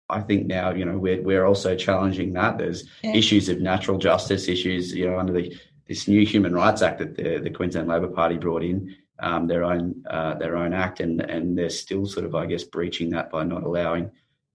I 0.08 0.20
think 0.20 0.46
now, 0.46 0.72
you 0.72 0.84
know, 0.84 0.98
we're 0.98 1.22
we're 1.22 1.46
also 1.46 1.74
challenging 1.76 2.32
that. 2.34 2.58
There's 2.58 2.84
yeah. 3.02 3.14
issues 3.14 3.48
of 3.48 3.60
natural 3.60 3.98
justice 3.98 4.48
issues, 4.48 4.92
you 4.92 5.06
know, 5.06 5.18
under 5.18 5.32
the 5.32 5.56
this 5.88 6.06
new 6.06 6.24
Human 6.24 6.54
Rights 6.54 6.82
Act 6.82 6.98
that 6.98 7.16
the, 7.16 7.38
the 7.38 7.50
Queensland 7.50 7.88
Labor 7.88 8.08
Party 8.08 8.36
brought 8.36 8.62
in 8.62 8.94
um, 9.18 9.46
their 9.46 9.64
own 9.64 10.04
uh, 10.08 10.34
their 10.34 10.56
own 10.56 10.72
act, 10.72 11.00
and 11.00 11.20
and 11.20 11.56
they're 11.56 11.70
still 11.70 12.06
sort 12.06 12.26
of, 12.26 12.34
I 12.34 12.46
guess, 12.46 12.64
breaching 12.64 13.10
that 13.10 13.30
by 13.30 13.44
not 13.44 13.62
allowing 13.62 14.10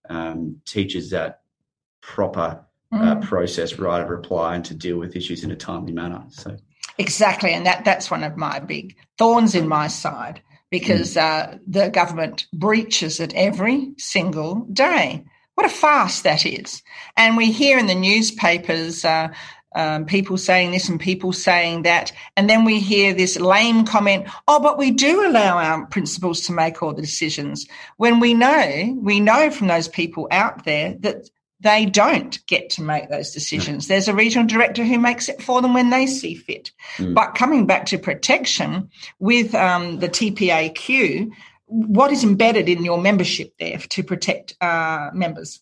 um, 0.10 0.62
teachers 0.66 1.10
that 1.12 1.41
proper 2.01 2.66
uh, 2.91 3.16
mm. 3.16 3.22
process 3.24 3.78
right 3.80 4.01
of 4.01 4.10
reply 4.10 4.55
and 4.55 4.66
to 4.66 4.74
deal 4.74 4.97
with 4.97 5.16
issues 5.16 5.43
in 5.43 5.51
a 5.51 5.55
timely 5.55 5.91
manner. 5.91 6.24
So 6.30 6.58
exactly, 6.97 7.53
and 7.53 7.66
that 7.66 7.86
that's 7.86 8.12
one 8.12 8.24
of 8.24 8.38
my 8.38 8.60
big 8.60 8.95
thorns 9.18 9.55
in 9.55 9.68
my 9.68 9.88
side 9.88 10.41
because 10.70 11.16
mm. 11.16 11.22
uh, 11.22 11.58
the 11.68 11.89
government 11.89 12.47
breaches 12.53 13.20
it 13.20 13.34
every 13.36 13.93
single 13.97 14.66
day. 14.72 15.26
What 15.55 15.66
a 15.66 15.70
farce 15.70 16.22
that 16.22 16.45
is. 16.45 16.84
And 17.16 17.36
we 17.36 17.51
hear 17.51 17.80
in 17.80 17.88
the 17.88 17.95
newspapers 17.95 19.03
uh, 19.03 19.30
um, 19.78 20.05
people 20.05 20.38
saying 20.38 20.71
this 20.71 20.89
and 20.89 20.99
people 20.99 21.32
saying 21.32 21.84
that. 21.84 22.11
And 22.36 22.49
then 22.49 22.65
we 22.65 22.80
hear 22.80 23.13
this 23.13 23.39
lame 23.39 23.86
comment, 23.86 24.28
oh, 24.47 24.59
but 24.59 24.78
we 24.78 24.91
do 24.91 25.25
allow 25.25 25.57
our 25.57 25.86
principals 25.86 26.41
to 26.41 26.51
make 26.51 26.82
all 26.82 26.93
the 26.93 27.01
decisions. 27.01 27.67
When 27.97 28.19
we 28.19 28.34
know, 28.34 28.97
we 28.99 29.19
know 29.19 29.51
from 29.51 29.67
those 29.67 29.88
people 29.88 30.28
out 30.32 30.65
there 30.65 30.95
that 31.01 31.30
they 31.59 31.86
don't 31.86 32.43
get 32.47 32.69
to 32.71 32.82
make 32.82 33.09
those 33.09 33.32
decisions. 33.32 33.88
There's 33.88 34.07
a 34.07 34.13
regional 34.13 34.47
director 34.47 34.84
who 34.84 34.99
makes 34.99 35.30
it 35.30 35.41
for 35.41 35.61
them 35.61 35.73
when 35.73 35.89
they 35.89 36.05
see 36.05 36.36
fit. 36.36 36.71
Mm. 36.97 37.13
But 37.13 37.36
coming 37.36 37.65
back 37.65 37.86
to 37.88 37.97
protection 37.97 38.89
with 39.19 39.55
um, 39.55 39.99
the 39.99 40.09
TPAQ, 40.09 41.30
what 41.65 42.11
is 42.11 42.23
embedded 42.23 42.69
in 42.69 42.84
your 42.84 42.99
membership 42.99 43.53
there 43.59 43.78
to 43.78 44.03
protect 44.03 44.55
uh, 44.61 45.09
members? 45.13 45.59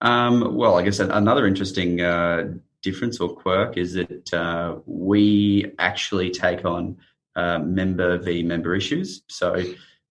Um, 0.00 0.54
well, 0.54 0.78
I 0.78 0.82
guess 0.82 1.00
another 1.00 1.46
interesting 1.46 2.00
uh, 2.00 2.52
difference 2.82 3.20
or 3.20 3.34
quirk 3.34 3.76
is 3.76 3.94
that 3.94 4.32
uh, 4.34 4.76
we 4.86 5.72
actually 5.78 6.30
take 6.30 6.64
on 6.64 6.96
uh, 7.36 7.58
member 7.58 8.18
v 8.18 8.42
member 8.42 8.74
issues. 8.74 9.22
So 9.28 9.62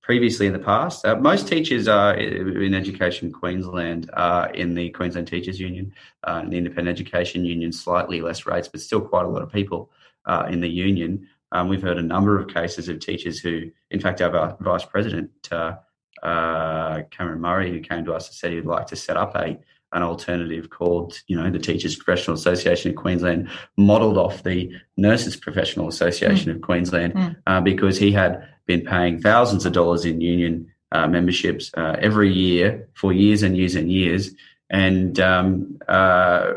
previously 0.02 0.48
in 0.48 0.54
the 0.54 0.60
past, 0.60 1.06
uh, 1.06 1.16
most 1.16 1.48
teachers 1.48 1.88
are 1.88 2.14
in 2.16 2.74
Education 2.74 3.32
Queensland 3.32 4.10
are 4.14 4.50
in 4.52 4.74
the 4.74 4.90
Queensland 4.92 5.28
Teachers 5.28 5.60
Union, 5.60 5.94
uh, 6.24 6.42
the 6.48 6.58
Independent 6.58 6.98
Education 6.98 7.44
Union, 7.44 7.74
slightly 7.74 8.22
less 8.22 8.46
rates, 8.46 8.70
but 8.70 8.80
still 8.80 9.02
quite 9.02 9.26
a 9.26 9.30
lot 9.30 9.42
of 9.42 9.52
people 9.52 9.92
uh, 10.26 10.48
in 10.50 10.62
the 10.62 10.70
union. 10.70 11.28
Um, 11.52 11.68
we've 11.68 11.82
heard 11.82 11.98
a 11.98 12.04
number 12.04 12.40
of 12.40 12.48
cases 12.48 12.88
of 12.90 13.00
teachers 13.00 13.40
who, 13.40 13.72
in 13.92 14.00
fact, 14.00 14.22
our 14.22 14.58
vice 14.60 14.86
president, 14.86 15.32
uh, 15.52 15.76
uh, 16.24 17.04
Cameron 17.12 17.42
Murray, 17.42 17.72
who 17.72 17.80
came 17.80 18.06
to 18.06 18.14
us 18.14 18.28
and 18.28 18.36
said 18.36 18.52
he'd 18.52 18.66
like 18.66 18.88
to 18.88 18.96
set 18.96 19.18
up 19.18 19.36
a 19.36 19.58
an 19.94 20.04
alternative 20.04 20.70
called, 20.70 21.22
you 21.28 21.36
know, 21.36 21.50
the 21.50 21.60
Teachers 21.60 21.96
Professional 21.96 22.36
Association 22.36 22.92
of 22.92 22.98
Queensland, 22.98 23.50
modelled 23.78 24.18
off 24.18 24.44
the 24.44 24.72
Nurses 24.98 25.36
Professional 25.36 25.88
Association 25.88 26.52
mm. 26.52 26.56
of 26.56 26.62
Queensland, 26.62 27.14
mm. 27.14 27.36
uh, 27.48 27.62
because 27.62 27.98
he 27.98 28.12
had 28.12 28.48
been 28.66 28.82
paying 28.82 29.22
thousands 29.22 29.66
of 29.66 29.74
dollars 29.74 30.04
in 30.04 30.20
union 30.20 30.70
uh, 30.92 31.08
memberships 31.08 31.72
uh, 31.76 31.96
every 32.00 32.32
year 32.32 32.88
for 32.94 33.14
years 33.14 33.44
and 33.44 33.56
years 33.56 33.76
and 33.76 33.92
years. 33.92 34.32
And 34.70 35.20
um, 35.20 35.80
uh, 35.88 36.54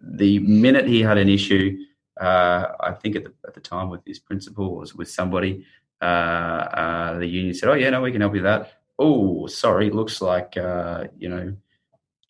the 0.00 0.38
minute 0.38 0.86
he 0.86 1.02
had 1.02 1.18
an 1.18 1.28
issue, 1.28 1.76
uh, 2.20 2.66
I 2.78 2.92
think 2.92 3.16
at 3.16 3.24
the, 3.24 3.32
at 3.46 3.54
the 3.54 3.60
time 3.60 3.88
with 3.88 4.04
his 4.06 4.20
principal 4.20 4.76
was 4.76 4.94
with 4.94 5.10
somebody, 5.10 5.64
uh, 6.00 7.18
the 7.18 7.26
union 7.26 7.52
said, 7.54 7.68
"Oh 7.68 7.74
yeah, 7.74 7.90
no, 7.90 8.00
we 8.00 8.12
can 8.12 8.20
help 8.20 8.34
you 8.34 8.42
with 8.42 8.44
that." 8.44 8.72
Oh, 8.98 9.46
sorry, 9.46 9.90
looks 9.90 10.22
like 10.22 10.54
you 10.56 11.28
know 11.28 11.54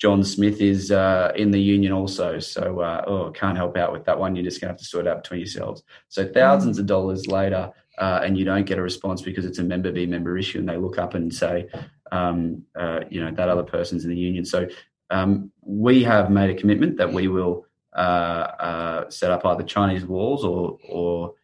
John 0.00 0.24
Smith 0.24 0.62
is 0.62 0.90
uh, 0.90 1.30
in 1.36 1.50
the 1.50 1.60
union 1.60 1.92
also. 1.92 2.38
So, 2.38 2.80
uh, 2.80 3.04
oh, 3.06 3.30
can't 3.32 3.56
help 3.56 3.76
out 3.76 3.92
with 3.92 4.06
that 4.06 4.18
one. 4.18 4.34
You're 4.34 4.44
just 4.44 4.60
going 4.60 4.68
to 4.68 4.72
have 4.72 4.78
to 4.78 4.84
sort 4.84 5.06
it 5.06 5.10
out 5.10 5.22
between 5.22 5.40
yourselves. 5.40 5.82
So, 6.08 6.26
thousands 6.26 6.78
mm. 6.78 6.80
of 6.80 6.86
dollars 6.86 7.26
later, 7.26 7.70
uh, 7.98 8.20
and 8.24 8.38
you 8.38 8.46
don't 8.46 8.64
get 8.64 8.78
a 8.78 8.82
response 8.82 9.20
because 9.20 9.44
it's 9.44 9.58
a 9.58 9.62
member 9.62 9.92
v 9.92 10.06
member 10.06 10.38
issue, 10.38 10.58
and 10.58 10.68
they 10.68 10.78
look 10.78 10.96
up 10.98 11.12
and 11.12 11.32
say, 11.32 11.68
um, 12.12 12.62
uh, 12.74 13.00
you 13.10 13.22
know, 13.22 13.30
that 13.30 13.50
other 13.50 13.62
person's 13.62 14.04
in 14.04 14.10
the 14.10 14.16
union. 14.16 14.46
So, 14.46 14.68
um, 15.10 15.52
we 15.60 16.02
have 16.04 16.30
made 16.30 16.48
a 16.48 16.58
commitment 16.58 16.96
that 16.96 17.12
we 17.12 17.28
will 17.28 17.66
uh, 17.94 18.00
uh, 18.58 19.10
set 19.10 19.30
up 19.30 19.44
either 19.44 19.64
Chinese 19.64 20.06
walls 20.06 20.44
or, 20.44 20.78
or 20.88 21.34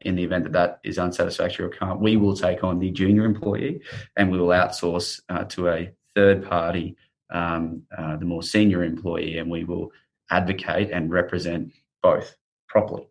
in 0.00 0.16
the 0.16 0.24
event 0.24 0.44
that 0.44 0.52
that 0.52 0.80
is 0.84 0.98
unsatisfactory 0.98 1.64
or 1.64 1.70
can't, 1.70 2.00
we 2.00 2.16
will 2.16 2.36
take 2.36 2.62
on 2.62 2.78
the 2.78 2.90
junior 2.90 3.24
employee 3.24 3.80
and 4.16 4.30
we 4.30 4.38
will 4.38 4.48
outsource 4.48 5.20
to 5.48 5.68
a 5.68 5.90
third 6.14 6.44
party 6.44 6.96
um, 7.30 7.82
uh, 7.96 8.16
the 8.16 8.24
more 8.24 8.42
senior 8.42 8.82
employee, 8.84 9.38
and 9.38 9.50
we 9.50 9.64
will 9.64 9.90
advocate 10.30 10.90
and 10.90 11.10
represent 11.10 11.72
both 12.02 12.36
properly. 12.68 13.08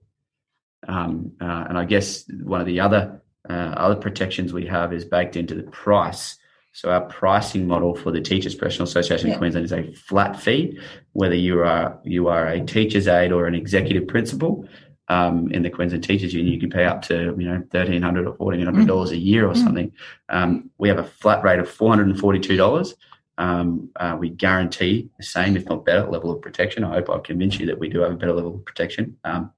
Um, 0.88 1.32
uh, 1.42 1.66
and 1.70 1.78
I 1.78 1.86
guess 1.86 2.26
one 2.44 2.62
of 2.62 2.68
the 2.68 2.80
other 2.80 3.22
uh, 3.50 3.54
other 3.54 3.96
protections 3.96 4.54
we 4.54 4.66
have 4.66 4.94
is 4.94 5.06
baked 5.06 5.36
into 5.36 5.56
the 5.56 5.64
price. 5.64 6.38
So 6.74 6.92
our 6.92 7.02
pricing 7.02 7.68
model 7.68 7.96
for 7.96 8.12
the 8.12 8.20
Teachers 8.20 8.54
Professional 8.54 8.88
Association 8.88 9.32
of 9.32 9.38
Queensland 9.38 9.66
is 9.66 9.72
a 9.72 9.94
flat 9.94 10.40
fee, 10.40 10.78
whether 11.14 11.36
you 11.36 11.62
are 11.62 12.00
you 12.04 12.28
are 12.28 12.48
a 12.48 12.60
teacher's 12.66 13.08
aide 13.08 13.32
or 13.32 13.48
an 13.48 13.56
executive 13.56 14.08
principal. 14.08 14.68
Um, 15.08 15.52
in 15.52 15.62
the 15.62 15.70
Queensland 15.70 16.04
Teachers 16.04 16.34
Union, 16.34 16.52
you 16.52 16.60
can 16.60 16.72
pay 16.72 16.84
up 16.84 17.04
to 17.04 17.36
you 17.38 17.48
know 17.48 17.64
thirteen 17.72 18.02
hundred 18.02 18.28
or 18.28 18.36
fourteen 18.36 18.66
hundred 18.66 18.88
dollars 18.88 19.12
mm. 19.12 19.14
a 19.14 19.18
year 19.18 19.48
or 19.48 19.54
mm. 19.54 19.64
something. 19.64 19.92
Um, 20.30 20.72
we 20.78 20.90
have 20.90 20.98
a 20.98 21.04
flat 21.04 21.44
rate 21.44 21.60
of 21.60 21.70
four 21.70 21.90
hundred 21.90 22.08
and 22.08 22.20
forty 22.20 22.40
two 22.40 22.58
dollars 22.58 22.96
um, 23.38 23.90
uh, 23.98 24.16
we 24.20 24.30
guarantee 24.30 25.10
the 25.18 25.24
same, 25.24 25.58
if 25.58 25.66
not 25.66 25.86
better, 25.86 26.10
level 26.10 26.32
of 26.32 26.42
protection. 26.42 26.84
I 26.84 26.94
hope 26.94 27.10
I've 27.10 27.24
convinced 27.24 27.60
you 27.60 27.66
that 27.68 27.80
we 27.80 27.90
do 27.90 28.00
have 28.00 28.12
a 28.12 28.16
better 28.16 28.34
level 28.34 28.56
of 28.56 28.66
protection, 28.66 29.18
um, 29.24 29.52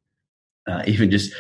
uh, 0.67 0.84
even 0.88 1.11
just 1.11 1.34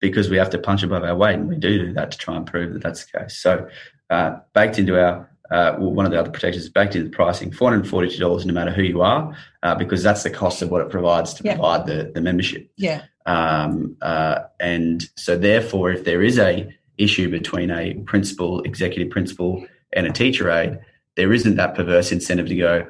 because 0.00 0.28
we 0.28 0.36
have 0.36 0.50
to 0.50 0.58
punch 0.58 0.82
above 0.82 1.04
our 1.04 1.16
weight, 1.16 1.34
and 1.34 1.48
we 1.48 1.56
do 1.56 1.86
do 1.86 1.92
that 1.94 2.10
to 2.10 2.18
try 2.18 2.36
and 2.36 2.46
prove 2.46 2.72
that 2.74 2.82
that's 2.82 3.06
the 3.06 3.18
case. 3.18 3.38
So, 3.38 3.68
uh, 4.10 4.36
baked 4.52 4.78
into 4.78 5.00
our 5.00 5.30
uh, 5.50 5.76
well, 5.78 5.92
one 5.92 6.06
of 6.06 6.12
the 6.12 6.18
other 6.18 6.30
protections 6.30 6.64
is 6.64 6.70
baked 6.70 6.96
into 6.96 7.08
the 7.08 7.14
pricing, 7.14 7.52
four 7.52 7.70
hundred 7.70 7.88
forty-two 7.88 8.18
dollars, 8.18 8.44
no 8.44 8.52
matter 8.52 8.72
who 8.72 8.82
you 8.82 9.02
are, 9.02 9.36
uh, 9.62 9.74
because 9.74 10.02
that's 10.02 10.22
the 10.22 10.30
cost 10.30 10.62
of 10.62 10.70
what 10.70 10.80
it 10.80 10.90
provides 10.90 11.34
to 11.34 11.44
yeah. 11.44 11.54
provide 11.54 11.86
the 11.86 12.10
the 12.14 12.20
membership. 12.20 12.70
Yeah. 12.76 13.02
Um, 13.26 13.96
uh, 14.02 14.40
and 14.58 15.08
so, 15.16 15.36
therefore, 15.36 15.92
if 15.92 16.04
there 16.04 16.22
is 16.22 16.38
a 16.38 16.68
issue 16.98 17.30
between 17.30 17.70
a 17.70 17.94
principal, 18.06 18.62
executive 18.62 19.10
principal, 19.10 19.64
and 19.92 20.06
a 20.06 20.12
teacher 20.12 20.50
aide 20.50 20.78
there 21.16 21.32
isn't 21.32 21.56
that 21.56 21.74
perverse 21.74 22.12
incentive 22.12 22.48
to 22.48 22.56
go, 22.56 22.86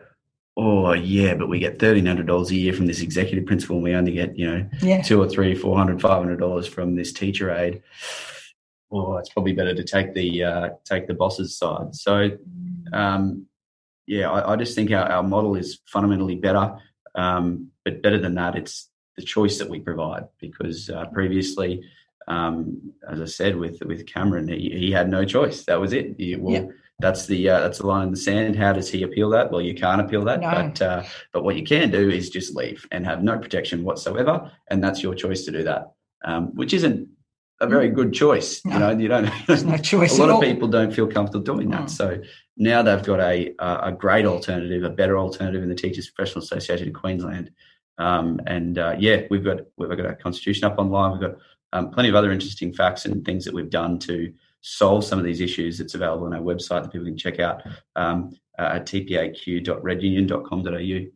oh 0.56 0.92
yeah, 0.92 1.34
but 1.34 1.48
we 1.48 1.58
get 1.58 1.78
thirteen 1.78 2.06
hundred 2.06 2.26
dollars 2.26 2.50
a 2.50 2.56
year 2.56 2.72
from 2.72 2.86
this 2.86 3.00
executive 3.00 3.46
principal, 3.46 3.76
and 3.76 3.84
we 3.84 3.94
only 3.94 4.12
get 4.12 4.36
you 4.38 4.46
know 4.46 4.68
yeah. 4.80 5.02
two 5.02 5.20
or 5.20 5.28
three, 5.28 5.54
four 5.54 5.76
hundred, 5.76 6.00
five 6.00 6.18
hundred 6.18 6.38
dollars 6.38 6.66
from 6.66 6.94
this 6.94 7.12
teacher 7.12 7.50
aid. 7.50 7.82
Well, 8.90 9.18
it's 9.18 9.30
probably 9.30 9.52
better 9.52 9.74
to 9.74 9.84
take 9.84 10.14
the 10.14 10.44
uh, 10.44 10.68
take 10.84 11.06
the 11.06 11.14
boss's 11.14 11.56
side. 11.56 11.94
So, 11.94 12.30
um, 12.92 13.46
yeah, 14.06 14.30
I, 14.30 14.52
I, 14.52 14.56
just 14.56 14.74
think 14.74 14.92
our, 14.92 15.10
our 15.10 15.22
model 15.22 15.56
is 15.56 15.80
fundamentally 15.86 16.36
better. 16.36 16.78
Um, 17.16 17.70
but 17.84 18.02
better 18.02 18.18
than 18.18 18.34
that, 18.36 18.56
it's 18.56 18.88
the 19.16 19.22
choice 19.22 19.58
that 19.58 19.68
we 19.68 19.80
provide 19.80 20.24
because 20.40 20.90
uh, 20.90 21.06
previously, 21.06 21.82
um, 22.28 22.92
as 23.08 23.20
I 23.20 23.26
said 23.26 23.56
with 23.56 23.82
with 23.82 24.06
Cameron, 24.06 24.48
he, 24.48 24.70
he, 24.70 24.92
had 24.92 25.08
no 25.08 25.24
choice. 25.24 25.64
That 25.64 25.80
was 25.80 25.92
it. 25.92 26.14
He, 26.16 26.36
well, 26.36 26.54
yeah 26.54 26.70
that's 27.00 27.26
the 27.26 27.48
uh, 27.48 27.60
that's 27.60 27.78
the 27.78 27.86
line 27.86 28.06
in 28.06 28.10
the 28.10 28.16
sand. 28.16 28.56
How 28.56 28.72
does 28.72 28.90
he 28.90 29.02
appeal 29.02 29.30
that? 29.30 29.50
Well, 29.50 29.60
you 29.60 29.74
can't 29.74 30.00
appeal 30.00 30.24
that, 30.24 30.40
no. 30.40 30.50
but 30.50 30.82
uh, 30.82 31.02
but 31.32 31.42
what 31.44 31.56
you 31.56 31.64
can 31.64 31.90
do 31.90 32.08
is 32.08 32.30
just 32.30 32.54
leave 32.54 32.86
and 32.92 33.04
have 33.04 33.22
no 33.22 33.38
protection 33.38 33.84
whatsoever, 33.84 34.50
and 34.70 34.82
that's 34.82 35.02
your 35.02 35.14
choice 35.14 35.44
to 35.44 35.50
do 35.50 35.64
that, 35.64 35.92
um, 36.24 36.54
which 36.54 36.72
isn't 36.72 37.08
a 37.60 37.66
very 37.66 37.88
good 37.88 38.12
choice. 38.12 38.64
No. 38.64 38.72
You 38.74 38.78
know, 38.78 38.90
you 38.90 39.08
don't. 39.08 39.30
There's 39.46 39.64
no 39.64 39.76
choice. 39.92 40.16
a 40.16 40.20
lot 40.20 40.28
of 40.28 40.36
all. 40.36 40.42
people 40.42 40.68
don't 40.68 40.92
feel 40.92 41.06
comfortable 41.06 41.44
doing 41.44 41.70
that. 41.70 41.84
Mm. 41.84 41.90
So 41.90 42.20
now 42.56 42.82
they've 42.82 43.02
got 43.02 43.20
a 43.20 43.54
a 43.58 43.92
great 43.92 44.24
alternative, 44.24 44.84
a 44.84 44.90
better 44.90 45.18
alternative 45.18 45.62
in 45.62 45.68
the 45.68 45.74
Teachers 45.74 46.10
Professional 46.10 46.44
Association 46.44 46.88
of 46.88 46.94
Queensland. 46.94 47.50
Um, 47.98 48.40
and 48.46 48.78
uh, 48.78 48.96
yeah, 48.98 49.22
we've 49.30 49.44
got 49.44 49.60
we've 49.76 49.88
got 49.88 50.06
a 50.06 50.14
constitution 50.14 50.64
up 50.64 50.78
online. 50.78 51.12
We've 51.12 51.20
got 51.20 51.38
um, 51.72 51.90
plenty 51.90 52.08
of 52.08 52.14
other 52.14 52.30
interesting 52.30 52.72
facts 52.72 53.04
and 53.04 53.24
things 53.24 53.44
that 53.44 53.54
we've 53.54 53.70
done 53.70 53.98
to 54.00 54.32
solve 54.64 55.04
some 55.04 55.18
of 55.18 55.24
these 55.26 55.42
issues, 55.42 55.78
it's 55.78 55.94
available 55.94 56.24
on 56.26 56.32
our 56.32 56.40
website 56.40 56.82
that 56.82 56.90
people 56.90 57.04
can 57.04 57.18
check 57.18 57.38
out 57.38 57.62
um, 57.96 58.30
uh, 58.58 58.76
at 58.76 58.86
tpaq.redunion.com.au. 58.86 61.10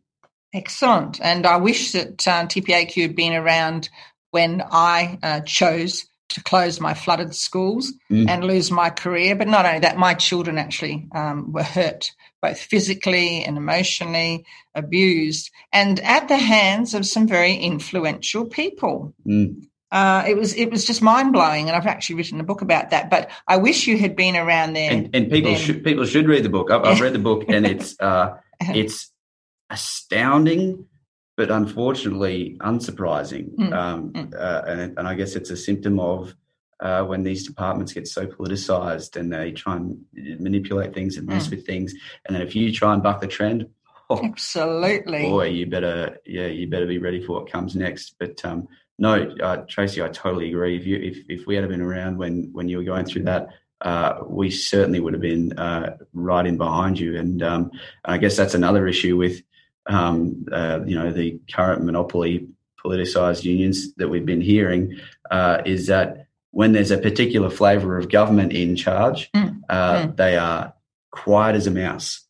Excellent. 0.53 1.19
And 1.21 1.47
I 1.47 1.57
wish 1.57 1.91
that 1.93 2.27
uh, 2.27 2.45
TPAQ 2.45 3.01
had 3.01 3.15
been 3.15 3.33
around 3.33 3.89
when 4.31 4.61
I 4.71 5.17
uh, 5.23 5.39
chose 5.41 6.05
to 6.29 6.43
close 6.43 6.79
my 6.79 6.93
flooded 6.93 7.33
schools 7.33 7.91
mm. 8.11 8.29
and 8.29 8.43
lose 8.43 8.69
my 8.69 8.91
career. 8.91 9.35
But 9.35 9.47
not 9.47 9.65
only 9.65 9.79
that, 9.79 9.97
my 9.97 10.13
children 10.13 10.59
actually 10.59 11.07
um, 11.15 11.51
were 11.51 11.63
hurt, 11.63 12.11
both 12.43 12.59
physically 12.59 13.43
and 13.43 13.57
emotionally 13.57 14.45
abused, 14.75 15.49
and 15.73 15.99
at 16.01 16.27
the 16.27 16.37
hands 16.37 16.93
of 16.93 17.07
some 17.07 17.27
very 17.27 17.55
influential 17.55 18.45
people. 18.45 19.15
Mm 19.27 19.63
uh, 19.91 20.23
it 20.27 20.37
was 20.37 20.53
it 20.53 20.69
was 20.69 20.85
just 20.85 21.01
mind 21.01 21.33
blowing, 21.33 21.67
and 21.67 21.75
I've 21.75 21.87
actually 21.87 22.17
written 22.17 22.39
a 22.39 22.43
book 22.43 22.61
about 22.61 22.91
that. 22.91 23.09
But 23.09 23.31
I 23.47 23.57
wish 23.57 23.87
you 23.87 23.97
had 23.97 24.15
been 24.15 24.35
around 24.35 24.73
there. 24.73 24.91
And, 24.91 25.09
and 25.15 25.31
people 25.31 25.51
then. 25.51 25.59
should 25.59 25.83
people 25.83 26.05
should 26.05 26.27
read 26.27 26.43
the 26.43 26.49
book. 26.49 26.69
I've, 26.69 26.83
I've 26.83 27.01
read 27.01 27.13
the 27.13 27.19
book, 27.19 27.45
and 27.47 27.65
it's 27.65 27.95
uh, 27.99 28.37
it's 28.61 29.11
astounding, 29.71 30.85
but 31.37 31.49
unfortunately 31.49 32.55
unsurprising. 32.59 33.55
Mm. 33.55 33.73
Um, 33.73 34.11
mm. 34.11 34.35
Uh, 34.35 34.63
and 34.67 34.99
and 34.99 35.07
I 35.07 35.15
guess 35.15 35.35
it's 35.35 35.49
a 35.49 35.57
symptom 35.57 35.99
of 35.99 36.35
uh, 36.79 37.03
when 37.03 37.23
these 37.23 37.47
departments 37.47 37.91
get 37.91 38.07
so 38.07 38.27
politicized 38.27 39.15
and 39.15 39.33
they 39.33 39.51
try 39.53 39.75
and 39.75 40.05
manipulate 40.13 40.93
things 40.93 41.17
and 41.17 41.25
mess 41.25 41.47
mm. 41.47 41.51
with 41.51 41.65
things, 41.65 41.95
and 42.25 42.35
then 42.35 42.43
if 42.43 42.55
you 42.55 42.71
try 42.71 42.93
and 42.93 43.01
buck 43.01 43.21
the 43.21 43.27
trend. 43.27 43.67
Oh, 44.11 44.23
Absolutely, 44.23 45.21
boy, 45.21 45.49
you 45.49 45.65
better 45.65 46.17
yeah, 46.25 46.47
you 46.47 46.67
better 46.67 46.87
be 46.87 46.99
ready 46.99 47.23
for 47.23 47.33
what 47.33 47.51
comes 47.51 47.75
next. 47.75 48.15
But 48.19 48.43
um, 48.45 48.67
no, 48.99 49.13
uh, 49.41 49.63
Tracy, 49.67 50.03
I 50.03 50.09
totally 50.09 50.49
agree. 50.49 50.77
If 50.77 50.85
you 50.85 50.97
if, 50.97 51.17
if 51.29 51.47
we 51.47 51.55
had 51.55 51.67
been 51.69 51.81
around 51.81 52.17
when 52.17 52.49
when 52.51 52.67
you 52.67 52.77
were 52.77 52.83
going 52.83 53.05
through 53.05 53.23
that, 53.23 53.47
uh, 53.81 54.19
we 54.27 54.51
certainly 54.51 54.99
would 54.99 55.13
have 55.13 55.21
been 55.21 55.57
uh, 55.57 55.97
right 56.13 56.45
in 56.45 56.57
behind 56.57 56.99
you. 56.99 57.17
And 57.17 57.41
um, 57.41 57.71
I 58.03 58.17
guess 58.17 58.35
that's 58.35 58.53
another 58.53 58.87
issue 58.87 59.15
with 59.15 59.41
um, 59.87 60.45
uh, 60.51 60.81
you 60.85 60.95
know 60.95 61.11
the 61.11 61.39
current 61.51 61.83
monopoly 61.83 62.47
politicized 62.83 63.43
unions 63.43 63.93
that 63.95 64.09
we've 64.09 64.25
been 64.25 64.41
hearing 64.41 64.99
uh, 65.31 65.61
is 65.65 65.87
that 65.87 66.27
when 66.51 66.73
there's 66.73 66.91
a 66.91 66.97
particular 66.97 67.49
flavour 67.49 67.97
of 67.97 68.09
government 68.09 68.51
in 68.51 68.75
charge, 68.75 69.31
mm. 69.31 69.61
Mm. 69.69 70.15
they 70.17 70.37
are 70.37 70.73
quiet 71.11 71.55
as 71.55 71.67
a 71.67 71.71
mouse. 71.71 72.21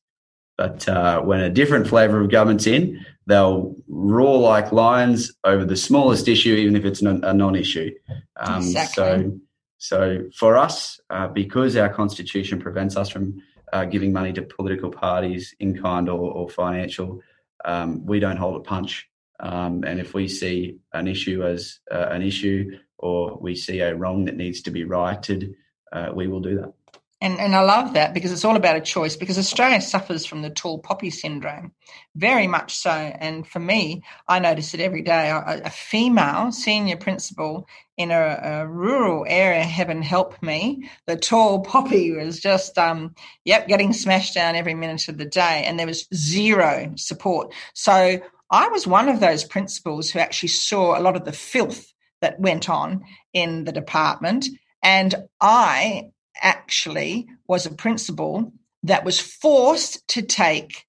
But 0.57 0.87
uh, 0.89 1.21
when 1.21 1.39
a 1.39 1.49
different 1.49 1.87
flavour 1.87 2.19
of 2.19 2.29
government's 2.29 2.67
in, 2.67 3.05
they'll 3.27 3.75
roar 3.89 4.39
like 4.39 4.71
lions 4.71 5.33
over 5.43 5.65
the 5.65 5.75
smallest 5.75 6.27
issue, 6.27 6.53
even 6.53 6.75
if 6.75 6.85
it's 6.85 7.01
a 7.01 7.33
non-issue. 7.33 7.91
Um, 8.37 8.57
exactly. 8.57 9.03
So, 9.03 9.39
so 9.77 10.23
for 10.35 10.57
us, 10.57 10.99
uh, 11.09 11.27
because 11.27 11.75
our 11.75 11.89
constitution 11.89 12.59
prevents 12.61 12.95
us 12.95 13.09
from 13.09 13.41
uh, 13.73 13.85
giving 13.85 14.13
money 14.13 14.31
to 14.33 14.41
political 14.43 14.91
parties 14.91 15.55
in 15.59 15.81
kind 15.81 16.07
or, 16.07 16.31
or 16.31 16.49
financial, 16.49 17.21
um, 17.65 18.05
we 18.05 18.19
don't 18.19 18.37
hold 18.37 18.55
a 18.55 18.59
punch 18.61 19.09
Um, 19.39 19.83
and 19.85 19.99
if 19.99 20.13
we 20.13 20.27
see 20.27 20.77
an 20.93 21.07
issue 21.07 21.43
as 21.43 21.79
uh, 21.91 22.07
an 22.09 22.21
issue 22.21 22.77
or 22.97 23.37
we 23.37 23.55
see 23.55 23.79
a 23.79 23.95
wrong 23.95 24.25
that 24.25 24.35
needs 24.35 24.61
to 24.63 24.71
be 24.71 24.83
righted, 24.83 25.55
uh, 25.91 26.09
we 26.13 26.27
will 26.27 26.41
do 26.41 26.57
that. 26.57 26.73
And, 27.21 27.37
and 27.37 27.53
I 27.53 27.61
love 27.61 27.93
that 27.93 28.13
because 28.13 28.31
it's 28.31 28.45
all 28.45 28.55
about 28.55 28.77
a 28.77 28.81
choice 28.81 29.17
because 29.17 29.37
Australia 29.37 29.81
suffers 29.81 30.25
from 30.25 30.41
the 30.41 30.49
tall 30.49 30.79
poppy 30.79 31.09
syndrome, 31.09 31.73
very 32.15 32.47
much 32.47 32.77
so. 32.77 32.91
And 32.91 33.45
for 33.45 33.59
me, 33.59 34.03
I 34.27 34.39
notice 34.39 34.73
it 34.73 34.79
every 34.79 35.01
day. 35.01 35.29
A, 35.29 35.63
a 35.65 35.69
female 35.69 36.53
senior 36.53 36.95
principal 36.95 37.67
in 37.97 38.11
a, 38.11 38.39
a, 38.41 38.67
rural 38.67 39.25
area, 39.27 39.63
heaven 39.63 40.01
help 40.01 40.41
me, 40.41 40.89
the 41.07 41.17
tall 41.17 41.59
poppy 41.59 42.13
was 42.13 42.39
just, 42.39 42.77
um, 42.77 43.13
yep, 43.43 43.67
getting 43.67 43.91
smashed 43.91 44.35
down 44.35 44.55
every 44.55 44.73
minute 44.73 45.09
of 45.09 45.17
the 45.17 45.25
day. 45.25 45.65
And 45.65 45.77
there 45.77 45.87
was 45.87 46.07
zero 46.13 46.93
support. 46.95 47.53
So 47.73 48.21
I 48.49 48.67
was 48.69 48.87
one 48.87 49.09
of 49.09 49.19
those 49.19 49.43
principals 49.43 50.09
who 50.09 50.19
actually 50.19 50.49
saw 50.49 50.97
a 50.97 51.03
lot 51.03 51.17
of 51.17 51.25
the 51.25 51.33
filth 51.33 51.93
that 52.21 52.39
went 52.39 52.69
on 52.69 53.03
in 53.33 53.65
the 53.65 53.73
department. 53.73 54.47
And 54.81 55.13
I 55.41 56.11
actually 56.41 57.27
was 57.47 57.65
a 57.65 57.71
principal 57.71 58.53
that 58.83 59.05
was 59.05 59.19
forced 59.19 60.07
to 60.09 60.21
take 60.21 60.85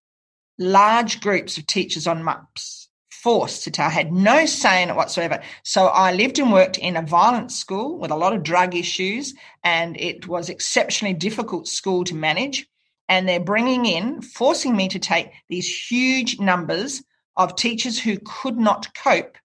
large 0.59 1.21
groups 1.21 1.59
of 1.59 1.67
teachers 1.67 2.07
on 2.07 2.23
MUPS. 2.23 2.89
Forced 3.11 3.65
to 3.65 3.71
take, 3.71 3.87
I 3.87 3.91
had 3.91 4.13
no 4.13 4.47
say 4.47 4.83
in 4.83 4.89
it 4.89 4.97
whatsoever. 4.97 5.43
So 5.63 5.89
I 5.89 6.13
lived 6.13 6.39
and 6.39 6.53
worked 6.53 6.79
in 6.79 6.97
a 6.97 7.03
violent 7.03 7.53
school 7.53 7.99
with 7.99 8.11
a 8.11 8.17
lot 8.17 8.33
of 8.33 8.43
drug 8.43 8.75
issues, 8.75 9.35
and 9.63 10.01
it 10.01 10.27
was 10.27 10.49
exceptionally 10.49 11.13
difficult 11.13 11.69
school 11.69 12.05
to 12.05 12.15
manage. 12.15 12.67
And 13.11 13.29
they're 13.29 13.39
bringing 13.39 13.85
in, 13.85 14.23
forcing 14.23 14.75
me 14.75 14.89
to 14.89 14.99
take 14.99 15.33
these 15.51 15.69
huge 15.91 16.41
numbers 16.41 17.03
of 17.37 17.57
teachers 17.57 17.99
who 17.99 18.19
could 18.25 18.57
not 18.57 18.95
cope 18.95 19.37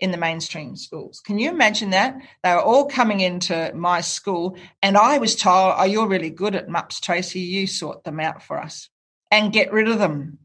in 0.00 0.10
the 0.10 0.16
mainstream 0.16 0.76
schools. 0.76 1.20
Can 1.20 1.38
you 1.38 1.50
imagine 1.50 1.90
that? 1.90 2.16
They 2.42 2.52
were 2.52 2.62
all 2.62 2.86
coming 2.86 3.20
into 3.20 3.72
my 3.74 4.00
school, 4.00 4.56
and 4.82 4.96
I 4.96 5.18
was 5.18 5.36
told, 5.36 5.74
Oh, 5.76 5.84
you're 5.84 6.08
really 6.08 6.30
good 6.30 6.54
at 6.54 6.68
MUPS, 6.68 7.00
Tracy. 7.00 7.40
You 7.40 7.66
sort 7.66 8.04
them 8.04 8.18
out 8.18 8.42
for 8.42 8.58
us 8.58 8.88
and 9.30 9.52
get 9.52 9.72
rid 9.72 9.88
of 9.88 9.98
them. 9.98 10.38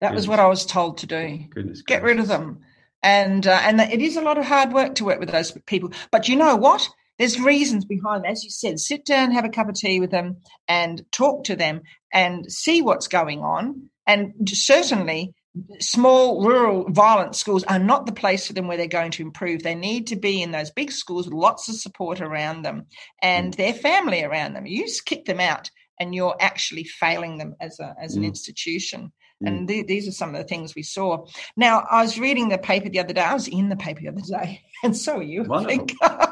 That 0.00 0.08
Goodness. 0.08 0.22
was 0.22 0.28
what 0.28 0.40
I 0.40 0.46
was 0.46 0.64
told 0.64 0.98
to 0.98 1.06
do. 1.06 1.44
Goodness 1.50 1.82
get 1.82 2.02
rid 2.02 2.20
of 2.20 2.28
them. 2.28 2.60
And 3.02 3.46
uh, 3.46 3.60
and 3.62 3.80
it 3.80 4.00
is 4.00 4.16
a 4.16 4.22
lot 4.22 4.38
of 4.38 4.44
hard 4.44 4.72
work 4.72 4.96
to 4.96 5.04
work 5.04 5.20
with 5.20 5.30
those 5.30 5.52
people. 5.66 5.92
But 6.10 6.28
you 6.28 6.36
know 6.36 6.56
what? 6.56 6.88
There's 7.18 7.40
reasons 7.40 7.84
behind, 7.84 8.26
as 8.26 8.44
you 8.44 8.50
said, 8.50 8.78
sit 8.78 9.04
down, 9.04 9.32
have 9.32 9.44
a 9.44 9.48
cup 9.48 9.68
of 9.68 9.74
tea 9.74 9.98
with 9.98 10.10
them, 10.10 10.36
and 10.68 11.04
talk 11.10 11.44
to 11.44 11.56
them, 11.56 11.82
and 12.12 12.50
see 12.50 12.80
what's 12.80 13.08
going 13.08 13.40
on. 13.40 13.90
And 14.06 14.48
certainly, 14.48 15.34
small 15.80 16.44
rural 16.44 16.90
violent 16.90 17.36
schools 17.36 17.64
are 17.64 17.78
not 17.78 18.06
the 18.06 18.12
place 18.12 18.46
for 18.46 18.52
them 18.52 18.66
where 18.66 18.76
they're 18.76 18.86
going 18.86 19.10
to 19.12 19.22
improve. 19.22 19.62
They 19.62 19.74
need 19.74 20.08
to 20.08 20.16
be 20.16 20.42
in 20.42 20.50
those 20.50 20.70
big 20.70 20.90
schools 20.90 21.26
with 21.26 21.34
lots 21.34 21.68
of 21.68 21.76
support 21.76 22.20
around 22.20 22.62
them 22.62 22.86
and 23.22 23.52
mm. 23.52 23.56
their 23.56 23.74
family 23.74 24.22
around 24.22 24.54
them. 24.54 24.66
You 24.66 24.84
just 24.84 25.06
kick 25.06 25.24
them 25.24 25.40
out 25.40 25.70
and 26.00 26.14
you're 26.14 26.36
actually 26.40 26.84
failing 26.84 27.38
them 27.38 27.54
as 27.60 27.80
a 27.80 27.94
as 28.00 28.16
an 28.16 28.22
mm. 28.22 28.26
institution. 28.26 29.12
Mm. 29.42 29.48
And 29.48 29.68
th- 29.68 29.86
these 29.86 30.08
are 30.08 30.12
some 30.12 30.34
of 30.34 30.40
the 30.40 30.48
things 30.48 30.74
we 30.74 30.82
saw. 30.82 31.26
Now, 31.56 31.84
I 31.90 32.02
was 32.02 32.18
reading 32.18 32.48
the 32.48 32.58
paper 32.58 32.88
the 32.88 33.00
other 33.00 33.14
day. 33.14 33.20
I 33.22 33.34
was 33.34 33.48
in 33.48 33.68
the 33.68 33.76
paper 33.76 34.00
the 34.00 34.08
other 34.08 34.20
day, 34.20 34.62
and 34.82 34.96
so 34.96 35.18
are 35.18 35.22
you, 35.22 35.44
Wonderful. 35.44 35.96
I 36.02 36.08
think. 36.08 36.27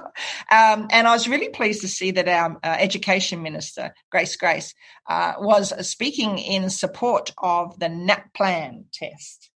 Um, 0.51 0.89
and 0.91 1.07
I 1.07 1.13
was 1.13 1.29
really 1.29 1.49
pleased 1.49 1.81
to 1.83 1.89
see 1.89 2.11
that 2.13 2.29
our 2.29 2.59
uh, 2.63 2.77
education 2.79 3.43
minister, 3.43 3.95
Grace 4.11 4.37
Grace, 4.37 4.75
uh, 5.09 5.35
was 5.39 5.73
speaking 5.89 6.39
in 6.39 6.71
support 6.71 7.33
of 7.39 7.79
the 7.79 7.89
NAPLAN 7.89 8.85
test. 8.93 9.51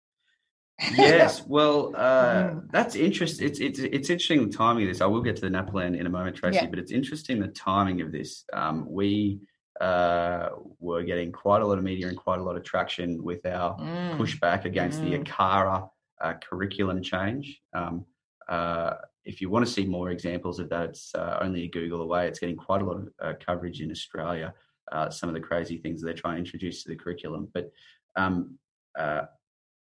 yes, 0.97 1.45
well, 1.47 1.93
uh, 1.97 2.35
mm. 2.35 2.71
that's 2.71 2.95
interesting. 2.95 3.49
It's, 3.49 3.59
it's 3.59 3.81
it's 3.81 4.11
interesting 4.11 4.49
the 4.49 4.57
timing 4.57 4.85
of 4.85 4.89
this. 4.91 5.01
I 5.01 5.07
will 5.07 5.23
get 5.23 5.37
to 5.37 5.43
the 5.43 5.51
NAPLAN 5.51 5.99
in 5.99 6.07
a 6.07 6.11
moment, 6.11 6.37
Tracy, 6.37 6.57
yeah. 6.57 6.67
but 6.67 6.79
it's 6.79 6.93
interesting 6.93 7.41
the 7.41 7.49
timing 7.49 8.01
of 8.01 8.13
this. 8.13 8.45
Um, 8.53 8.87
we 8.89 9.41
uh, 9.81 10.51
were 10.79 11.03
getting 11.03 11.33
quite 11.33 11.63
a 11.63 11.67
lot 11.67 11.79
of 11.79 11.85
media 11.85 12.09
and 12.09 12.17
quite 12.17 12.41
a 12.41 12.43
lot 12.43 12.57
of 12.57 12.65
traction 12.65 13.23
with 13.23 13.45
our 13.47 13.77
mm. 13.79 14.17
pushback 14.17 14.65
against 14.65 15.01
mm. 15.01 15.11
the 15.11 15.19
ACARA 15.19 15.89
uh, 16.21 16.35
curriculum 16.35 17.03
change. 17.03 17.61
Um, 17.73 18.05
uh, 18.49 18.95
if 19.29 19.41
you 19.41 19.51
want 19.51 19.65
to 19.65 19.71
see 19.71 19.85
more 19.85 20.11
examples 20.11 20.59
of 20.59 20.69
that, 20.71 20.91
it's 20.91 21.15
uh, 21.15 21.39
only 21.43 21.65
a 21.65 21.69
Google 21.69 22.01
away. 22.01 22.27
It's 22.27 22.39
getting 22.39 22.57
quite 22.57 22.83
a 22.83 22.85
lot 22.85 22.97
of 22.97 23.09
uh, 23.21 23.33
coverage 23.45 23.81
in 23.81 23.91
Australia. 23.91 24.55
Uh, 24.91 25.11
some 25.11 25.29
of 25.29 25.35
the 25.35 25.41
crazy 25.41 25.77
things 25.77 26.03
they're 26.03 26.15
trying 26.15 26.37
to 26.37 26.41
introduce 26.41 26.83
to 26.83 26.89
the 26.89 26.97
curriculum, 26.97 27.49
but 27.53 27.71
um, 28.17 28.59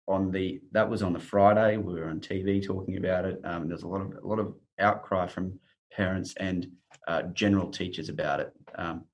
on 0.08 0.30
the 0.30 0.60
that 0.72 0.88
was 0.88 1.02
on 1.02 1.12
the 1.12 1.18
Friday. 1.18 1.76
We 1.76 1.94
were 1.94 2.08
on 2.08 2.20
TV 2.20 2.64
talking 2.64 2.96
about 2.96 3.24
it. 3.24 3.40
Um, 3.44 3.68
there's 3.68 3.82
a 3.82 3.88
lot 3.88 4.02
of 4.02 4.12
a 4.22 4.26
lot 4.26 4.38
of 4.38 4.54
outcry 4.78 5.26
from 5.26 5.58
parents 5.92 6.34
and 6.38 6.68
general 7.32 7.70
teachers 7.70 8.08
about 8.08 8.40
it. 8.40 8.52
Um, 8.74 9.04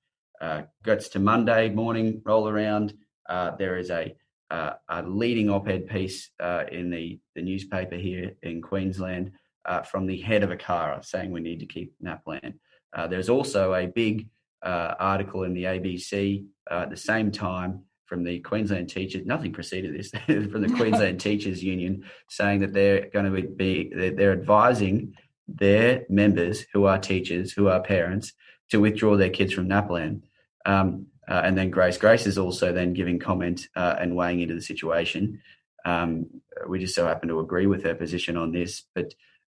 uh, 0.41 0.63
gets 0.83 1.07
to 1.09 1.19
Monday 1.19 1.69
morning, 1.69 2.21
roll 2.25 2.49
around. 2.49 2.93
Uh, 3.29 3.55
there 3.55 3.77
is 3.77 3.89
a, 3.89 4.13
uh, 4.51 4.73
a 4.89 5.01
leading 5.03 5.49
op-ed 5.49 5.87
piece 5.87 6.31
uh, 6.41 6.65
in 6.69 6.89
the, 6.89 7.17
the 7.33 7.41
newspaper 7.41 7.95
here 7.95 8.33
in 8.43 8.61
Queensland 8.61 9.31
uh, 9.65 9.81
from 9.81 10.05
the 10.05 10.19
head 10.21 10.43
of 10.43 10.49
ACARA 10.49 11.03
saying 11.05 11.31
we 11.31 11.41
need 11.41 11.59
to 11.59 11.65
keep 11.65 11.93
NAPLAN. 12.03 12.55
Uh, 12.95 13.07
there's 13.07 13.29
also 13.29 13.73
a 13.73 13.87
big 13.87 14.27
article 14.63 15.43
in 15.43 15.53
the 15.53 15.65
ABC 15.65 16.45
at 16.69 16.89
the 16.89 16.97
same 16.97 17.31
time 17.31 17.83
from 18.05 18.23
the 18.23 18.39
Queensland 18.39 18.89
teachers. 18.89 19.25
Nothing 19.25 19.51
preceded 19.51 19.97
this 19.97 20.11
from 20.51 20.61
the 20.61 20.73
Queensland 20.77 21.19
Teachers 21.19 21.63
Union 21.63 22.03
saying 22.29 22.59
that 22.59 22.71
they're 22.73 23.09
going 23.09 23.33
to 23.33 23.47
be 23.47 23.91
they're 23.93 24.33
advising 24.33 25.15
their 25.47 26.05
members 26.09 26.65
who 26.73 26.85
are 26.85 26.99
teachers, 26.99 27.51
who 27.51 27.67
are 27.67 27.81
parents, 27.81 28.33
to 28.69 28.79
withdraw 28.79 29.17
their 29.17 29.29
kids 29.29 29.53
from 29.53 29.67
NAPLAN. 29.67 30.21
Um, 30.65 31.07
uh, 31.27 31.41
and 31.43 31.57
then 31.57 31.69
Grace. 31.69 31.97
Grace 31.97 32.27
is 32.27 32.37
also 32.37 32.73
then 32.73 32.93
giving 32.93 33.17
comment 33.17 33.67
uh, 33.75 33.95
and 33.99 34.15
weighing 34.15 34.41
into 34.41 34.55
the 34.55 34.61
situation. 34.61 35.41
Um, 35.85 36.27
we 36.67 36.79
just 36.79 36.95
so 36.95 37.07
happen 37.07 37.29
to 37.29 37.39
agree 37.39 37.65
with 37.65 37.83
her 37.83 37.95
position 37.95 38.37
on 38.37 38.51
this, 38.51 38.83
but 38.93 39.13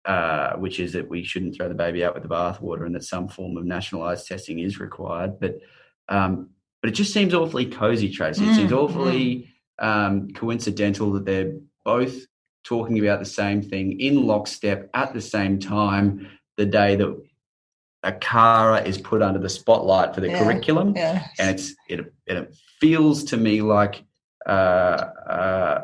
uh, 0.06 0.54
which 0.58 0.80
is 0.80 0.94
that 0.94 1.10
we 1.10 1.24
shouldn't 1.24 1.56
throw 1.56 1.68
the 1.68 1.76
baby 1.76 2.04
out 2.04 2.14
with 2.14 2.24
the 2.24 2.30
bathwater 2.30 2.86
and 2.86 2.94
that 2.94 3.04
some 3.04 3.28
form 3.28 3.58
of 3.58 3.66
nationalised 3.66 4.28
testing 4.28 4.60
is 4.60 4.80
required. 4.80 5.40
But 5.40 5.60
um, 6.08 6.52
but 6.82 6.90
it 6.92 6.94
just 6.96 7.14
seems 7.14 7.34
awfully 7.34 7.66
cozy, 7.66 8.10
Tracy. 8.12 8.44
It 8.44 8.50
mm, 8.50 8.56
seems 8.56 8.72
awfully 8.72 9.50
um, 9.80 10.30
coincidental 10.30 11.14
that 11.14 11.26
they're 11.26 11.54
both 11.84 12.16
talking 12.64 13.00
about 13.00 13.20
the 13.20 13.26
same 13.26 13.62
thing 13.62 14.00
in 14.00 14.28
lockstep 14.28 14.90
at 14.94 15.14
the 15.14 15.22
same 15.22 15.60
time 15.60 16.28
the 16.58 16.66
day 16.66 16.96
that 16.96 17.24
ACARA 18.04 18.86
is 18.86 19.00
put 19.00 19.22
under 19.22 19.40
the 19.40 19.50
spotlight 19.50 20.14
for 20.14 20.22
the 20.22 20.30
yeah, 20.30 20.44
curriculum, 20.44 20.94
yeah. 20.96 21.28
and 21.40 21.50
it's 21.50 21.74
it 21.90 22.14
it 22.28 22.56
feels 22.80 23.24
to 23.26 23.38
me 23.38 23.62
like 23.64 24.04
uh, 24.46 24.50
uh, 24.50 25.84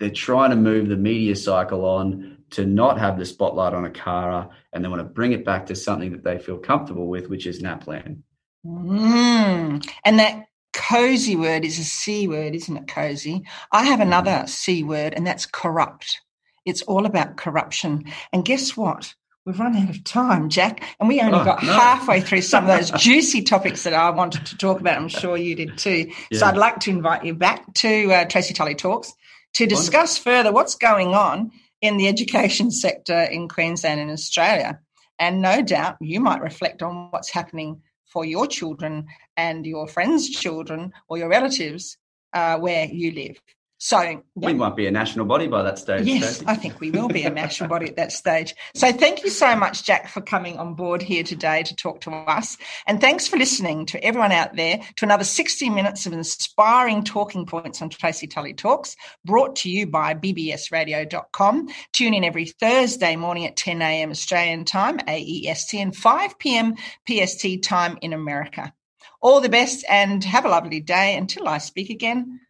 they're 0.00 0.10
trying 0.10 0.50
to 0.50 0.56
move 0.56 0.88
the 0.88 0.96
media 0.96 1.36
cycle 1.36 1.84
on 1.84 2.37
to 2.50 2.64
not 2.64 2.98
have 2.98 3.18
the 3.18 3.26
spotlight 3.26 3.74
on 3.74 3.84
ACARA, 3.84 4.50
and 4.72 4.84
they 4.84 4.88
want 4.88 5.00
to 5.00 5.04
bring 5.04 5.32
it 5.32 5.44
back 5.44 5.66
to 5.66 5.76
something 5.76 6.12
that 6.12 6.24
they 6.24 6.38
feel 6.38 6.58
comfortable 6.58 7.08
with, 7.08 7.28
which 7.28 7.46
is 7.46 7.62
NAPLAN. 7.62 8.22
Mm. 8.66 9.88
And 10.04 10.18
that 10.18 10.46
cozy 10.72 11.36
word 11.36 11.64
is 11.64 11.78
a 11.78 11.84
C 11.84 12.28
word, 12.28 12.54
isn't 12.54 12.76
it? 12.76 12.88
Cozy. 12.88 13.44
I 13.72 13.84
have 13.84 14.00
another 14.00 14.30
mm. 14.30 14.48
C 14.48 14.82
word, 14.82 15.14
and 15.14 15.26
that's 15.26 15.46
corrupt. 15.46 16.20
It's 16.64 16.82
all 16.82 17.06
about 17.06 17.36
corruption. 17.36 18.04
And 18.32 18.44
guess 18.44 18.76
what? 18.76 19.14
We've 19.44 19.58
run 19.58 19.76
out 19.76 19.88
of 19.88 20.04
time, 20.04 20.50
Jack, 20.50 20.84
and 21.00 21.08
we 21.08 21.22
only 21.22 21.38
oh, 21.38 21.44
got 21.44 21.62
no. 21.62 21.72
halfway 21.72 22.20
through 22.20 22.42
some 22.42 22.68
of 22.68 22.76
those 22.76 22.90
juicy 23.02 23.40
topics 23.40 23.82
that 23.84 23.94
I 23.94 24.10
wanted 24.10 24.44
to 24.44 24.58
talk 24.58 24.78
about. 24.78 24.98
I'm 24.98 25.08
sure 25.08 25.38
you 25.38 25.54
did 25.54 25.78
too. 25.78 26.12
Yeah. 26.30 26.38
So 26.38 26.46
I'd 26.46 26.58
like 26.58 26.80
to 26.80 26.90
invite 26.90 27.24
you 27.24 27.34
back 27.34 27.72
to 27.76 28.12
uh, 28.12 28.24
Tracy 28.26 28.52
Tully 28.52 28.74
Talks 28.74 29.14
to 29.54 29.64
discuss 29.66 30.18
Wonderful. 30.18 30.32
further 30.32 30.52
what's 30.52 30.74
going 30.74 31.14
on 31.14 31.50
in 31.80 31.96
the 31.96 32.08
education 32.08 32.70
sector 32.70 33.22
in 33.22 33.48
Queensland 33.48 34.00
and 34.00 34.10
Australia. 34.10 34.80
And 35.18 35.42
no 35.42 35.62
doubt 35.62 35.96
you 36.00 36.20
might 36.20 36.40
reflect 36.40 36.82
on 36.82 37.10
what's 37.10 37.30
happening 37.30 37.82
for 38.06 38.24
your 38.24 38.46
children 38.46 39.06
and 39.36 39.66
your 39.66 39.86
friends' 39.86 40.30
children 40.30 40.92
or 41.08 41.18
your 41.18 41.28
relatives 41.28 41.96
uh, 42.32 42.58
where 42.58 42.86
you 42.86 43.12
live. 43.12 43.40
So 43.78 44.00
yeah. 44.00 44.18
we 44.34 44.54
might 44.54 44.74
be 44.74 44.88
a 44.88 44.90
national 44.90 45.24
body 45.26 45.46
by 45.46 45.62
that 45.62 45.78
stage. 45.78 46.04
Yes, 46.04 46.42
I 46.46 46.56
think 46.56 46.80
we 46.80 46.90
will 46.90 47.06
be 47.06 47.22
a 47.22 47.30
national 47.30 47.68
body 47.68 47.86
at 47.86 47.94
that 47.96 48.10
stage. 48.10 48.54
So 48.74 48.90
thank 48.90 49.22
you 49.22 49.30
so 49.30 49.54
much, 49.54 49.84
Jack, 49.84 50.08
for 50.08 50.20
coming 50.20 50.58
on 50.58 50.74
board 50.74 51.00
here 51.00 51.22
today 51.22 51.62
to 51.62 51.76
talk 51.76 52.00
to 52.02 52.10
us. 52.10 52.58
And 52.88 53.00
thanks 53.00 53.28
for 53.28 53.36
listening 53.36 53.86
to 53.86 54.04
everyone 54.04 54.32
out 54.32 54.56
there 54.56 54.80
to 54.96 55.04
another 55.04 55.22
60 55.22 55.70
minutes 55.70 56.06
of 56.06 56.12
inspiring 56.12 57.04
talking 57.04 57.46
points 57.46 57.80
on 57.80 57.88
Tracy 57.88 58.26
Tully 58.26 58.52
Talks, 58.52 58.96
brought 59.24 59.54
to 59.56 59.70
you 59.70 59.86
by 59.86 60.12
bbsradio.com. 60.12 61.68
Tune 61.92 62.14
in 62.14 62.24
every 62.24 62.46
Thursday 62.46 63.14
morning 63.14 63.46
at 63.46 63.56
10 63.56 63.80
a.m. 63.80 64.10
Australian 64.10 64.64
time, 64.64 64.98
AEST, 65.06 65.74
and 65.74 65.96
5 65.96 66.38
p.m. 66.40 66.74
PST 67.08 67.62
time 67.62 67.96
in 68.02 68.12
America. 68.12 68.72
All 69.20 69.40
the 69.40 69.48
best 69.48 69.84
and 69.88 70.24
have 70.24 70.44
a 70.44 70.48
lovely 70.48 70.80
day. 70.80 71.16
Until 71.16 71.46
I 71.46 71.58
speak 71.58 71.90
again, 71.90 72.40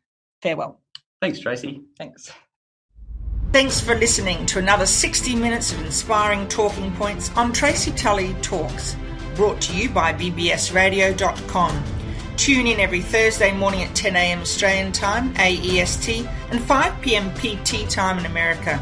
farewell. 0.41 0.81
Thanks, 1.21 1.41
Tracy. 1.41 1.83
Thanks. 1.97 2.31
Thanks 3.53 3.81
for 3.81 3.95
listening 3.95 4.47
to 4.47 4.59
another 4.59 4.87
60 4.87 5.35
minutes 5.35 5.73
of 5.73 5.85
inspiring 5.85 6.47
talking 6.49 6.93
points 6.93 7.31
on 7.35 7.53
Tracy 7.53 7.91
Tully 7.93 8.35
Talks, 8.43 8.97
brought 9.35 9.61
to 9.63 9.75
you 9.75 9.89
by 9.89 10.13
bbsradio.com. 10.13 11.83
Tune 12.37 12.67
in 12.69 12.79
every 12.79 13.01
Thursday 13.01 13.53
morning 13.53 13.83
at 13.83 13.97
10 13.97 14.15
a.m. 14.15 14.41
Australian 14.41 14.93
Time, 14.93 15.35
AEST, 15.35 16.29
and 16.51 16.63
5 16.63 17.01
p.m. 17.01 17.33
PT 17.35 17.91
Time 17.91 18.19
in 18.19 18.27
America. 18.27 18.81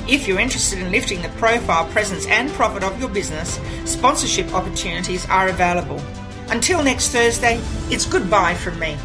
If 0.10 0.26
you're 0.26 0.40
interested 0.40 0.80
in 0.80 0.90
lifting 0.90 1.22
the 1.22 1.28
profile, 1.30 1.86
presence, 1.90 2.26
and 2.28 2.50
profit 2.52 2.82
of 2.82 2.98
your 2.98 3.10
business, 3.10 3.60
sponsorship 3.84 4.54
opportunities 4.54 5.28
are 5.28 5.50
available. 5.50 6.02
Until 6.48 6.82
next 6.82 7.10
Thursday, 7.10 7.60
it's 7.90 8.06
goodbye 8.06 8.56
from 8.56 8.80
me. 8.80 8.98